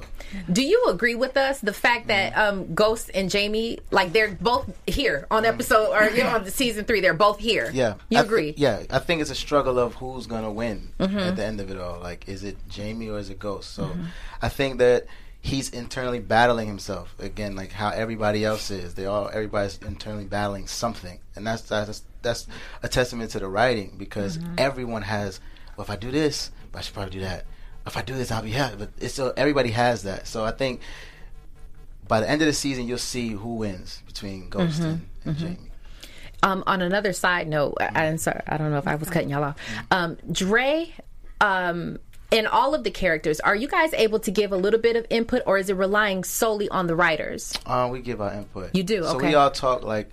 Do 0.51 0.61
you 0.61 0.85
agree 0.89 1.15
with 1.15 1.35
us 1.37 1.59
the 1.59 1.73
fact 1.73 2.07
that 2.07 2.37
um, 2.37 2.73
Ghost 2.73 3.09
and 3.13 3.29
Jamie, 3.29 3.79
like 3.91 4.13
they're 4.13 4.31
both 4.39 4.65
here 4.87 5.25
on 5.31 5.45
episode 5.45 5.91
or 5.93 6.09
you 6.09 6.23
know, 6.23 6.29
on 6.35 6.43
the 6.43 6.51
season 6.51 6.85
three, 6.85 7.01
they're 7.01 7.13
both 7.13 7.39
here. 7.39 7.69
yeah, 7.73 7.95
you 8.09 8.17
I 8.19 8.21
agree? 8.21 8.53
yeah, 8.57 8.83
I 8.89 8.99
think 8.99 9.21
it's 9.21 9.31
a 9.31 9.35
struggle 9.35 9.79
of 9.79 9.95
who's 9.95 10.27
gonna 10.27 10.51
win 10.51 10.89
Mm-hmm. 10.99 11.17
at 11.19 11.35
the 11.35 11.45
end 11.45 11.59
of 11.61 11.71
it 11.71 11.77
all. 11.79 11.99
Like, 11.99 12.27
is 12.29 12.43
it 12.43 12.57
Jamie 12.69 13.09
or 13.09 13.19
is 13.19 13.29
it 13.29 13.39
Ghost? 13.39 13.73
So 13.73 13.83
Mm-hmm. 13.83 14.05
I 14.41 14.49
think 14.49 14.77
that 14.79 15.05
he's 15.41 15.69
internally 15.69 16.19
battling 16.19 16.67
himself 16.67 17.13
again, 17.19 17.55
like 17.55 17.71
how 17.71 17.89
everybody 17.89 18.45
else 18.45 18.71
is. 18.71 18.93
They 18.95 19.05
all 19.05 19.29
everybody's 19.33 19.77
internally 19.79 20.25
battling 20.25 20.67
something, 20.67 21.19
and 21.35 21.45
that's 21.47 21.63
that's 21.63 22.03
that's 22.21 22.47
a 22.81 22.87
testament 22.87 23.31
to 23.31 23.39
the 23.39 23.47
writing 23.47 23.95
because 23.97 24.37
Mm-hmm. 24.37 24.55
everyone 24.57 25.01
has. 25.03 25.39
Well, 25.75 25.83
if 25.85 25.89
I 25.89 25.95
do 25.95 26.11
this, 26.11 26.51
I 26.75 26.81
should 26.81 26.93
probably 26.93 27.13
do 27.13 27.21
that. 27.21 27.45
If 27.85 27.97
I 27.97 28.01
do 28.01 28.13
this, 28.15 28.31
I'll 28.31 28.41
be 28.41 28.51
happy. 28.51 28.75
But 28.77 28.89
it's 28.99 29.13
so 29.13 29.33
everybody 29.35 29.71
has 29.71 30.03
that. 30.03 30.27
So 30.27 30.45
I 30.45 30.51
think 30.51 30.81
by 32.07 32.19
the 32.19 32.29
end 32.29 32.41
of 32.41 32.45
the 32.47 32.53
season, 32.53 32.87
you'll 32.87 32.97
see 32.97 33.29
who 33.29 33.55
wins 33.55 34.01
between 34.07 34.49
Ghost 34.49 34.79
Mm-hmm. 34.81 34.89
and, 34.89 35.01
and 35.25 35.37
Jamie. 35.37 35.57
Um, 36.43 36.63
on 36.67 36.81
another 36.81 37.13
side 37.13 37.47
note, 37.47 37.75
I, 37.79 38.05
I'm 38.07 38.17
sorry, 38.17 38.41
I 38.47 38.57
don't 38.57 38.71
know 38.71 38.77
if 38.77 38.87
I 38.87 38.95
was 38.95 39.09
cutting 39.09 39.29
y'all 39.29 39.43
off. 39.45 39.55
Um, 39.91 40.17
Dre, 40.29 40.93
um, 41.39 41.99
and 42.33 42.47
all 42.47 42.75
of 42.75 42.83
the 42.83 42.91
characters, 42.91 43.39
are 43.39 43.55
you 43.55 43.67
guys 43.69 43.93
able 43.93 44.19
to 44.19 44.31
give 44.31 44.51
a 44.51 44.57
little 44.57 44.79
bit 44.81 44.97
of 44.97 45.05
input, 45.09 45.41
or 45.45 45.57
is 45.57 45.69
it 45.69 45.75
relying 45.77 46.25
solely 46.25 46.67
on 46.67 46.87
the 46.87 46.95
writers? 46.95 47.53
Uh, 47.65 47.87
we 47.89 48.01
give 48.01 48.19
our 48.19 48.33
input. 48.33 48.75
You 48.75 48.83
do? 48.83 49.03
So 49.03 49.15
Okay. 49.15 49.27
we 49.29 49.35
all 49.35 49.51
talk 49.51 49.83
like, 49.83 50.09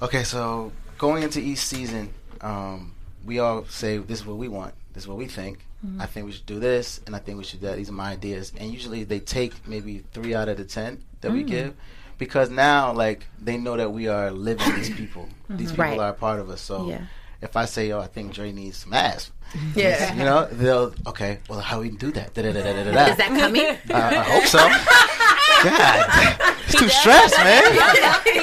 okay, 0.00 0.22
so 0.22 0.70
going 0.98 1.24
into 1.24 1.40
each 1.40 1.58
season, 1.58 2.14
um, 2.42 2.94
we 3.24 3.40
all 3.40 3.64
say 3.64 3.98
this 3.98 4.20
is 4.20 4.26
what 4.26 4.36
we 4.36 4.46
want, 4.46 4.74
this 4.92 5.02
is 5.02 5.08
what 5.08 5.18
we 5.18 5.26
think. 5.26 5.64
Mm-hmm. 5.84 6.00
I 6.02 6.06
think 6.06 6.26
we 6.26 6.32
should 6.32 6.46
do 6.46 6.58
this, 6.60 7.00
and 7.06 7.16
I 7.16 7.18
think 7.20 7.38
we 7.38 7.44
should 7.44 7.60
do 7.60 7.66
that. 7.66 7.76
These 7.76 7.88
are 7.88 7.92
my 7.94 8.10
ideas, 8.12 8.52
and 8.58 8.70
usually 8.70 9.04
they 9.04 9.18
take 9.20 9.66
maybe 9.66 10.04
three 10.12 10.34
out 10.34 10.48
of 10.48 10.56
the 10.58 10.64
ten 10.64 11.02
that 11.22 11.30
Mm. 11.30 11.34
we 11.34 11.42
give, 11.44 11.74
because 12.18 12.50
now 12.50 12.92
like 12.92 13.24
they 13.40 13.56
know 13.56 13.76
that 13.78 13.90
we 13.90 14.06
are 14.08 14.30
living 14.30 14.74
these 14.74 14.90
people. 14.90 15.26
These 15.48 15.70
people 15.72 15.84
Mm-hmm. 15.84 15.98
Right. 15.98 15.98
are 16.00 16.10
a 16.10 16.14
part 16.14 16.38
of 16.40 16.50
us. 16.50 16.60
So 16.60 16.88
Yeah. 16.88 17.00
if 17.40 17.56
I 17.56 17.64
say, 17.64 17.92
oh, 17.92 18.00
I 18.00 18.08
think 18.08 18.34
Dre 18.34 18.52
needs 18.52 18.76
some 18.78 18.92
ass. 18.92 19.30
Yeah. 19.74 20.12
You 20.14 20.24
know, 20.24 20.44
they'll 20.52 20.94
okay. 21.08 21.38
Well, 21.48 21.60
how 21.60 21.80
we 21.80 21.88
do 21.90 22.12
that? 22.12 22.34
Da, 22.34 22.42
da, 22.42 22.52
da, 22.52 22.62
da, 22.62 22.72
da, 22.84 22.92
da. 22.92 23.06
Is 23.12 23.16
that 23.16 23.28
coming? 23.40 23.66
I, 23.94 24.16
I 24.16 24.22
hope 24.22 24.44
so. 24.44 24.58
God, 25.60 26.56
it's 26.64 26.78
too 26.78 26.88
stressed, 26.88 27.36
man. 27.38 27.72
he 27.72 27.78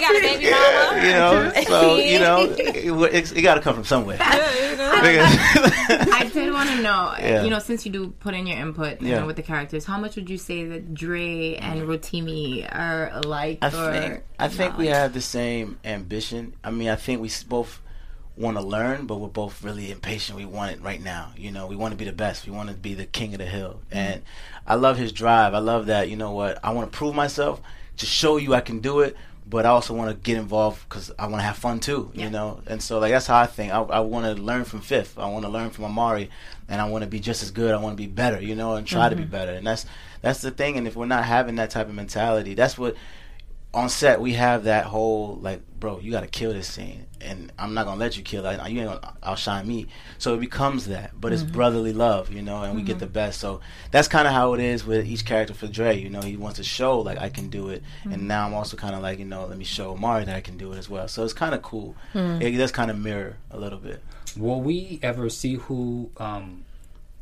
got 0.01 0.15
a 0.15 0.21
baby 0.21 0.51
mama. 0.51 1.01
You 1.05 1.11
know, 1.13 1.51
so 1.65 1.95
you 1.97 2.19
know, 2.19 2.41
it, 2.57 3.13
it, 3.15 3.38
it 3.38 3.41
got 3.41 3.55
to 3.55 3.61
come 3.61 3.73
from 3.75 3.85
somewhere. 3.85 4.17
I 5.03 6.29
did 6.33 6.51
want 6.53 6.69
to 6.69 6.81
know, 6.81 7.13
Yeah. 7.19 7.43
you 7.43 7.49
know, 7.49 7.59
since 7.59 7.85
you 7.85 7.91
do 7.91 8.09
put 8.19 8.33
in 8.33 8.47
your 8.47 8.57
input 8.57 9.01
you 9.01 9.09
Yeah. 9.09 9.19
know, 9.19 9.25
with 9.27 9.35
the 9.35 9.43
characters, 9.43 9.85
how 9.85 9.97
much 9.97 10.15
would 10.15 10.29
you 10.29 10.37
say 10.37 10.65
that 10.65 10.93
Dre 10.93 11.55
and 11.55 11.81
Rotimi 11.83 12.67
are 12.73 13.09
alike? 13.13 13.59
I 13.61 13.67
or 13.67 13.91
think 13.91 14.23
I 14.39 14.47
think 14.47 14.77
we 14.77 14.87
have 14.87 15.13
the 15.13 15.21
same 15.21 15.79
ambition. 15.85 16.53
I 16.63 16.71
mean, 16.71 16.89
I 16.89 16.95
think 16.95 17.21
we 17.21 17.29
both 17.47 17.81
want 18.35 18.55
to 18.57 18.63
learn, 18.63 19.07
but 19.07 19.15
we're 19.15 19.27
both 19.27 19.63
really 19.63 19.91
impatient. 19.91 20.37
We 20.37 20.45
want 20.45 20.71
it 20.71 20.81
right 20.81 21.01
now. 21.01 21.31
You 21.35 21.51
know, 21.51 21.65
we 21.65 21.75
want 21.75 21.91
to 21.93 21.97
be 21.97 22.05
the 22.05 22.11
best. 22.11 22.45
We 22.45 22.51
want 22.51 22.69
to 22.69 22.75
be 22.75 22.93
the 22.93 23.05
king 23.05 23.33
of 23.33 23.39
the 23.39 23.45
hill. 23.45 23.79
Mm-hmm. 23.89 23.97
And 23.97 24.21
I 24.67 24.75
love 24.75 24.97
his 24.97 25.11
drive. 25.11 25.53
I 25.53 25.59
love 25.59 25.87
that. 25.87 26.09
You 26.09 26.17
know 26.17 26.31
what? 26.31 26.59
I 26.63 26.71
want 26.71 26.91
to 26.91 26.95
prove 26.95 27.15
myself 27.15 27.61
to 27.97 28.05
show 28.05 28.37
you 28.37 28.53
I 28.53 28.61
can 28.61 28.79
do 28.79 28.99
it. 28.99 29.15
But 29.49 29.65
I 29.65 29.69
also 29.69 29.93
want 29.93 30.09
to 30.11 30.15
get 30.15 30.37
involved 30.37 30.87
because 30.89 31.09
I 31.17 31.27
want 31.27 31.39
to 31.39 31.45
have 31.45 31.55
fun 31.57 31.79
too, 31.79 32.11
you 32.13 32.29
know. 32.29 32.61
And 32.67 32.83
so, 32.83 32.99
like 32.99 33.11
that's 33.11 33.27
how 33.27 33.39
I 33.39 33.45
think. 33.45 33.71
I, 33.71 33.79
I 33.79 33.99
want 34.01 34.25
to 34.25 34.41
learn 34.41 34.65
from 34.65 34.81
Fifth. 34.81 35.17
I 35.17 35.29
want 35.29 35.45
to 35.45 35.51
learn 35.51 35.69
from 35.69 35.85
Omari, 35.85 36.29
and 36.67 36.81
I 36.81 36.89
want 36.89 37.03
to 37.03 37.09
be 37.09 37.19
just 37.19 37.43
as 37.43 37.51
good. 37.51 37.73
I 37.73 37.77
want 37.77 37.93
to 37.93 38.01
be 38.01 38.07
better, 38.07 38.41
you 38.41 38.55
know, 38.55 38.75
and 38.75 38.85
try 38.85 39.07
to 39.07 39.15
be 39.15 39.21
mm-hmm. 39.21 39.31
better. 39.31 39.53
And 39.53 39.65
that's 39.65 39.85
that's 40.21 40.41
the 40.41 40.51
thing. 40.51 40.77
And 40.77 40.87
if 40.87 40.95
we're 40.95 41.05
not 41.05 41.23
having 41.23 41.55
that 41.55 41.69
type 41.69 41.87
of 41.87 41.95
mentality, 41.95 42.55
that's 42.55 42.77
what 42.77 42.95
on 43.78 43.89
set 43.89 44.19
we 44.19 44.34
have 44.34 44.63
that 44.63 44.86
whole 44.86 45.36
like, 45.41 45.61
bro, 45.80 45.99
you 45.99 46.11
got 46.11 46.21
to 46.21 46.28
kill 46.28 46.51
this 46.51 46.67
scene, 46.67 47.05
and 47.21 47.51
I'm 47.59 47.75
not 47.75 47.86
gonna 47.86 47.99
let 47.99 48.17
you 48.17 48.23
kill 48.23 48.45
it. 48.47 48.57
You 48.69 48.82
ain't 48.82 48.89
gonna 48.89 49.13
outshine 49.21 49.67
me. 49.67 49.86
So 50.17 50.34
it 50.34 50.39
becomes 50.39 50.88
that, 50.88 51.11
but 51.19 51.32
it's 51.32 51.43
mm-hmm. 51.43 51.53
brotherly 51.53 51.93
love, 51.93 52.32
you 52.32 52.41
know, 52.41 52.63
and 52.63 52.75
we 52.75 52.82
get 52.82 52.93
mm-hmm. 52.93 53.01
the 53.01 53.07
best. 53.07 53.39
So 53.39 53.61
that's 53.91 54.07
kind 54.07 54.28
of 54.28 54.34
how 54.34 54.55
it 54.55 54.59
is 54.59 54.84
with 54.84 55.05
each 55.05 55.25
character 55.25 55.53
for 55.53 55.67
Dre. 55.67 55.95
You 55.95 56.09
know, 56.09 56.21
he 56.21 56.38
wants 56.38 56.57
to 56.57 56.63
show 56.63 56.99
like 56.99 57.19
I 57.19 57.30
can 57.30 57.49
do 57.49 57.69
it, 57.69 57.84
and 58.03 58.13
mm-hmm. 58.13 58.28
now 58.28 58.47
I'm 58.47 58.55
also 58.55 58.75
kind 58.78 58.95
of 58.95 59.03
like 59.03 59.19
you 59.19 59.25
know, 59.25 59.45
let 59.45 59.57
me 59.57 59.65
show 59.65 59.91
Omari 59.91 60.25
that 60.25 60.36
I 60.36 60.41
can 60.41 60.57
do 60.57 60.73
it 60.73 60.78
as 60.78 60.89
well. 60.89 61.07
So 61.07 61.23
it's 61.23 61.34
kind 61.34 61.53
of 61.53 61.61
cool. 61.61 61.95
It 62.13 62.57
does 62.57 62.71
kind 62.71 62.89
of 62.89 62.97
mirror 62.97 63.38
a 63.51 63.59
little 63.59 63.80
bit. 63.80 64.03
Will 64.36 64.61
we 64.61 64.99
ever 65.03 65.30
see 65.30 65.55
who 65.55 66.09
um, 66.17 66.65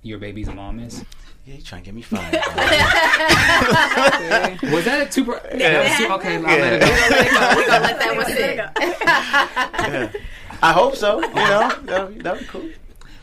your 0.02 0.20
baby's 0.20 0.48
mom 0.48 0.80
is? 0.80 1.04
Yeah, 1.46 1.56
you 1.56 1.62
trying 1.62 1.84
to 1.84 1.86
get 1.86 1.94
me 1.94 2.02
fired. 2.02 2.34
Was 4.64 4.86
that 4.86 5.08
a 5.08 5.12
two? 5.12 5.26
Per- 5.26 5.40
that 5.58 5.84
was 5.84 5.98
two- 5.98 6.14
okay, 6.14 6.36
I'll 6.38 6.42
let 6.42 6.74
it 6.74 6.80
go. 6.82 6.88
We're 7.56 7.68
gonna 7.68 7.84
let 7.84 8.00
that 8.00 8.16
one 8.18 8.26
sit. 10.12 10.22
I 10.64 10.72
hope 10.74 10.96
so. 10.96 11.22
You 11.22 11.28
know, 11.36 11.70
that'd 11.84 12.16
be, 12.16 12.22
that'd 12.24 12.40
be 12.40 12.46
cool. 12.48 12.68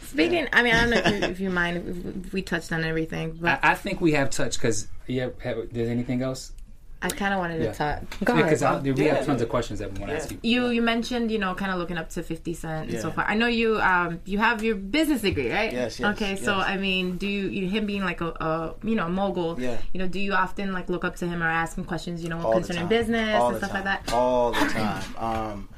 Speaking, 0.02 0.46
I 0.52 0.62
mean, 0.62 0.72
I 0.74 0.80
don't 0.82 0.90
know 0.90 0.98
if 0.98 1.06
you, 1.10 1.16
if 1.30 1.40
you 1.40 1.50
mind 1.50 1.78
if, 1.78 1.96
if 2.26 2.32
we 2.32 2.42
touched 2.42 2.70
on 2.72 2.84
everything, 2.84 3.38
but 3.40 3.58
I, 3.64 3.72
I 3.72 3.74
think 3.74 4.00
we 4.00 4.12
have 4.12 4.30
touched 4.30 4.58
because 4.58 4.86
yeah. 5.08 5.30
Have, 5.42 5.72
there's 5.72 5.88
anything 5.88 6.22
else? 6.22 6.52
I 7.04 7.08
kind 7.08 7.34
of 7.34 7.40
wanted 7.40 7.60
Yeah. 7.62 7.72
to 7.72 7.78
talk. 7.78 8.24
Go 8.24 8.32
ahead. 8.34 8.50
Because 8.50 8.82
we 8.98 9.04
Yeah. 9.06 9.14
have 9.16 9.26
tons 9.26 9.42
of 9.42 9.48
questions 9.48 9.78
that 9.80 9.92
we 9.92 9.98
want 9.98 10.10
to 10.10 10.16
ask 10.16 10.30
you. 10.30 10.38
You 10.42 10.68
you 10.68 10.82
mentioned 10.82 11.30
you 11.30 11.38
know 11.38 11.54
kind 11.54 11.72
of 11.72 11.78
looking 11.78 11.98
up 11.98 12.08
to 12.10 12.22
Fifty 12.22 12.54
Cent 12.54 12.90
and 12.90 13.00
so 13.00 13.08
Yeah. 13.08 13.14
far. 13.14 13.24
I 13.26 13.34
know 13.34 13.46
you 13.48 13.80
um 13.80 14.20
you 14.24 14.38
have 14.38 14.62
your 14.62 14.76
business 14.76 15.20
degree, 15.22 15.50
right? 15.50 15.72
Yes, 15.72 15.98
yes, 16.00 16.14
Okay, 16.14 16.36
so. 16.36 16.54
I 16.54 16.76
mean, 16.76 17.16
do 17.16 17.26
you, 17.26 17.48
you 17.48 17.68
him 17.68 17.84
being 17.86 18.04
like 18.04 18.20
a, 18.20 18.28
a 18.28 18.74
you 18.86 18.94
know 18.94 19.08
mogul? 19.08 19.60
Yeah. 19.60 19.78
You 19.92 19.98
know, 20.00 20.06
do 20.08 20.20
you 20.20 20.32
often 20.32 20.72
like 20.72 20.88
look 20.88 21.04
up 21.04 21.16
to 21.16 21.26
him 21.26 21.42
or 21.42 21.48
ask 21.48 21.76
him 21.76 21.84
questions 21.84 22.22
you 22.22 22.28
know 22.28 22.40
All 22.40 22.52
concerning 22.52 22.86
business 22.88 23.34
All 23.34 23.46
and 23.48 23.54
the 23.56 23.60
stuff 23.60 23.74
like 23.74 23.84
that? 23.84 24.12
All 24.12 24.52
the 24.52 24.60
time. 24.66 25.02
Um, 25.18 25.68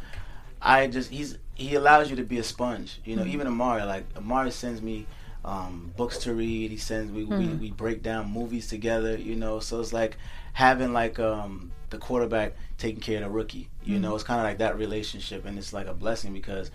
I 0.60 0.86
just 0.86 1.10
he's 1.10 1.38
he 1.54 1.74
allows 1.76 2.10
you 2.10 2.16
to 2.16 2.24
be 2.24 2.38
a 2.38 2.42
sponge. 2.42 3.00
You 3.04 3.16
know, 3.16 3.22
Mm-hmm. 3.22 3.32
even 3.34 3.46
Omari, 3.46 3.82
like 3.84 4.04
Omari 4.16 4.50
sends 4.50 4.80
me 4.82 5.06
um, 5.44 5.92
books 5.96 6.18
to 6.18 6.34
read. 6.34 6.70
He 6.70 6.76
sends 6.78 7.12
we, 7.12 7.24
we 7.24 7.36
Mm-hmm. 7.36 7.60
we 7.60 7.70
break 7.70 8.02
down 8.02 8.30
movies 8.30 8.66
together. 8.68 9.16
You 9.16 9.36
know, 9.36 9.60
so 9.60 9.80
it's 9.80 9.92
like 9.92 10.16
having 10.54 10.92
like 10.94 11.18
um, 11.18 11.70
the 11.90 11.98
quarterback 11.98 12.54
taking 12.78 13.00
care 13.00 13.18
of 13.18 13.24
the 13.24 13.30
rookie. 13.30 13.68
You 13.84 13.94
Mm-hmm. 13.94 14.02
know, 14.02 14.14
it's 14.14 14.24
kind 14.24 14.40
of 14.40 14.44
like 14.46 14.58
that 14.58 14.78
relationship, 14.78 15.44
and 15.44 15.58
it's 15.58 15.72
like 15.72 15.86
a 15.86 15.94
blessing 15.94 16.32
because. 16.32 16.70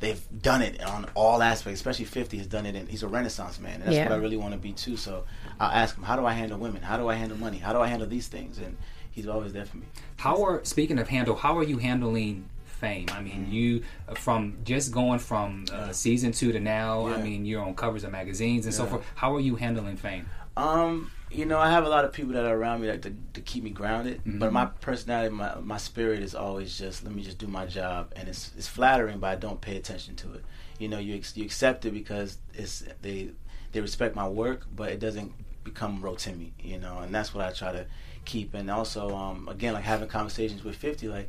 They've 0.00 0.20
done 0.42 0.60
it 0.60 0.84
on 0.84 1.06
all 1.14 1.40
aspects, 1.40 1.78
especially 1.80 2.04
50 2.04 2.36
has 2.36 2.46
done 2.46 2.66
it, 2.66 2.74
and 2.74 2.86
he's 2.90 3.02
a 3.02 3.08
renaissance 3.08 3.58
man, 3.58 3.74
and 3.76 3.84
that's 3.84 3.96
Yeah. 3.96 4.08
what 4.08 4.12
I 4.12 4.16
really 4.16 4.36
want 4.36 4.52
to 4.52 4.58
be 4.58 4.72
too. 4.72 4.98
So 4.98 5.24
I'll 5.58 5.70
ask 5.70 5.96
him, 5.96 6.02
how 6.02 6.16
do 6.16 6.26
I 6.26 6.32
handle 6.32 6.58
women? 6.58 6.82
How 6.82 6.98
do 6.98 7.08
I 7.08 7.14
handle 7.14 7.38
money? 7.38 7.56
How 7.56 7.72
do 7.72 7.80
I 7.80 7.86
handle 7.86 8.06
these 8.06 8.26
things? 8.28 8.58
And 8.58 8.76
he's 9.10 9.26
always 9.26 9.54
there 9.54 9.64
for 9.64 9.78
me. 9.78 9.86
How 10.16 10.44
are 10.44 10.62
speaking 10.64 10.98
of 10.98 11.08
handle? 11.08 11.36
How 11.36 11.56
are 11.56 11.62
you 11.62 11.78
handling 11.78 12.50
fame? 12.66 13.06
I 13.12 13.22
mean, 13.22 13.46
you 13.50 13.82
uh, 14.06 14.14
from 14.14 14.58
just 14.64 14.92
going 14.92 15.20
from 15.20 15.64
uh, 15.72 15.92
season 15.92 16.32
two 16.32 16.52
to 16.52 16.60
now. 16.60 17.06
I 17.06 17.16
mean, 17.16 17.46
you're 17.46 17.62
on 17.62 17.74
covers 17.74 18.04
of 18.04 18.10
magazines 18.10 18.66
and 18.66 18.74
so 18.74 18.82
Yeah. 18.84 18.90
forth. 18.90 19.06
How 19.14 19.34
are 19.34 19.40
you 19.40 19.54
handling 19.56 19.96
fame? 19.96 20.28
Um, 20.56 21.10
you 21.34 21.44
know, 21.44 21.58
I 21.58 21.70
have 21.70 21.84
a 21.84 21.88
lot 21.88 22.04
of 22.04 22.12
people 22.12 22.32
that 22.34 22.44
are 22.44 22.56
around 22.56 22.80
me 22.80 22.86
that 22.86 23.02
to, 23.02 23.12
to 23.34 23.40
keep 23.40 23.64
me 23.64 23.70
grounded. 23.70 24.20
But 24.38 24.52
my 24.52 24.66
personality, 24.66 25.34
my 25.34 25.56
my 25.60 25.76
spirit 25.78 26.20
is 26.22 26.34
always 26.34 26.78
just 26.78 27.04
let 27.04 27.14
me 27.14 27.22
just 27.22 27.38
do 27.38 27.46
my 27.46 27.66
job, 27.66 28.12
and 28.16 28.28
it's 28.28 28.52
it's 28.56 28.68
flattering, 28.68 29.18
but 29.18 29.28
I 29.30 29.36
don't 29.36 29.60
pay 29.60 29.76
attention 29.76 30.16
to 30.16 30.34
it. 30.34 30.44
You 30.78 30.88
know, 30.88 30.98
you 30.98 31.14
ex- 31.16 31.36
you 31.36 31.44
accept 31.44 31.84
it 31.84 31.92
because 31.92 32.38
it's 32.54 32.84
they 33.02 33.30
they 33.72 33.80
respect 33.80 34.14
my 34.14 34.28
work, 34.28 34.66
but 34.74 34.90
it 34.90 35.00
doesn't 35.00 35.32
become 35.64 36.00
Rotimi. 36.02 36.52
You 36.60 36.78
know, 36.78 36.98
and 36.98 37.14
that's 37.14 37.34
what 37.34 37.44
I 37.44 37.52
try 37.52 37.72
to 37.72 37.86
keep. 38.24 38.54
And 38.54 38.70
also, 38.70 39.14
um, 39.14 39.48
again, 39.48 39.74
like 39.74 39.84
having 39.84 40.08
conversations 40.08 40.64
with 40.64 40.76
Fifty, 40.76 41.08
like 41.08 41.28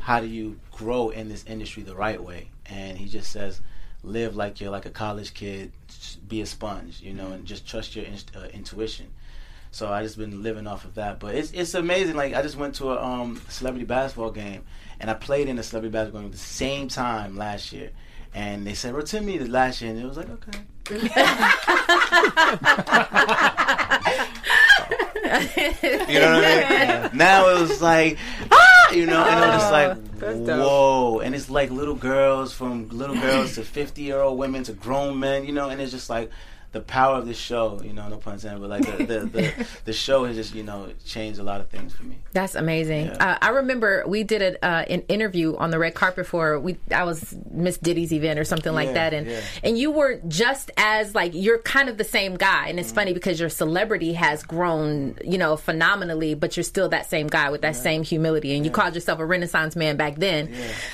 how 0.00 0.20
do 0.20 0.26
you 0.26 0.60
grow 0.70 1.10
in 1.10 1.28
this 1.28 1.44
industry 1.46 1.82
the 1.82 1.94
right 1.94 2.22
way? 2.22 2.50
And 2.66 2.98
he 2.98 3.08
just 3.08 3.30
says 3.32 3.60
live 4.02 4.36
like 4.36 4.60
you're 4.60 4.70
like 4.70 4.84
a 4.86 4.90
college 4.90 5.32
kid, 5.32 5.72
be 6.28 6.42
a 6.42 6.46
sponge, 6.46 7.00
you 7.00 7.14
know, 7.14 7.28
and 7.32 7.46
just 7.46 7.66
trust 7.66 7.96
your 7.96 8.04
in- 8.04 8.18
uh, 8.36 8.46
intuition. 8.52 9.06
So 9.74 9.88
I 9.88 10.04
just 10.04 10.16
been 10.16 10.44
living 10.44 10.68
off 10.68 10.84
of 10.84 10.94
that. 10.94 11.18
But 11.18 11.34
it's 11.34 11.50
it's 11.50 11.74
amazing. 11.74 12.14
Like 12.14 12.32
I 12.32 12.42
just 12.42 12.56
went 12.56 12.76
to 12.76 12.92
a 12.92 13.02
um, 13.02 13.42
celebrity 13.48 13.84
basketball 13.84 14.30
game, 14.30 14.62
and 15.00 15.10
I 15.10 15.14
played 15.14 15.48
in 15.48 15.58
a 15.58 15.64
celebrity 15.64 15.92
basketball 15.92 16.20
game 16.20 16.30
at 16.30 16.32
the 16.32 16.38
same 16.38 16.86
time 16.86 17.36
last 17.36 17.72
year. 17.72 17.90
And 18.32 18.64
they 18.64 18.74
said, 18.74 18.94
"Rotimi 18.94 19.36
the 19.36 19.48
last 19.48 19.82
year," 19.82 19.90
and 19.90 20.00
it 20.00 20.06
was 20.06 20.16
like, 20.16 20.30
okay. 20.30 20.60
you 26.08 26.20
know 26.20 26.34
what 26.34 26.44
I 26.44 27.00
mean? 27.02 27.10
Now 27.18 27.48
it 27.48 27.60
was 27.60 27.82
like, 27.82 28.18
ah, 28.52 28.92
you 28.92 29.06
know, 29.06 29.24
and 29.24 29.38
it 29.40 29.46
was 29.48 29.56
just 29.56 29.72
like, 29.72 30.20
dope. 30.46 30.60
whoa. 30.60 31.18
And 31.20 31.34
it's 31.34 31.50
like 31.50 31.70
little 31.70 31.96
girls 31.96 32.52
from 32.52 32.90
little 32.90 33.16
girls 33.16 33.56
to 33.56 33.64
50 33.64 34.02
year 34.02 34.20
old 34.20 34.38
women 34.38 34.62
to 34.64 34.72
grown 34.72 35.18
men, 35.18 35.44
you 35.44 35.52
know, 35.52 35.68
and 35.68 35.80
it's 35.80 35.90
just 35.90 36.08
like 36.08 36.30
the 36.74 36.80
power 36.80 37.16
of 37.16 37.26
this 37.26 37.38
show, 37.38 37.80
you 37.82 37.92
know, 37.92 38.06
no 38.08 38.16
pun 38.18 38.34
intended, 38.34 38.60
but 38.60 38.68
like 38.68 38.84
the, 38.84 39.04
the, 39.04 39.20
the, 39.26 39.66
the 39.86 39.92
show 39.92 40.24
has 40.24 40.36
just, 40.36 40.54
you 40.54 40.64
know, 40.64 40.90
changed 41.06 41.38
a 41.38 41.42
lot 41.42 41.60
of 41.60 41.68
things 41.70 41.94
for 41.94 42.02
me. 42.02 42.18
That's 42.32 42.56
amazing. 42.56 43.06
Yeah. 43.06 43.12
Uh, 43.14 43.38
I 43.40 43.50
remember 43.50 44.02
we 44.06 44.24
did 44.24 44.42
a, 44.42 44.64
uh, 44.64 44.84
an 44.90 45.02
interview 45.02 45.56
on 45.56 45.70
the 45.70 45.78
red 45.78 45.94
carpet 45.94 46.26
for 46.26 46.58
we. 46.58 46.76
I 46.90 47.04
was 47.04 47.34
Miss 47.50 47.78
Diddy's 47.78 48.12
event 48.12 48.40
or 48.40 48.44
something 48.44 48.74
like 48.74 48.92
that, 48.94 49.14
and 49.14 49.26
yeah. 49.28 49.40
and 49.62 49.78
you 49.78 49.92
were 49.92 50.20
just 50.26 50.72
as 50.76 51.14
like 51.14 51.30
you're 51.32 51.60
kind 51.60 51.88
of 51.88 51.96
the 51.96 52.04
same 52.04 52.34
guy, 52.36 52.66
and 52.68 52.78
it's 52.78 52.88
Mm-hmm. 52.88 52.94
funny 52.96 53.12
because 53.14 53.38
your 53.40 53.48
celebrity 53.48 54.12
has 54.14 54.42
grown, 54.42 55.16
you 55.24 55.38
know, 55.38 55.56
phenomenally, 55.56 56.34
but 56.34 56.56
you're 56.56 56.64
still 56.64 56.88
that 56.88 57.06
same 57.06 57.28
guy 57.28 57.50
with 57.50 57.62
that 57.62 57.76
same 57.76 58.02
humility, 58.02 58.54
and 58.56 58.64
you 58.64 58.70
called 58.70 58.94
yourself 58.94 59.20
a 59.20 59.24
Renaissance 59.24 59.76
man 59.76 59.96
back 59.96 60.16
then. 60.16 60.52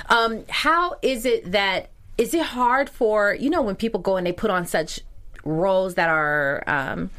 Um, 0.09 0.45
how 0.49 0.97
is 1.03 1.25
it 1.25 1.53
that? 1.53 1.91
Is 2.19 2.35
it 2.35 2.43
hard 2.43 2.91
for 2.91 3.35
you 3.35 3.49
know 3.49 3.63
when 3.63 3.77
people 3.77 3.99
go 4.01 4.17
and 4.19 4.27
they 4.27 4.33
put 4.33 4.51
on 4.51 4.67
such 4.67 5.01
roles 5.45 5.95
that 5.95 6.09
are 6.09 6.63
um, 6.67 7.11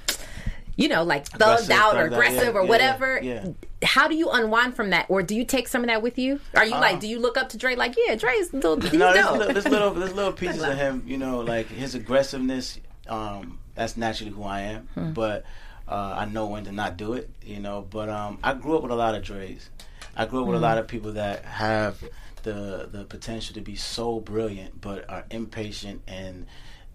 you 0.77 0.87
know, 0.87 1.03
like 1.03 1.25
thugged 1.29 1.35
Aggressive, 1.65 1.71
out 1.71 1.97
or 1.97 2.05
aggressive 2.05 2.53
yeah, 2.53 2.59
or 2.59 2.63
yeah, 2.63 2.69
whatever. 2.69 3.19
yeah. 3.21 3.45
How 3.83 4.07
do 4.07 4.15
you 4.15 4.29
unwind 4.31 4.75
from 4.75 4.91
that, 4.91 5.05
or 5.09 5.21
do 5.21 5.35
you 5.35 5.43
take 5.43 5.67
some 5.67 5.81
of 5.83 5.87
that 5.87 6.01
with 6.01 6.17
you? 6.17 6.39
Are 6.55 6.65
you 6.65 6.71
like, 6.71 6.99
do 6.99 7.07
you 7.07 7.19
look 7.19 7.35
up 7.37 7.49
to 7.49 7.57
Dre 7.57 7.75
like, 7.75 7.95
yeah, 8.07 8.15
Dre's 8.15 8.53
little, 8.53 8.79
he's 8.81 8.93
Uh, 8.93 8.97
no, 8.97 9.13
there's, 9.13 9.25
little, 9.37 9.53
there's 9.53 9.65
little, 9.67 9.93
there's 9.93 10.13
little 10.13 10.31
pieces 10.43 10.61
of 10.63 10.77
him. 10.77 11.03
You 11.05 11.17
know, 11.17 11.39
like 11.41 11.67
his 11.67 11.93
aggressiveness. 11.95 12.79
Um, 13.07 13.59
that's 13.75 13.97
naturally 13.97 14.31
who 14.31 14.43
I 14.43 14.61
am. 14.61 14.87
Hmm. 14.95 15.13
But 15.13 15.43
uh, 15.87 16.15
I 16.19 16.25
know 16.25 16.45
when 16.47 16.63
to 16.65 16.71
not 16.71 16.95
do 16.97 17.13
it. 17.13 17.29
You 17.43 17.59
know, 17.59 17.81
but 17.87 18.09
um, 18.09 18.39
I 18.43 18.53
grew 18.53 18.77
up 18.77 18.83
with 18.83 18.91
a 18.91 18.95
lot 18.95 19.13
of 19.15 19.23
Dre's. 19.23 19.69
I 20.15 20.25
grew 20.25 20.41
up 20.41 20.47
with 20.47 20.55
a 20.55 20.59
Hmm. 20.59 20.63
lot 20.63 20.77
of 20.77 20.87
people 20.87 21.13
that 21.13 21.43
have 21.45 22.01
the 22.43 22.87
the 22.91 23.03
potential 23.05 23.53
to 23.55 23.61
be 23.61 23.75
so 23.75 24.19
brilliant, 24.19 24.79
but 24.81 25.07
are 25.09 25.25
impatient 25.31 26.01
and 26.07 26.45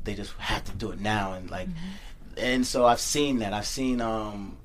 they 0.07 0.15
just 0.15 0.33
have 0.39 0.65
to 0.65 0.73
do 0.73 0.91
it 0.93 1.01
now. 1.01 1.35
And 1.35 1.51
like, 1.51 1.69
Mm-hmm. 1.69 2.39
and 2.39 2.67
so 2.67 2.87
I've 2.87 3.01
seen 3.01 3.41
that. 3.41 3.53
I've 3.53 3.67
seen 3.67 4.01
um, 4.01 4.57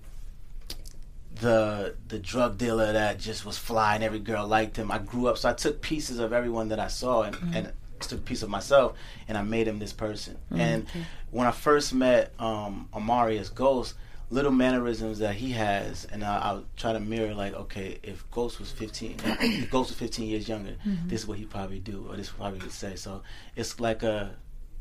the 1.39 1.95
the 2.07 2.19
drug 2.19 2.57
dealer 2.57 2.93
that 2.93 3.19
just 3.19 3.45
was 3.45 3.57
fly 3.57 3.95
and 3.95 4.03
every 4.03 4.19
girl 4.19 4.47
liked 4.47 4.77
him. 4.77 4.91
I 4.91 4.99
grew 4.99 5.27
up, 5.27 5.37
so 5.37 5.49
I 5.49 5.53
took 5.53 5.81
pieces 5.81 6.19
of 6.19 6.33
everyone 6.33 6.69
that 6.69 6.79
I 6.79 6.87
saw 6.87 7.23
and, 7.23 7.35
and 7.55 7.71
took 7.99 8.19
a 8.19 8.21
piece 8.21 8.43
of 8.43 8.49
myself, 8.49 8.93
and 9.27 9.37
I 9.37 9.41
made 9.41 9.67
him 9.67 9.79
this 9.79 9.93
person. 9.93 10.37
And 10.51 10.85
when 11.31 11.47
I 11.47 11.51
first 11.51 11.93
met 11.93 12.33
um, 12.39 12.89
Amaria's 12.93 13.49
Ghost, 13.49 13.93
little 14.29 14.51
mannerisms 14.51 15.19
that 15.19 15.35
he 15.35 15.51
has, 15.51 16.05
and 16.05 16.23
I, 16.23 16.39
I'll 16.39 16.65
try 16.77 16.93
to 16.93 16.99
mirror 16.99 17.33
like, 17.33 17.53
okay, 17.53 17.99
if 18.03 18.29
Ghost 18.31 18.59
was 18.59 18.71
15, 18.71 19.17
if 19.25 19.69
Ghost 19.71 19.89
was 19.91 19.97
15 19.97 20.27
years 20.27 20.47
younger, 20.49 20.75
this 21.07 21.21
is 21.21 21.27
what 21.27 21.37
he'd 21.37 21.49
probably 21.49 21.79
do, 21.79 22.05
or 22.09 22.15
this 22.17 22.27
is 22.27 22.37
what 22.39 22.53
he 22.53 22.59
would 22.59 22.71
say. 22.71 22.95
So 22.95 23.23
it's 23.55 23.79
like 23.79 24.03
a 24.03 24.31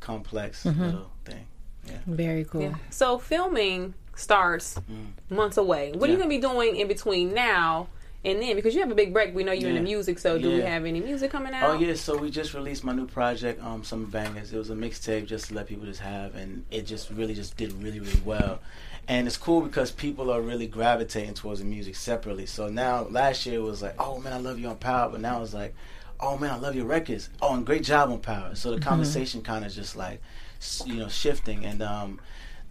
complex 0.01 0.64
little 0.64 1.11
thing. 1.24 1.46
Yeah. 1.86 1.98
Very 2.07 2.44
cool. 2.44 2.62
Yeah. 2.62 2.74
So 2.90 3.18
filming 3.18 3.94
starts 4.14 4.74
Mm. 4.90 5.07
months 5.34 5.57
away. 5.57 5.92
What 5.92 6.09
are 6.09 6.12
you 6.12 6.18
gonna 6.18 6.28
be 6.28 6.38
doing 6.38 6.76
in 6.76 6.88
between 6.88 7.32
now 7.32 7.88
and 8.24 8.42
then? 8.42 8.55
Because 8.55 8.74
you 8.74 8.80
have 8.80 8.90
a 8.90 8.94
big 8.94 9.12
break. 9.14 9.34
We 9.34 9.44
know 9.44 9.53
you're 9.53 9.70
in 9.70 9.76
the 9.76 9.80
music. 9.80 10.18
So 10.18 10.38
do 10.38 10.48
we 10.51 10.61
have 10.61 10.84
any 10.84 11.01
music 11.01 11.30
coming 11.30 11.55
out? 11.55 11.70
Oh 11.70 11.78
yeah, 11.78 11.94
so 11.94 12.16
we 12.18 12.30
just 12.30 12.53
released 12.53 12.84
my 12.84 12.92
new 12.92 13.07
project, 13.07 13.62
um, 13.62 13.82
some 13.82 14.05
bangers. 14.07 14.53
It 14.53 14.59
was 14.59 14.68
a 14.70 14.74
mixtape 14.74 15.26
just 15.26 15.46
to 15.48 15.55
let 15.55 15.66
people 15.68 15.86
just 15.86 16.01
have, 16.01 16.34
and 16.34 16.64
it 16.70 16.82
just 16.82 17.09
really 17.11 17.34
just 17.34 17.57
did 17.57 17.72
really 17.82 18.01
really 18.01 18.20
well. 18.24 18.61
And 19.09 19.26
it's 19.26 19.38
cool 19.38 19.62
because 19.62 19.90
people 19.90 20.30
are 20.30 20.40
really 20.42 20.66
gravitating 20.66 21.34
towards 21.34 21.61
the 21.61 21.66
music 21.66 21.96
separately. 21.96 22.46
So 22.46 22.68
now 22.68 23.05
last 23.11 23.44
year 23.46 23.57
it 23.57 23.62
was 23.62 23.80
like, 23.82 23.94
oh 23.98 24.20
man, 24.20 24.32
I 24.34 24.36
love 24.38 24.59
you 24.59 24.68
on 24.68 24.76
Power, 24.76 25.09
but 25.11 25.20
now 25.20 25.42
it's 25.42 25.55
like, 25.55 25.74
oh 26.23 26.37
man, 26.39 26.51
I 26.51 26.57
love 26.57 26.75
your 26.75 26.87
records. 26.87 27.31
Oh, 27.43 27.55
and 27.55 27.64
great 27.66 27.83
job 27.85 28.11
on 28.11 28.18
Power. 28.21 28.55
So 28.55 28.71
the 28.75 28.81
conversation 28.81 29.43
kind 29.43 29.64
of 29.64 29.73
just 29.73 29.97
like, 29.97 30.21
you 30.87 30.97
know, 30.97 31.09
shifting. 31.09 31.64
And 31.64 31.83
um, 31.83 32.21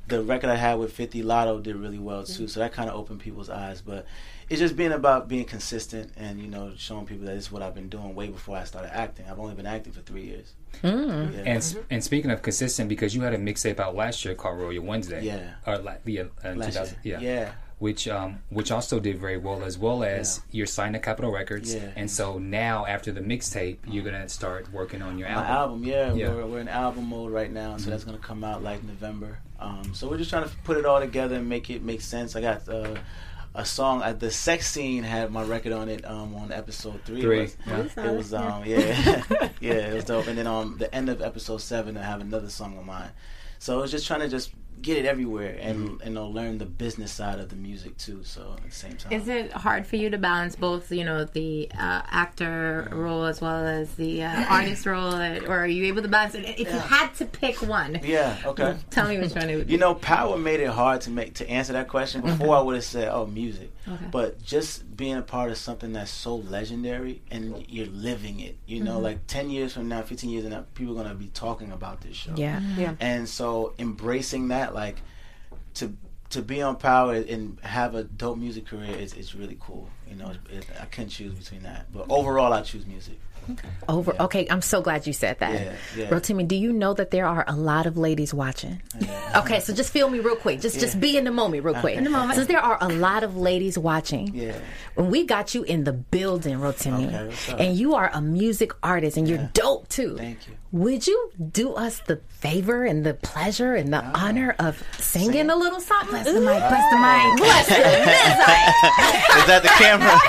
the 0.08 0.22
record 0.24 0.50
I 0.50 0.56
had 0.56 0.76
with 0.80 0.92
50 0.94 1.24
Lotto 1.24 1.60
did 1.60 1.76
really 1.76 2.00
well 2.00 2.24
too. 2.24 2.48
So 2.48 2.60
that 2.60 2.74
kind 2.74 2.90
of 2.90 2.96
opened 2.96 3.20
people's 3.20 3.50
eyes. 3.50 3.82
But 3.82 4.06
it's 4.50 4.60
just 4.60 4.76
being 4.76 4.92
about 4.92 5.28
being 5.28 5.46
consistent 5.46 6.12
and 6.18 6.40
you 6.42 6.48
know 6.48 6.74
showing 6.76 7.06
people 7.06 7.26
that 7.28 7.36
this 7.36 7.46
is 7.46 7.52
what 7.52 7.62
I've 7.62 7.76
been 7.76 7.88
doing 7.90 8.16
way 8.16 8.30
before 8.30 8.58
I 8.58 8.64
started 8.64 8.96
acting. 8.96 9.26
I've 9.30 9.40
only 9.40 9.54
been 9.54 9.68
acting 9.68 9.94
for 9.94 10.02
three 10.02 10.24
years. 10.24 10.54
Yeah. 10.84 10.92
And 10.92 11.78
and 11.92 12.04
speaking 12.04 12.32
of 12.32 12.42
consistent, 12.42 12.90
because 12.90 13.14
you 13.16 13.22
had 13.22 13.34
a 13.34 13.38
mixtape 13.38 13.80
out 13.80 13.96
last 13.96 14.26
year 14.26 14.34
called 14.36 14.58
Royal 14.60 14.84
Wednesday, 14.84 15.24
Yeah. 15.24 15.52
or 15.68 15.78
la- 15.78 15.96
yeah, 16.06 16.24
uh, 16.44 16.54
Last 16.54 16.76
year. 17.04 17.20
yeah, 17.20 17.20
Yeah. 17.20 17.52
Which 17.80 18.08
um 18.08 18.40
which 18.50 18.72
also 18.72 19.00
did 19.00 19.18
very 19.18 19.38
well, 19.38 19.64
as 19.64 19.78
well 19.78 20.04
as 20.04 20.42
you're 20.52 20.66
signed 20.68 20.94
to 20.94 21.00
Capitol 21.00 21.32
Records, 21.32 21.74
Yeah. 21.74 21.90
and 21.96 22.10
so 22.12 22.38
now 22.38 22.86
after 22.86 23.12
the 23.12 23.22
mixtape, 23.22 23.78
you're 23.88 24.04
gonna 24.04 24.30
start 24.30 24.72
working 24.72 25.02
on 25.02 25.18
your 25.18 25.30
My 25.30 25.36
album. 25.36 25.56
album, 25.56 25.84
yeah, 25.86 26.14
Yeah. 26.14 26.34
We're, 26.34 26.46
we're 26.46 26.60
in 26.60 26.68
album 26.68 27.06
mode 27.10 27.32
right 27.32 27.52
now, 27.52 27.78
so 27.78 27.90
that's 27.90 28.04
gonna 28.04 28.18
come 28.18 28.44
out 28.44 28.62
like 28.64 28.84
November. 28.84 29.40
Um, 29.60 29.94
so 29.94 30.08
we're 30.10 30.18
just 30.18 30.30
trying 30.30 30.48
to 30.48 30.56
put 30.64 30.78
it 30.78 30.86
all 30.86 31.00
together 31.00 31.36
and 31.36 31.50
make 31.50 31.70
it 31.70 31.82
make 31.84 32.02
sense. 32.02 32.36
I 32.36 32.42
got 32.42 32.68
uh, 32.70 32.96
a 33.56 33.66
song. 33.66 34.04
at 34.04 34.20
the 34.20 34.30
sex 34.30 34.70
scene 34.70 35.04
had 35.04 35.32
my 35.32 35.44
record 35.44 35.72
on 35.74 35.90
it 35.90 36.06
um, 36.06 36.36
on 36.36 36.52
episode 36.52 37.02
three. 37.04 37.22
Three, 37.22 37.42
It 37.44 37.58
yeah. 37.66 37.78
was, 37.82 37.98
it 37.98 38.16
was 38.18 38.34
um, 38.34 38.64
yeah, 38.66 39.24
yeah, 39.60 39.74
it 39.90 39.94
was 39.96 40.04
dope. 40.06 40.28
And 40.28 40.38
then 40.38 40.48
on 40.48 40.78
the 40.78 40.94
end 40.94 41.10
of 41.10 41.22
episode 41.22 41.58
seven, 41.62 41.98
I 41.98 42.04
have 42.04 42.22
another 42.22 42.50
song 42.50 42.78
of 42.78 42.86
mine. 42.86 43.10
So 43.58 43.78
I 43.78 43.82
was 43.82 43.92
just 43.92 44.06
trying 44.08 44.22
to 44.22 44.30
just 44.30 44.52
get 44.82 44.98
it 44.98 45.06
everywhere 45.06 45.58
and 45.60 46.02
and 46.02 46.16
they'll 46.16 46.32
learn 46.32 46.58
the 46.58 46.66
business 46.66 47.12
side 47.12 47.40
of 47.40 47.50
the 47.50 47.56
music 47.56 47.98
too. 47.98 48.24
So 48.24 48.56
at 48.58 48.64
the 48.64 48.72
same 48.72 48.96
time, 48.96 49.12
Is 49.12 49.28
it 49.28 49.52
hard 49.52 49.86
for 49.86 49.96
you 49.96 50.10
to 50.10 50.18
balance 50.18 50.56
both, 50.56 50.92
you 50.92 51.04
know, 51.04 51.26
the 51.26 51.70
uh, 51.74 52.02
actor 52.10 52.88
role 52.92 53.26
as 53.26 53.42
well 53.42 53.66
as 53.66 53.96
the 53.96 54.24
uh, 54.24 54.46
artist 54.50 54.86
role, 54.86 55.14
or 55.16 55.52
are 55.60 55.68
you 55.68 55.86
able 55.86 56.02
to 56.02 56.08
balance 56.08 56.36
it? 56.36 56.46
If 56.60 56.72
you 56.72 56.80
had 56.80 57.14
to 57.16 57.26
pick 57.26 57.62
one, 57.62 58.00
yeah, 58.04 58.38
okay. 58.46 58.78
tell 58.90 59.08
me 59.08 59.18
which 59.20 59.34
one 59.34 59.50
it 59.50 59.56
would 59.56 59.68
be. 59.68 59.74
You 59.74 59.80
know, 59.80 59.96
power 59.96 60.38
made 60.38 60.60
it 60.60 60.70
hard 60.70 61.02
to 61.02 61.10
make 61.10 61.36
to 61.36 61.50
answer 61.50 61.74
that 61.74 61.88
question. 61.88 62.22
Before 62.22 62.56
I 62.56 62.62
would 62.62 62.76
have 62.76 62.84
said, 62.84 63.10
"Oh, 63.12 63.26
music," 63.26 63.72
but 64.12 64.42
just 64.42 64.96
being 64.96 65.16
a 65.16 65.22
part 65.22 65.52
of 65.52 65.58
something 65.58 65.94
that's 65.94 66.12
so 66.12 66.36
legendary 66.36 67.22
and 67.32 67.66
you're 67.68 67.88
living 67.88 68.40
it. 68.40 68.58
You 68.66 68.84
know, 68.84 68.96
mm-hmm. 68.96 69.04
like 69.04 69.28
ten 69.28 69.50
years 69.50 69.74
from 69.74 69.88
now, 69.88 70.02
fifteen 70.02 70.30
years 70.30 70.44
from 70.44 70.52
now, 70.52 70.66
people 70.74 71.00
are 71.00 71.04
gonna 71.04 71.16
be 71.16 71.28
talking 71.28 71.72
about 71.72 72.02
this 72.02 72.16
show. 72.16 72.34
Yeah. 72.36 72.62
Yeah. 72.78 72.96
and 73.00 73.28
so 73.28 73.74
embracing 73.80 74.50
that, 74.50 74.74
like 74.74 74.98
to 75.76 75.94
to 76.30 76.42
be 76.42 76.62
on 76.62 76.76
power 76.76 77.16
and 77.16 77.60
have 77.62 77.96
a 77.96 78.04
dope 78.04 78.38
music 78.38 78.68
career 78.68 78.96
is, 78.96 79.14
is 79.16 79.34
really 79.34 79.58
cool. 79.60 79.90
You 80.08 80.16
know, 80.16 80.34
it, 80.52 80.66
I 80.80 80.86
couldn't 80.86 81.10
choose 81.10 81.34
between 81.34 81.64
that, 81.64 81.92
but 81.92 82.06
overall, 82.10 82.54
I 82.54 82.62
choose 82.62 82.86
music. 82.86 83.20
Over. 83.88 84.16
Okay, 84.20 84.48
I'm 84.50 84.62
so 84.62 84.82
glad 84.82 85.08
you 85.08 85.14
said 85.14 85.40
that. 85.40 85.54
Yeah, 85.54 85.74
yeah. 85.96 86.10
Rotimi, 86.10 86.48
do 86.48 86.56
you 86.56 86.72
know 86.72 86.94
that 86.94 87.12
there 87.12 87.26
are 87.26 87.44
a 87.48 87.56
lot 87.56 87.86
of 87.86 87.98
ladies 87.98 88.34
watching? 88.34 88.82
Okay, 89.36 89.60
so 89.60 89.74
just 89.74 89.92
feel 89.92 90.10
me 90.10 90.20
real 90.20 90.36
quick. 90.36 90.62
Just 90.62 90.80
just 90.80 91.00
be 91.00 91.18
in 91.18 91.24
the 91.24 91.32
moment 91.32 91.64
real 91.64 91.76
uh, 91.76 91.82
quick. 91.82 91.98
In 91.98 92.04
the 92.04 92.10
moment. 92.10 92.36
Since 92.36 92.48
there 92.48 92.60
are 92.60 92.78
a 92.82 92.90
lot 92.90 93.24
of 93.24 93.38
ladies 93.38 93.78
watching. 93.78 94.34
Yeah. 94.34 94.58
When 94.96 95.10
we 95.10 95.26
got 95.26 95.56
you 95.56 95.64
in 95.64 95.84
the 95.84 95.94
building, 95.94 96.58
Rotimi, 96.58 97.14
Okay, 97.14 97.68
and 97.68 97.78
you 97.78 97.96
are 97.96 98.10
a 98.14 98.22
music 98.22 98.72
artist 98.84 99.18
and 99.18 99.28
you're 99.28 99.50
dope 99.54 99.88
too. 99.90 100.18
Thank 100.18 100.48
you. 100.48 100.54
Would 100.72 101.08
you 101.08 101.32
do 101.52 101.74
us 101.74 102.00
the 102.06 102.18
favor 102.28 102.84
and 102.86 103.04
the 103.04 103.16
pleasure 103.16 103.74
and 103.74 103.92
the 103.92 104.06
honor 104.16 104.56
of 104.60 104.84
singing 105.00 105.50
a 105.50 105.56
little 105.56 105.80
something? 105.80 106.12
Bless 106.12 106.26
the 106.26 106.40
mic, 106.40 106.60
bless 106.60 106.92
the 106.92 107.00
mic. 107.00 107.38
Bless 107.40 107.68
the 107.70 107.74
mic. 107.74 107.90
Is 109.36 109.46
that 109.48 109.62
the 109.64 109.70
camera? 109.80 110.14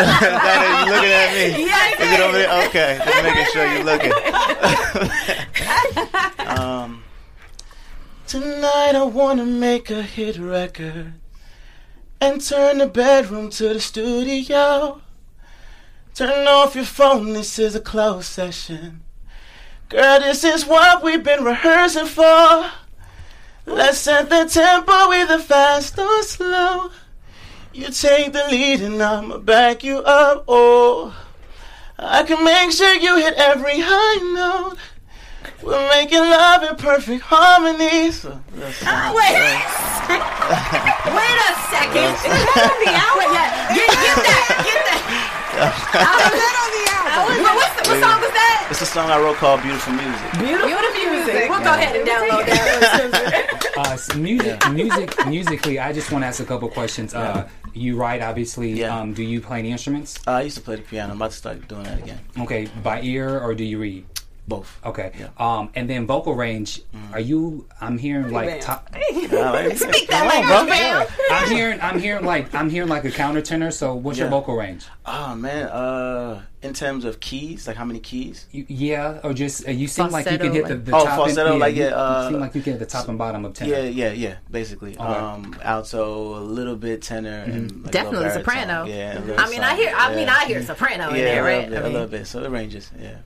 Is 0.00 0.08
that? 0.08 0.84
You 0.86 0.92
looking 0.94 1.12
at 1.12 1.34
me? 1.36 1.66
Yeah, 1.66 2.00
Is 2.00 2.12
it 2.12 2.20
over 2.20 2.38
there? 2.38 2.66
Okay, 2.68 2.98
just 3.04 3.22
making 3.22 3.44
sure 3.52 3.64
you're 3.74 3.84
looking. 3.84 4.12
um, 6.58 7.04
tonight 8.26 8.94
I 8.94 9.04
wanna 9.04 9.44
make 9.44 9.90
a 9.90 10.00
hit 10.02 10.38
record 10.38 11.12
and 12.22 12.40
turn 12.40 12.78
the 12.78 12.86
bedroom 12.86 13.50
to 13.50 13.74
the 13.74 13.80
studio. 13.80 15.02
Turn 16.14 16.48
off 16.48 16.74
your 16.74 16.86
phone. 16.86 17.34
This 17.34 17.58
is 17.58 17.74
a 17.74 17.80
closed 17.80 18.26
session. 18.26 19.03
Girl, 19.94 20.18
this 20.18 20.42
is 20.42 20.66
what 20.66 21.04
we've 21.04 21.22
been 21.22 21.44
rehearsing 21.44 22.06
for. 22.06 22.68
Let's 23.64 23.98
set 23.98 24.28
the 24.28 24.44
tempo 24.46 25.12
either 25.12 25.38
fast 25.38 25.96
or 25.96 26.20
slow. 26.24 26.90
You 27.72 27.90
take 27.90 28.32
the 28.32 28.44
lead 28.50 28.80
and 28.82 29.00
I'ma 29.00 29.38
back 29.38 29.84
you 29.84 29.98
up. 29.98 30.46
Oh, 30.48 31.14
I 31.96 32.24
can 32.24 32.42
make 32.44 32.72
sure 32.72 32.92
you 32.94 33.18
hit 33.18 33.34
every 33.34 33.78
high 33.78 34.32
note. 34.34 34.78
We're 35.62 35.88
making 35.90 36.18
love 36.18 36.64
in 36.64 36.74
perfect 36.74 37.22
harmony. 37.22 38.10
So, 38.10 38.30
that's- 38.56 38.82
ah, 38.84 39.14
Wait, 39.14 39.30
wait 41.14 41.38
a 41.38 41.54
second. 41.70 42.10
That 42.18 42.58
on 42.66 42.82
the? 42.82 42.90
Yeah, 43.74 43.78
get, 43.78 43.88
get 43.94 44.16
that, 44.26 44.62
get 44.66 44.80
that. 44.90 45.40
I 45.72 47.24
was, 47.28 47.38
what, 47.42 47.54
what's 47.56 47.74
the, 47.76 47.94
what 47.94 48.00
song 48.02 48.20
was 48.20 48.32
that? 48.32 48.68
It's 48.70 48.80
a 48.82 48.86
song 48.86 49.10
I 49.10 49.18
wrote 49.18 49.36
called 49.36 49.62
Beautiful 49.62 49.92
Music. 49.92 50.32
Beautiful 50.38 51.10
music. 51.10 51.48
We'll 51.48 51.60
go 51.62 51.72
ahead 51.74 51.96
and 51.96 52.06
download 52.08 52.46
that. 52.46 53.50
Uh, 53.76 53.90
s- 53.94 54.14
music, 54.14 54.70
music, 54.70 55.26
musically. 55.26 55.80
I 55.80 55.92
just 55.92 56.12
want 56.12 56.22
to 56.22 56.28
ask 56.28 56.38
a 56.38 56.44
couple 56.44 56.68
questions. 56.68 57.12
Uh, 57.12 57.48
you 57.72 57.96
write, 57.96 58.22
obviously. 58.22 58.70
Yeah. 58.70 58.96
Um, 58.96 59.12
do 59.14 59.24
you 59.24 59.40
play 59.40 59.58
any 59.58 59.72
instruments? 59.72 60.16
Uh, 60.28 60.30
I 60.30 60.42
used 60.42 60.56
to 60.58 60.62
play 60.62 60.76
the 60.76 60.82
piano. 60.82 61.10
I'm 61.10 61.16
about 61.18 61.32
to 61.32 61.36
start 61.36 61.66
doing 61.66 61.82
that 61.82 61.98
again. 61.98 62.20
Okay, 62.38 62.68
by 62.84 63.00
ear 63.02 63.40
or 63.40 63.52
do 63.52 63.64
you 63.64 63.80
read? 63.80 64.04
Both. 64.46 64.78
Okay. 64.84 65.10
Yeah. 65.18 65.28
Um, 65.38 65.70
and 65.74 65.88
then 65.88 66.06
vocal 66.06 66.34
range. 66.34 66.82
Are 67.12 67.20
you? 67.20 67.66
I'm 67.80 67.96
hearing 67.96 68.30
like 68.30 68.46
man. 68.46 68.60
top. 68.60 68.88
Speak 69.10 69.30
that 69.30 70.26
language, 70.28 70.68
man. 70.68 71.06
I'm 71.30 71.48
hearing. 71.48 71.80
I'm 71.80 71.98
hearing 71.98 72.24
like 72.26 72.54
I'm 72.54 72.68
hearing 72.68 72.88
like 72.90 73.04
a 73.04 73.10
countertenor. 73.10 73.72
So 73.72 73.94
what's 73.94 74.18
your 74.18 74.28
vocal 74.28 74.54
range? 74.54 74.84
Oh 75.06 75.34
man. 75.34 75.68
Uh, 75.68 76.42
in 76.60 76.72
terms 76.74 77.04
of 77.04 77.20
keys, 77.20 77.66
like 77.66 77.76
how 77.76 77.84
many 77.84 78.00
keys? 78.00 78.46
You, 78.50 78.64
yeah, 78.68 79.20
or 79.22 79.32
just 79.34 79.66
uh, 79.66 79.70
you 79.70 79.86
seem 79.86 80.08
like 80.10 80.30
you 80.30 80.38
can 80.38 80.52
hit 80.52 80.66
the, 80.66 80.74
like- 80.76 80.84
the 80.86 80.94
Oh, 80.96 81.04
top. 81.04 81.16
falsetto, 81.16 81.50
and, 81.52 81.60
like, 81.60 81.74
you, 81.74 81.82
yeah, 81.84 81.88
you 81.90 81.94
uh, 81.94 82.30
seem 82.30 82.40
like 82.40 82.54
you 82.54 82.62
can 82.62 82.72
hit 82.74 82.78
the 82.80 82.86
top 82.86 83.08
and 83.08 83.18
bottom 83.18 83.44
of 83.44 83.52
tenor. 83.54 83.70
Yeah, 83.74 83.82
yeah, 83.82 84.12
yeah. 84.12 84.36
Basically, 84.50 84.96
um, 84.96 85.54
alto, 85.62 86.38
a 86.38 86.40
little 86.40 86.76
bit 86.76 87.02
tenor, 87.02 87.44
and 87.46 87.82
like, 87.82 87.92
Definitely 87.92 88.18
little 88.26 88.32
soprano. 88.38 88.84
Yeah, 88.86 89.18
a 89.18 89.20
little 89.20 89.40
I 89.40 89.50
mean, 89.50 89.60
I 89.60 89.74
hear. 89.76 89.92
I 89.96 90.14
mean. 90.14 90.28
I 90.28 90.44
hear 90.46 90.62
soprano 90.62 91.10
in 91.10 91.16
Yeah, 91.16 91.24
there, 91.24 91.42
a 91.42 91.44
right? 91.44 91.68
little 91.70 91.70
bit, 91.70 91.76
I 91.76 91.80
a 91.80 91.84
mean, 91.84 91.92
little 91.92 92.08
bit. 92.08 92.26
So 92.26 92.42
it 92.42 92.50
ranges. 92.50 92.90
Yeah, 92.98 93.16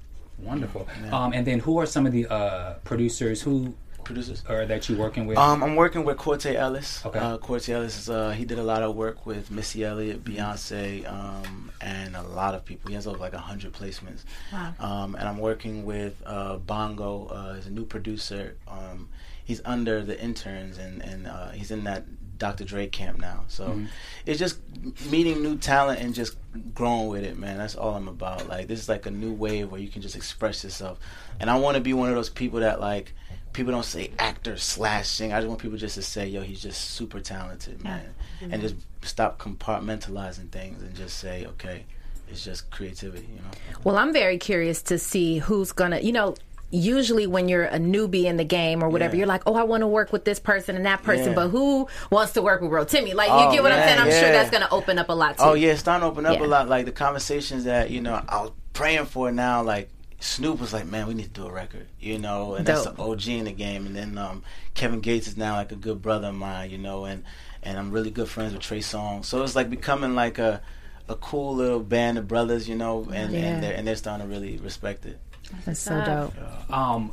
Wonderful. 0.43 0.89
Um, 1.11 1.33
and 1.33 1.47
then 1.47 1.61
who 1.61 1.79
are 1.79 1.87
some 1.87 2.07
of 2.07 2.13
the 2.13 2.27
uh, 2.27 2.75
producers 2.85 3.43
who 3.43 3.75
producers. 4.09 4.43
or 4.49 4.67
that 4.67 4.89
you're 4.89 4.99
working 4.99 5.27
with? 5.27 5.39
Um, 5.39 5.63
I'm 5.63 5.77
working 5.77 6.05
with 6.05 6.17
Corte 6.17 6.47
Ellis. 6.47 7.05
Okay. 7.05 7.19
Uh, 7.19 7.39
Corte 7.39 7.69
Ellis 7.69 7.99
is 7.99 8.11
uh, 8.11 8.31
he 8.31 8.45
did 8.45 8.59
a 8.59 8.63
lot 8.63 8.83
of 8.83 8.97
work 8.97 9.27
with 9.27 9.51
Missy 9.51 9.85
Elliott, 9.85 10.25
Beyonce, 10.25 11.11
um, 11.11 11.71
and 11.81 12.17
a 12.17 12.23
lot 12.23 12.55
of 12.55 12.65
people. 12.65 12.89
He 12.89 12.95
has 12.95 13.07
over 13.07 13.19
like 13.19 13.35
hundred 13.35 13.73
placements. 13.73 14.25
Wow. 14.53 14.75
Um, 14.81 15.15
and 15.15 15.29
I'm 15.29 15.39
working 15.39 15.85
with 15.85 16.23
uh, 16.27 16.57
Bongo. 16.57 17.27
Uh, 17.27 17.55
he's 17.55 17.67
a 17.67 17.71
new 17.71 17.85
producer. 17.85 18.57
Um, 18.67 19.09
he's 19.45 19.61
under 19.65 20.03
the 20.03 20.21
interns, 20.21 20.79
and 20.79 21.03
and 21.03 21.27
uh, 21.27 21.51
he's 21.51 21.71
in 21.71 21.85
that 21.85 22.05
Dr. 22.39 22.65
Dre 22.65 22.87
camp 22.87 23.19
now. 23.19 23.45
So 23.49 23.69
Mm-hmm. 23.69 23.87
it's 24.27 24.39
just 24.39 24.59
meeting 25.11 25.43
new 25.43 25.57
talent 25.57 26.01
and 26.01 26.15
just 26.15 26.37
growing 26.75 27.09
with 27.09 27.25
it, 27.25 27.39
man. 27.39 27.59
That's 27.59 27.75
all 27.75 27.95
I'm 27.95 28.09
about. 28.09 28.49
Like 28.49 28.69
this 28.69 28.81
is 28.81 28.89
like 28.89 29.07
a 29.07 29.11
new 29.11 29.33
wave 29.33 29.71
where 29.71 29.81
you 29.81 29.89
can 29.89 30.03
just 30.03 30.17
express 30.17 30.65
yourself. 30.65 30.99
And 31.41 31.51
I 31.51 31.57
want 31.59 31.77
to 31.77 31.81
be 31.81 31.93
one 31.95 32.09
of 32.09 32.15
those 32.15 32.31
people 32.31 32.61
that 32.61 32.81
like 32.81 33.13
people 33.53 33.73
don't 33.73 33.85
say 33.85 34.11
actor 34.19 34.57
slashing. 34.57 35.33
I 35.33 35.39
just 35.39 35.49
want 35.49 35.61
people 35.61 35.79
just 35.79 35.95
to 35.97 36.03
say, 36.03 36.27
yo, 36.29 36.43
he's 36.43 36.61
just 36.63 36.93
super 36.93 37.21
talented, 37.21 37.83
man. 37.83 38.15
And 38.41 38.61
just 38.63 38.77
stop 39.03 39.39
compartmentalizing 39.39 40.51
things 40.51 40.83
and 40.83 40.95
just 40.95 41.19
say, 41.19 41.47
okay, 41.47 41.85
it's 42.31 42.45
just 42.45 42.71
creativity, 42.71 43.27
you 43.31 43.37
know. 43.41 43.51
Well, 43.85 43.97
I'm 43.97 44.13
very 44.13 44.39
curious 44.39 44.83
to 44.83 44.99
see 44.99 45.39
who's 45.39 45.73
gonna. 45.73 46.01
You 46.01 46.13
know, 46.13 46.35
usually 46.71 47.27
when 47.27 47.49
you're 47.49 47.65
a 47.65 47.79
newbie 47.79 48.25
in 48.25 48.37
the 48.37 48.45
game 48.45 48.83
or 48.83 48.89
whatever, 48.89 49.15
Yeah. 49.17 49.21
you're 49.21 49.27
like, 49.27 49.43
oh, 49.47 49.55
I 49.55 49.63
want 49.63 49.81
to 49.83 49.87
work 49.87 50.13
with 50.13 50.25
this 50.25 50.39
person 50.39 50.77
and 50.77 50.85
that 50.87 51.03
person, 51.03 51.29
Yeah. 51.29 51.35
but 51.35 51.49
who 51.49 51.89
wants 52.11 52.33
to 52.35 52.43
work 52.43 52.61
with 52.61 52.71
Rotimi? 52.71 53.15
Like, 53.15 53.29
you 53.29 53.35
Oh, 53.49 53.53
get 53.53 53.63
what 53.63 53.73
I'm 53.73 53.83
saying? 53.89 53.99
I'm 53.99 54.11
sure 54.11 54.31
that's 54.33 54.51
gonna 54.51 54.69
open 54.71 54.99
up 54.99 55.09
a 55.09 55.13
lot 55.15 55.39
too. 55.39 55.45
Oh 55.45 55.55
yeah, 55.55 55.71
it's 55.73 55.81
starting 55.81 56.03
to 56.03 56.07
open 56.13 56.27
up 56.27 56.39
Yeah. 56.39 56.45
a 56.45 56.49
lot. 56.49 56.69
Like 56.69 56.85
the 56.85 56.93
conversations 56.93 57.65
that 57.65 57.91
you 57.91 58.01
know 58.01 58.23
I 58.29 58.43
was 58.43 58.51
praying 58.75 59.07
for 59.07 59.33
now. 59.33 59.63
Like 59.63 59.89
Snoop 60.21 60.61
was 60.61 60.73
like, 60.73 60.85
"Man, 60.87 61.07
we 61.07 61.15
need 61.15 61.33
to 61.35 61.41
do 61.43 61.47
a 61.47 61.53
record," 61.53 61.87
you 62.01 62.19
know, 62.19 62.55
and 62.55 62.67
that's 62.67 62.85
Dope. 62.85 62.97
the 62.97 63.03
OG 63.03 63.39
in 63.39 63.45
the 63.45 63.53
game. 63.53 63.87
And 63.87 63.95
then 63.97 64.19
um, 64.19 64.43
Kevin 64.75 65.01
Gates 65.01 65.29
is 65.29 65.37
now 65.37 65.55
like 65.55 65.71
a 65.73 65.77
good 65.77 66.03
brother 66.03 66.29
of 66.29 66.35
mine, 66.35 66.71
you 66.71 66.79
know, 66.79 67.05
and 67.05 67.25
and 67.63 67.79
I'm 67.79 67.91
really 67.93 68.11
good 68.11 68.29
friends 68.29 68.53
with 68.53 68.63
Trey 68.63 68.81
Songz. 68.81 69.25
So 69.27 69.43
it's 69.43 69.57
like 69.57 69.71
becoming 69.71 70.15
like 70.15 70.39
a 70.39 70.61
a 71.09 71.15
cool 71.15 71.55
little 71.55 71.81
band 71.81 72.19
of 72.19 72.29
brothers, 72.29 72.69
you 72.69 72.75
know, 72.75 73.09
and 73.15 73.33
Yeah. 73.33 73.39
and 73.41 73.63
they're 73.63 73.75
and 73.75 73.87
they're 73.87 73.97
starting 73.97 74.27
to 74.27 74.31
really 74.33 74.59
respect 74.59 75.07
it. 75.07 75.19
That's 75.65 75.81
so 75.81 76.05
dope. 76.05 76.71
um, 76.73 77.13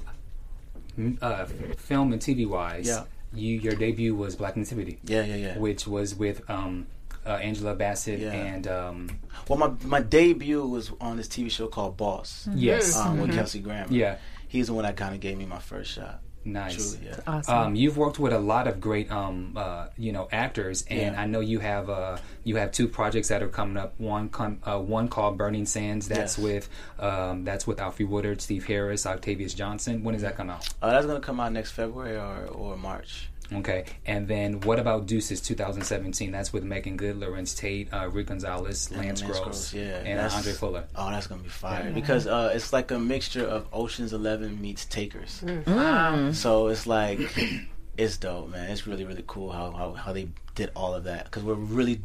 uh, 1.21 1.45
film 1.77 2.13
and 2.13 2.21
TV 2.21 2.47
wise, 2.47 2.87
Yeah. 2.87 3.03
you 3.33 3.59
your 3.59 3.75
debut 3.75 4.15
was 4.15 4.35
Black 4.35 4.55
Nativity, 4.57 4.99
Yeah, 5.03 5.23
yeah, 5.25 5.35
yeah. 5.35 5.57
which 5.57 5.87
was 5.87 6.15
with 6.15 6.47
um, 6.49 6.87
uh, 7.25 7.29
Angela 7.31 7.75
Bassett 7.75 8.19
Yeah. 8.19 8.31
and 8.33 8.67
um, 8.67 9.09
Well, 9.47 9.57
my 9.59 9.71
my 9.83 10.01
debut 10.01 10.65
was 10.65 10.91
on 11.01 11.17
this 11.17 11.27
TV 11.27 11.49
show 11.49 11.67
called 11.67 11.97
Boss. 11.97 12.47
yes, 12.53 12.95
Um, 12.95 13.19
with 13.21 13.33
Kelsey 13.33 13.59
Grammer. 13.59 13.91
Yeah. 13.91 14.17
he's 14.47 14.67
the 14.67 14.73
one 14.73 14.83
that 14.85 14.95
kind 14.95 15.13
of 15.15 15.21
gave 15.21 15.37
me 15.37 15.45
my 15.45 15.59
first 15.59 15.91
shot. 15.91 16.21
Nice. 16.45 16.75
Truly, 16.95 17.07
yeah. 17.07 17.19
Awesome. 17.25 17.57
Um, 17.57 17.75
you've 17.75 17.97
worked 17.97 18.19
with 18.19 18.31
a 18.31 18.37
lot 18.39 18.67
of 18.67 18.79
great, 18.79 19.11
um, 19.11 19.53
uh, 19.57 19.87
you 19.97 20.11
know, 20.11 20.27
actors, 20.31 20.85
and 20.89 21.13
Yeah. 21.15 21.21
I 21.21 21.25
know 21.25 21.39
you 21.39 21.59
have 21.59 21.89
uh, 21.89 22.17
you 22.43 22.55
have 22.57 22.71
two 22.71 22.87
projects 22.87 23.29
that 23.29 23.41
are 23.41 23.47
coming 23.49 23.77
up. 23.77 23.93
One 23.99 24.29
com- 24.29 24.59
uh, 24.63 24.77
one 24.79 25.07
called 25.07 25.37
Burning 25.37 25.65
Sands. 25.65 26.07
That's 26.07 26.37
Yes. 26.37 26.45
with 26.45 26.69
um, 26.99 27.43
that's 27.45 27.65
with 27.65 27.79
Alfre 27.79 28.07
Woodard, 28.07 28.41
Steve 28.41 28.65
Harris, 28.65 29.05
Octavius 29.07 29.53
Johnson. 29.55 30.03
When 30.03 30.13
does 30.13 30.21
that 30.21 30.37
come 30.37 30.49
out? 30.51 30.69
Uh, 30.81 30.91
that's 30.91 31.07
gonna 31.07 31.19
come 31.19 31.39
out 31.39 31.51
next 31.51 31.71
February 31.71 32.15
or, 32.15 32.45
or 32.51 32.77
March. 32.77 33.29
Okay, 33.53 33.85
and 34.05 34.27
then 34.27 34.59
what 34.61 34.79
about 34.79 35.05
Deuces 35.05 35.39
2017? 35.41 36.31
That's 36.31 36.51
with 36.51 36.63
Meagan 36.63 36.97
Good, 36.97 37.17
Larenz 37.19 37.55
Tate, 37.57 37.93
uh, 37.93 38.09
Rick 38.09 38.27
Gonzalez, 38.27 38.89
Lance, 38.91 39.03
Lance 39.03 39.21
Gross, 39.21 39.39
Gross, 39.39 39.73
yeah, 39.73 39.97
and 39.97 40.17
that's- 40.19 40.35
Andre 40.35 40.53
Fuller. 40.53 40.83
Oh, 40.95 41.09
that's 41.11 41.27
gonna 41.27 41.43
be 41.43 41.49
fire 41.49 41.91
because 41.93 42.25
uh, 42.27 42.51
it's 42.53 42.73
like 42.73 42.91
a 42.91 42.97
mixture 42.99 43.45
of 43.45 43.67
Ocean's 43.71 44.13
Eleven 44.13 44.59
meets 44.61 44.85
Takers. 44.85 45.41
Mm. 45.45 46.33
So 46.33 46.67
it's 46.67 46.87
like 46.87 47.19
it's 47.97 48.17
dope, 48.17 48.49
man. 48.49 48.69
It's 48.71 48.87
really 48.87 49.05
really 49.05 49.23
cool 49.27 49.51
how 49.51 49.71
how, 49.71 49.93
how 49.93 50.13
they 50.13 50.29
did 50.55 50.71
all 50.75 50.93
of 50.93 51.03
that 51.05 51.25
because 51.25 51.43
we're 51.43 51.53
really 51.53 52.01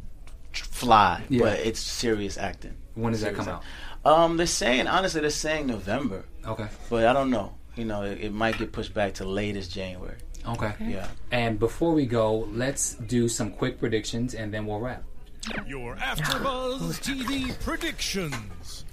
fly, 0.53 1.23
Yeah. 1.29 1.41
but 1.43 1.59
it's 1.61 1.81
serious 1.81 2.37
acting. 2.37 2.75
When 2.95 3.13
does 3.13 3.21
that 3.23 3.29
Serious 3.37 3.47
come 3.47 3.55
out? 3.55 3.63
Um, 4.05 4.37
they're 4.37 4.47
saying 4.47 4.87
honestly, 4.89 5.21
they're 5.21 5.31
saying 5.31 5.67
November, 5.69 6.25
Okay. 6.47 6.67
but 6.89 7.07
I 7.07 7.13
don't 7.13 7.31
know. 7.31 7.55
you 7.77 7.85
know, 7.85 8.03
it, 8.03 8.19
it 8.21 8.33
might 8.33 8.59
get 8.59 8.73
pushed 8.73 8.93
back 8.93 9.15
to 9.15 9.25
latest 9.25 9.73
January. 9.73 10.17
Okay. 10.47 10.73
Yeah. 10.81 11.09
And 11.31 11.59
before 11.59 11.93
we 11.93 12.07
go, 12.07 12.49
let's 12.53 12.95
do 12.95 13.29
some 13.29 13.51
quick 13.51 13.79
predictions 13.79 14.35
and 14.35 14.53
then 14.53 14.67
we'll 14.67 14.81
wrap. 14.81 15.05
Your 15.67 15.97
AfterBuzz 15.97 17.01
TV 17.01 17.59
predictions. 17.61 18.85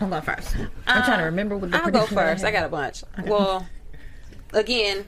I'm 0.00 0.10
going 0.10 0.22
first. 0.22 0.56
I'm 0.86 1.02
trying 1.04 1.18
to 1.18 1.22
uh, 1.22 1.26
remember 1.26 1.56
what 1.56 1.70
the 1.70 1.78
predictions. 1.78 1.96
I'll 1.96 2.06
go 2.06 2.06
prediction 2.06 2.18
I 2.18 2.32
first. 2.32 2.44
I 2.44 2.50
got 2.50 2.64
a 2.64 2.68
bunch. 2.68 3.04
Well, 3.26 3.66
again, 4.52 5.06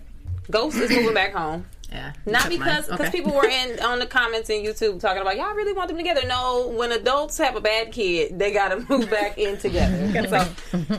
Ghost 0.51 0.77
is 0.77 0.91
moving 0.91 1.15
back 1.15 1.33
home. 1.33 1.67
Yeah. 1.91 2.13
Not 2.27 2.49
because 2.51 2.87
because 2.87 3.01
Okay. 3.09 3.11
people 3.11 3.33
were 3.33 3.47
in 3.47 3.81
on 3.85 3.99
the 3.99 4.07
comments 4.07 4.51
in 4.51 4.63
YouTube 4.63 5.01
talking 5.01 5.23
about 5.23 5.37
y'all 5.37 5.55
really 5.55 5.73
want 5.73 5.89
them 5.89 5.97
together. 5.97 6.21
No, 6.27 6.69
when 6.69 6.93
adults 6.93 7.39
have 7.39 7.57
a 7.57 7.61
bad 7.63 7.93
kid, 7.93 8.39
they 8.39 8.53
got 8.53 8.69
to 8.69 8.77
move 8.91 9.09
back 9.11 9.39
in 9.39 9.57
together. 9.57 10.29
so 10.29 10.37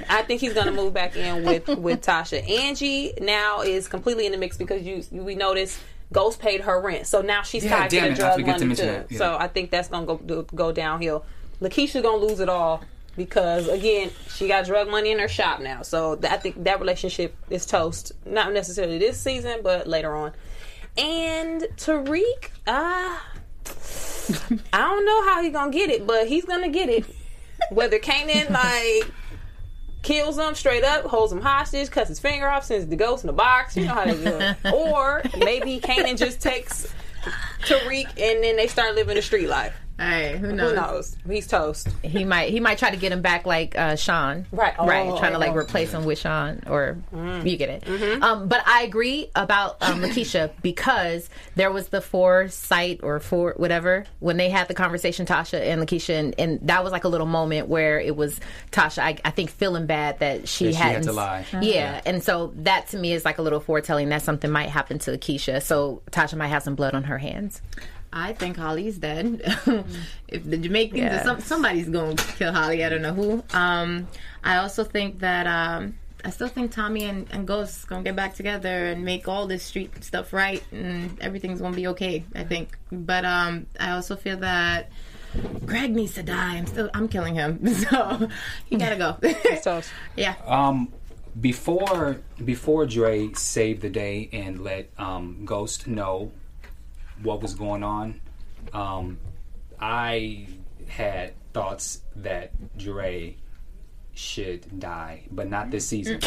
I 0.10 0.24
think 0.24 0.42
he's 0.42 0.54
gonna 0.54 0.72
move 0.72 0.94
back 0.94 1.16
in 1.16 1.44
with 1.46 1.68
with 1.68 2.02
Tasha. 2.02 2.48
Angie 2.50 3.14
now 3.22 3.62
is 3.62 3.88
completely 3.88 4.26
in 4.26 4.32
the 4.32 4.38
mix 4.40 4.58
because 4.58 4.82
you 4.84 5.04
we 5.12 5.36
noticed. 5.36 5.80
Ghost 6.12 6.40
paid 6.40 6.62
her 6.62 6.82
rent, 6.82 7.06
so 7.06 7.22
now 7.22 7.44
she's 7.44 7.64
Yeah, 7.64 7.82
tied 7.82 7.92
to 7.92 8.00
the 8.00 8.08
it, 8.08 8.16
drug 8.16 8.40
forget 8.40 8.58
to 8.58 8.66
money 8.66 8.76
too. 8.76 9.04
yeah. 9.12 9.18
So 9.20 9.38
I 9.40 9.48
think 9.48 9.70
that's 9.70 9.90
gonna 9.90 10.08
go 10.08 10.42
go 10.42 10.72
downhill. 10.72 11.24
Lakeisha's 11.62 12.02
gonna 12.02 12.18
lose 12.18 12.40
it 12.40 12.50
all 12.50 12.82
because 13.16 13.68
again, 13.68 14.10
she 14.28 14.48
got 14.48 14.66
drug 14.66 14.90
money 14.90 15.12
in 15.12 15.20
her 15.20 15.28
shop 15.28 15.60
now. 15.62 15.84
So 15.84 16.16
th- 16.16 16.34
I 16.34 16.38
think 16.38 16.64
that 16.64 16.80
relationship 16.80 17.36
is 17.52 17.64
toast. 17.68 18.12
Not 18.26 18.54
necessarily 18.54 18.98
this 18.98 19.20
season, 19.20 19.60
but 19.62 19.86
later 19.88 20.16
on. 20.16 20.32
And 21.00 21.62
Tariq, 21.78 22.50
uh, 22.68 23.18
I 24.74 24.78
don't 24.78 25.06
know 25.06 25.24
how 25.24 25.42
he's 25.42 25.54
gonna 25.54 25.72
get 25.72 25.90
it, 25.90 26.06
but 26.06 26.28
he's 26.28 26.44
gonna 26.44 26.70
get 26.70 26.90
it. 26.90 27.06
Whether 27.72 28.00
Kanan 28.00 28.50
like 28.50 29.10
kills 30.02 30.38
him 30.38 30.56
straight 30.56 30.84
up, 30.84 31.06
holds 31.06 31.32
him 31.32 31.42
hostage, 31.42 31.90
cuts 31.90 32.10
his 32.10 32.20
finger 32.20 32.50
off, 32.50 32.66
sends 32.66 32.88
the 32.88 32.96
ghost 32.96 33.24
in 33.24 33.28
the 33.28 33.34
box. 33.34 33.78
You 33.78 33.86
know 33.86 33.94
how 33.94 34.06
they 34.06 34.24
do 34.24 34.38
it. 34.38 34.74
Or 34.74 35.22
maybe 35.38 35.80
Kanan 35.80 36.18
just 36.18 36.42
takes 36.42 36.94
Tariq 37.62 38.08
and 38.18 38.44
then 38.44 38.58
they 38.58 38.68
start 38.68 38.96
living 38.96 39.16
the 39.16 39.22
street 39.22 39.48
life. 39.48 39.74
Hey, 40.00 40.38
who 40.38 40.54
knows? 40.54 40.70
Who 40.70 40.76
knows? 40.76 41.18
He's 41.30 41.46
toast. 41.48 41.90
He 42.02 42.24
might 42.26 42.50
he 42.52 42.60
might 42.60 42.78
try 42.78 42.90
to 42.92 42.98
get 42.98 43.12
him 43.12 43.22
back 43.22 43.46
like 43.46 43.78
uh, 43.78 43.96
Shawn, 43.98 44.46
Right. 44.52 44.74
right, 44.80 45.08
Oh, 45.10 45.18
trying 45.20 45.34
to 45.34 45.38
like. 45.38 45.50
Mm-hmm. 45.50 45.58
replace 45.60 45.92
him 45.92 46.06
with 46.06 46.20
Shawn, 46.20 46.64
or 46.68 46.98
you 47.44 47.58
get 47.58 47.70
it. 47.70 48.22
Um, 48.24 48.48
but 48.48 48.62
I 48.66 48.84
agree 48.84 49.30
about 49.36 49.78
um, 49.82 50.02
Lakeisha 50.04 50.52
because 50.62 51.30
there 51.56 51.72
was 51.72 51.90
the 51.90 52.02
foresight 52.02 53.02
or 53.04 53.20
for 53.20 53.54
whatever 53.58 54.06
when 54.20 54.38
they 54.38 54.50
had 54.50 54.68
the 54.68 54.74
conversation, 54.74 55.26
Tasha 55.26 55.60
and 55.60 55.82
Lakeisha, 55.82 56.18
and, 56.18 56.36
and 56.40 56.60
that 56.68 56.84
was 56.84 56.92
like 56.92 57.04
a 57.04 57.08
little 57.10 57.28
moment 57.28 57.68
where 57.68 58.00
it 58.00 58.16
was 58.16 58.40
Tasha, 58.72 59.00
I, 59.00 59.18
I 59.26 59.32
think, 59.32 59.50
feeling 59.50 59.86
bad 59.86 60.20
that 60.20 60.48
she 60.48 60.66
That 60.66 60.72
she 60.72 60.78
had 60.78 60.88
hadn't 60.92 61.04
to 61.04 61.14
lie. 61.14 61.46
Yeah, 61.62 62.02
and 62.06 62.24
so 62.24 62.54
that 62.58 62.88
to 62.90 62.98
me 62.98 63.14
is 63.14 63.26
like 63.26 63.38
a 63.38 63.42
little 63.42 63.60
foretelling 63.60 64.10
that 64.10 64.22
something 64.22 64.50
might 64.52 64.70
happen 64.70 65.00
to 65.00 65.12
Lakeisha. 65.18 65.62
So 65.62 66.02
Tasha 66.12 66.36
might 66.38 66.48
have 66.50 66.64
some 66.64 66.76
blood 66.76 66.94
on 66.96 67.04
her 67.06 67.18
hands. 67.18 67.62
I 68.12 68.34
think 68.34 68.58
Holly's 68.58 68.98
dead. 68.98 69.42
if 70.28 70.44
the 70.50 70.58
Jamaicans, 70.58 71.00
Yeah. 71.00 71.22
or 71.22 71.24
some, 71.24 71.40
somebody's 71.42 71.90
going 71.90 72.16
to 72.16 72.24
kill 72.34 72.52
Holly. 72.54 72.84
I 72.84 72.90
don't 72.90 73.02
know 73.02 73.14
who. 73.14 73.44
Um, 73.54 74.08
I 74.44 74.58
also 74.58 74.84
think 74.84 75.20
that 75.20 75.46
um, 75.48 75.96
I 76.26 76.32
still 76.32 76.48
think 76.48 76.72
Tommy 76.72 77.06
and, 77.06 77.28
and 77.32 77.48
Ghost 77.48 77.88
going 77.88 78.04
to 78.04 78.10
get 78.10 78.16
back 78.16 78.34
together 78.36 78.88
and 78.88 79.06
make 79.06 79.28
all 79.28 79.46
this 79.48 79.64
street 79.64 80.04
stuff 80.04 80.34
right, 80.34 80.64
and 80.72 81.20
everything's 81.22 81.60
going 81.62 81.74
to 81.74 81.78
be 81.78 81.88
okay. 81.88 82.24
I 82.36 82.44
think. 82.44 82.78
But 82.92 83.26
um, 83.26 83.68
I 83.80 83.92
also 83.92 84.16
feel 84.16 84.38
that 84.38 84.90
Greg 85.66 85.94
needs 85.96 86.16
to 86.16 86.24
die. 86.24 86.58
I'm 86.58 86.66
still 86.66 86.90
I'm 86.94 87.08
killing 87.08 87.36
him, 87.36 87.66
so 87.76 88.28
he 88.66 88.76
gotta 88.78 88.96
go. 88.96 89.18
Toast. 89.64 89.92
yeah. 90.16 90.34
Um, 90.48 90.92
before 91.40 92.20
before 92.44 92.86
Dre 92.86 93.32
saved 93.34 93.82
the 93.82 93.90
day 93.90 94.30
and 94.34 94.64
let 94.64 94.90
um, 94.98 95.46
Ghost 95.46 95.88
know 95.88 96.32
what 97.24 97.42
was 97.42 97.54
going 97.54 97.84
on, 97.84 98.22
um, 98.74 99.18
I 99.80 100.48
had 100.88 101.34
thoughts 101.54 102.02
that 102.18 102.52
Dre 102.78 103.36
should 104.14 104.80
die, 104.80 105.24
but 105.32 105.50
not 105.50 105.72
this 105.72 105.88
season. 105.88 106.20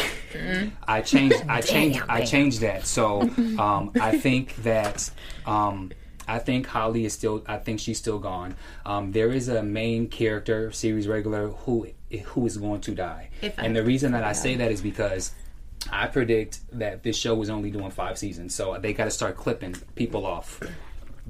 I 0.87 1.01
changed. 1.01 1.43
I 1.47 1.61
changed. 1.61 2.01
I 2.09 2.25
changed 2.25 2.61
that. 2.61 2.85
So 2.87 3.21
um, 3.59 3.91
I 3.99 4.17
think 4.17 4.55
that. 4.63 5.09
Um, 5.45 5.91
I 6.25 6.39
think 6.39 6.67
Holly 6.67 7.03
is 7.05 7.13
still. 7.13 7.43
I 7.47 7.57
think 7.57 7.79
she's 7.81 7.97
still 7.97 8.17
gone. 8.17 8.55
Um, 8.85 9.11
there 9.11 9.29
is 9.31 9.49
a 9.49 9.61
main 9.61 10.07
character, 10.07 10.71
series 10.71 11.07
regular, 11.07 11.49
who 11.49 11.87
who 12.27 12.45
is 12.45 12.57
going 12.57 12.79
to 12.81 12.95
die. 12.95 13.29
If 13.41 13.59
I- 13.59 13.63
and 13.65 13.75
the 13.75 13.83
reason 13.83 14.13
that 14.13 14.23
I 14.23 14.31
say 14.31 14.55
that 14.55 14.71
is 14.71 14.81
because 14.81 15.33
I 15.91 16.07
predict 16.07 16.59
that 16.77 17.03
this 17.03 17.15
show 17.17 17.41
is 17.41 17.49
only 17.49 17.71
doing 17.71 17.91
five 17.91 18.17
seasons, 18.17 18.55
so 18.55 18.77
they 18.79 18.93
got 18.93 19.05
to 19.05 19.11
start 19.11 19.37
clipping 19.37 19.75
people 19.95 20.25
off 20.25 20.59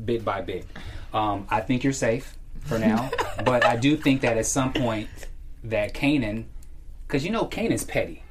bit 0.05 0.23
by 0.25 0.41
bit. 0.41 0.65
Um, 1.13 1.47
I 1.49 1.61
think 1.61 1.83
you're 1.83 1.93
safe 1.93 2.37
for 2.61 2.79
now, 2.79 3.09
but 3.45 3.65
I 3.65 3.75
do 3.75 3.97
think 3.97 4.21
that 4.21 4.37
at 4.37 4.45
some 4.45 4.73
point 4.73 5.09
that 5.63 5.93
Kanan, 5.93 6.45
because 7.07 7.23
you 7.23 7.31
know 7.31 7.45
Kanan's 7.45 7.83
petty. 7.83 8.23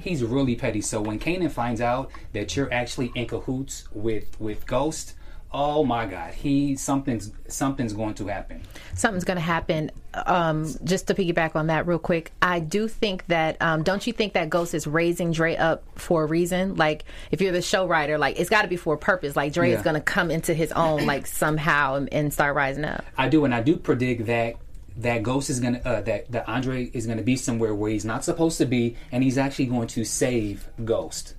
He's 0.00 0.22
really 0.22 0.56
petty. 0.56 0.82
So 0.82 1.00
when 1.00 1.18
Kanan 1.18 1.50
finds 1.50 1.80
out 1.80 2.10
that 2.34 2.54
you're 2.54 2.70
actually 2.70 3.10
in 3.14 3.26
cahoots 3.26 3.88
with 3.94 4.38
with 4.38 4.66
Ghost, 4.66 5.14
oh 5.54 5.84
my 5.84 6.04
God, 6.04 6.34
he 6.34 6.74
something's 6.76 7.30
something's 7.48 7.92
going 7.92 8.14
to 8.14 8.26
happen. 8.26 8.60
something's 8.94 9.24
going 9.24 9.36
to 9.36 9.40
happen. 9.42 9.90
Um, 10.12 10.66
just 10.84 11.06
to 11.06 11.14
piggyback 11.14 11.54
on 11.56 11.68
that 11.68 11.86
real 11.86 11.98
quick, 11.98 12.32
I 12.42 12.58
do 12.58 12.88
think 12.88 13.24
that. 13.28 13.56
Um, 13.62 13.82
don't 13.84 14.06
you 14.06 14.12
think 14.12 14.32
that 14.34 14.50
Ghost 14.50 14.74
is 14.74 14.86
raising 14.86 15.30
Dre 15.30 15.54
up 15.56 15.84
for 15.98 16.24
a 16.24 16.26
reason? 16.26 16.74
Like, 16.76 17.04
if 17.30 17.40
you're 17.40 17.52
the 17.52 17.62
show 17.62 17.86
writer, 17.86 18.18
like 18.18 18.38
it's 18.38 18.50
got 18.50 18.62
to 18.62 18.68
be 18.68 18.76
for 18.76 18.94
a 18.94 18.98
purpose. 18.98 19.36
Like 19.36 19.52
Dre 19.52 19.70
Yeah. 19.70 19.76
is 19.76 19.82
going 19.82 19.94
to 19.94 20.00
come 20.02 20.30
into 20.30 20.52
his 20.52 20.72
own, 20.72 21.06
like 21.14 21.26
somehow, 21.26 21.94
and, 21.94 22.12
and 22.12 22.32
start 22.32 22.54
rising 22.56 22.84
up. 22.84 23.04
I 23.16 23.28
do, 23.28 23.44
and 23.44 23.54
I 23.54 23.62
do 23.62 23.76
predict 23.76 24.26
that 24.26 24.56
that 24.96 25.22
Ghost 25.24 25.50
is 25.50 25.58
gonna 25.60 25.80
uh, 25.84 26.00
that 26.02 26.30
that 26.32 26.48
Andre 26.48 26.84
is 26.92 27.06
gonna 27.06 27.22
be 27.22 27.36
somewhere 27.36 27.74
where 27.74 27.90
he's 27.90 28.04
not 28.04 28.24
supposed 28.24 28.58
to 28.58 28.66
be, 28.66 28.96
and 29.12 29.22
he's 29.24 29.38
actually 29.38 29.66
going 29.66 29.88
to 29.88 30.04
save 30.04 30.68
Ghost. 30.84 31.34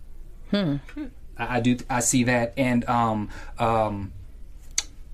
Hmm. 0.51 0.77
I, 1.37 1.57
I 1.57 1.59
do. 1.59 1.77
I 1.89 1.99
see 1.99 2.23
that, 2.25 2.53
and 2.57 2.87
um 2.89 3.29
um 3.59 4.13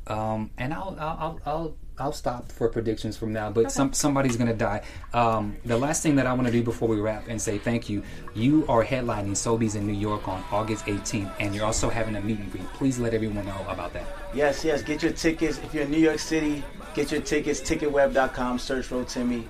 um 0.07 0.51
and 0.57 0.73
I'll 0.73 0.95
I'll 0.99 1.17
I'll. 1.19 1.39
I'll 1.45 1.75
I'll 2.01 2.11
stop 2.11 2.51
for 2.51 2.67
predictions 2.67 3.15
from 3.15 3.31
now, 3.31 3.51
but 3.51 3.71
some 3.71 3.93
somebody's 3.93 4.35
gonna 4.35 4.55
die. 4.55 4.81
Um, 5.13 5.57
the 5.65 5.77
last 5.77 6.01
thing 6.01 6.15
that 6.15 6.25
I 6.25 6.33
want 6.33 6.47
to 6.47 6.51
do 6.51 6.63
before 6.63 6.87
we 6.87 6.99
wrap 6.99 7.27
and 7.27 7.39
say 7.39 7.59
thank 7.59 7.89
you. 7.89 8.01
You 8.33 8.65
are 8.67 8.83
headlining 8.83 9.37
SOBs 9.37 9.75
in 9.75 9.85
New 9.85 9.93
York 9.93 10.27
on 10.27 10.43
August 10.51 10.85
18th, 10.85 11.31
and 11.39 11.53
you're 11.53 11.65
also 11.65 11.89
having 11.89 12.15
a 12.15 12.21
meet 12.21 12.39
and 12.39 12.51
greet. 12.51 12.65
Please 12.73 12.97
let 12.97 13.13
everyone 13.13 13.45
know 13.45 13.65
about 13.69 13.93
that. 13.93 14.07
Yes, 14.33 14.65
yes. 14.65 14.81
Get 14.81 15.03
your 15.03 15.11
tickets. 15.11 15.59
If 15.59 15.75
you're 15.75 15.83
in 15.83 15.91
New 15.91 15.99
York 15.99 16.19
City, 16.19 16.63
get 16.95 17.11
your 17.11 17.21
tickets. 17.21 17.61
Ticketweb.com. 17.61 18.57
Search 18.57 18.85
for 18.87 19.03
Timmy. 19.03 19.47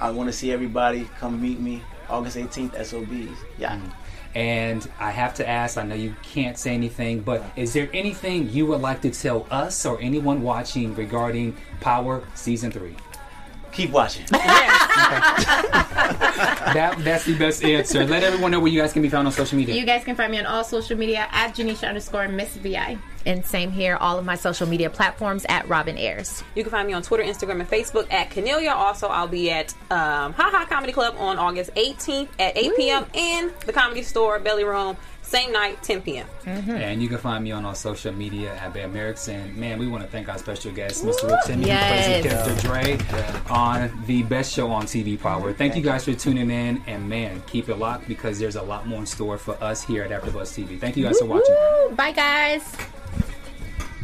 I 0.00 0.10
want 0.10 0.28
to 0.28 0.32
see 0.32 0.50
everybody. 0.50 1.08
Come 1.20 1.40
meet 1.40 1.60
me. 1.60 1.82
August 2.10 2.36
18th, 2.36 2.84
SOBs. 2.84 3.38
Yeah. 3.58 3.80
And 4.34 4.88
I 4.98 5.10
have 5.10 5.34
to 5.34 5.48
ask, 5.48 5.76
I 5.76 5.82
know 5.82 5.94
you 5.94 6.14
can't 6.22 6.56
say 6.56 6.72
anything, 6.72 7.20
but 7.20 7.44
is 7.54 7.72
there 7.74 7.90
anything 7.92 8.48
you 8.50 8.66
would 8.66 8.80
like 8.80 9.02
to 9.02 9.10
tell 9.10 9.46
us 9.50 9.84
or 9.84 10.00
anyone 10.00 10.42
watching 10.42 10.94
regarding 10.94 11.56
Power 11.80 12.22
Season 12.34 12.70
3? 12.70 12.96
Keep 13.72 13.90
watching. 13.90 14.26
That, 16.72 16.96
that's 17.00 17.24
the 17.24 17.36
best 17.36 17.64
answer. 17.64 18.04
Let 18.04 18.22
everyone 18.22 18.50
know 18.50 18.60
where 18.60 18.70
you 18.70 18.80
guys 18.80 18.92
can 18.92 19.02
be 19.02 19.08
found 19.08 19.26
on 19.26 19.32
social 19.32 19.58
media. 19.58 19.74
You 19.74 19.84
guys 19.84 20.04
can 20.04 20.16
find 20.16 20.30
me 20.30 20.38
on 20.38 20.46
all 20.46 20.64
social 20.64 20.96
media 20.96 21.28
at 21.30 21.54
Janeisha 21.54 21.88
underscore 21.88 22.28
Miss 22.28 22.56
Vi. 22.56 22.98
And 23.26 23.44
same 23.44 23.70
here, 23.70 23.96
all 23.96 24.18
of 24.18 24.24
my 24.24 24.34
social 24.36 24.66
media 24.66 24.90
platforms 24.90 25.46
at 25.48 25.68
Robin 25.68 25.96
Ayers. 25.98 26.42
You 26.54 26.62
can 26.62 26.70
find 26.70 26.86
me 26.86 26.94
on 26.94 27.02
Twitter, 27.02 27.22
Instagram, 27.22 27.60
and 27.60 27.68
Facebook 27.70 28.12
at 28.12 28.30
Kennelia. 28.30 28.72
Also, 28.74 29.08
I'll 29.08 29.28
be 29.28 29.50
at 29.50 29.72
um, 29.90 30.32
Ha 30.32 30.50
Ha 30.52 30.66
Comedy 30.68 30.92
Club 30.92 31.14
on 31.18 31.38
August 31.38 31.74
18th 31.74 32.28
at 32.38 32.56
8 32.56 32.76
p.m. 32.76 33.06
and 33.14 33.52
the 33.66 33.72
Comedy 33.72 34.02
Store, 34.02 34.38
Belly 34.38 34.64
Room, 34.64 34.96
same 35.22 35.52
night, 35.52 35.82
10 35.82 36.02
p.m. 36.02 36.26
And 36.44 37.00
you 37.02 37.08
can 37.08 37.16
find 37.18 37.42
me 37.44 37.52
on 37.52 37.64
all 37.64 37.74
social 37.74 38.12
media 38.12 38.54
at 38.56 38.74
Bear 38.74 38.88
Merrick's. 38.88 39.28
And 39.28 39.56
man, 39.56 39.78
we 39.78 39.86
want 39.86 40.02
to 40.04 40.10
thank 40.10 40.28
our 40.28 40.36
special 40.36 40.72
guest, 40.72 41.04
Mr. 41.04 41.30
Rotimi, 41.30 41.66
Yes. 41.66 42.24
who 42.24 42.28
plays 42.28 42.44
the 42.56 42.60
character 42.60 43.38
Dre 43.40 43.44
on 43.48 44.04
the 44.06 44.22
best 44.24 44.52
show 44.52 44.70
on 44.70 44.84
TV 44.84 45.18
Power. 45.18 45.52
Thank 45.52 45.76
you 45.76 45.80
guys 45.82 46.04
for 46.04 46.12
tuning 46.14 46.50
in. 46.50 46.82
And 46.86 47.08
man, 47.08 47.42
keep 47.46 47.68
it 47.68 47.76
locked 47.76 48.08
because 48.08 48.38
there's 48.38 48.56
a 48.56 48.62
lot 48.62 48.86
more 48.86 48.98
in 48.98 49.06
store 49.06 49.38
for 49.38 49.54
us 49.62 49.82
here 49.82 50.02
at 50.02 50.10
AfterBuzz 50.10 50.66
TV. 50.66 50.78
Thank 50.78 50.96
you 50.96 51.04
guys 51.04 51.18
for 51.18 51.26
watching. 51.26 51.94
Bye, 51.96 52.12
guys. 52.12 52.76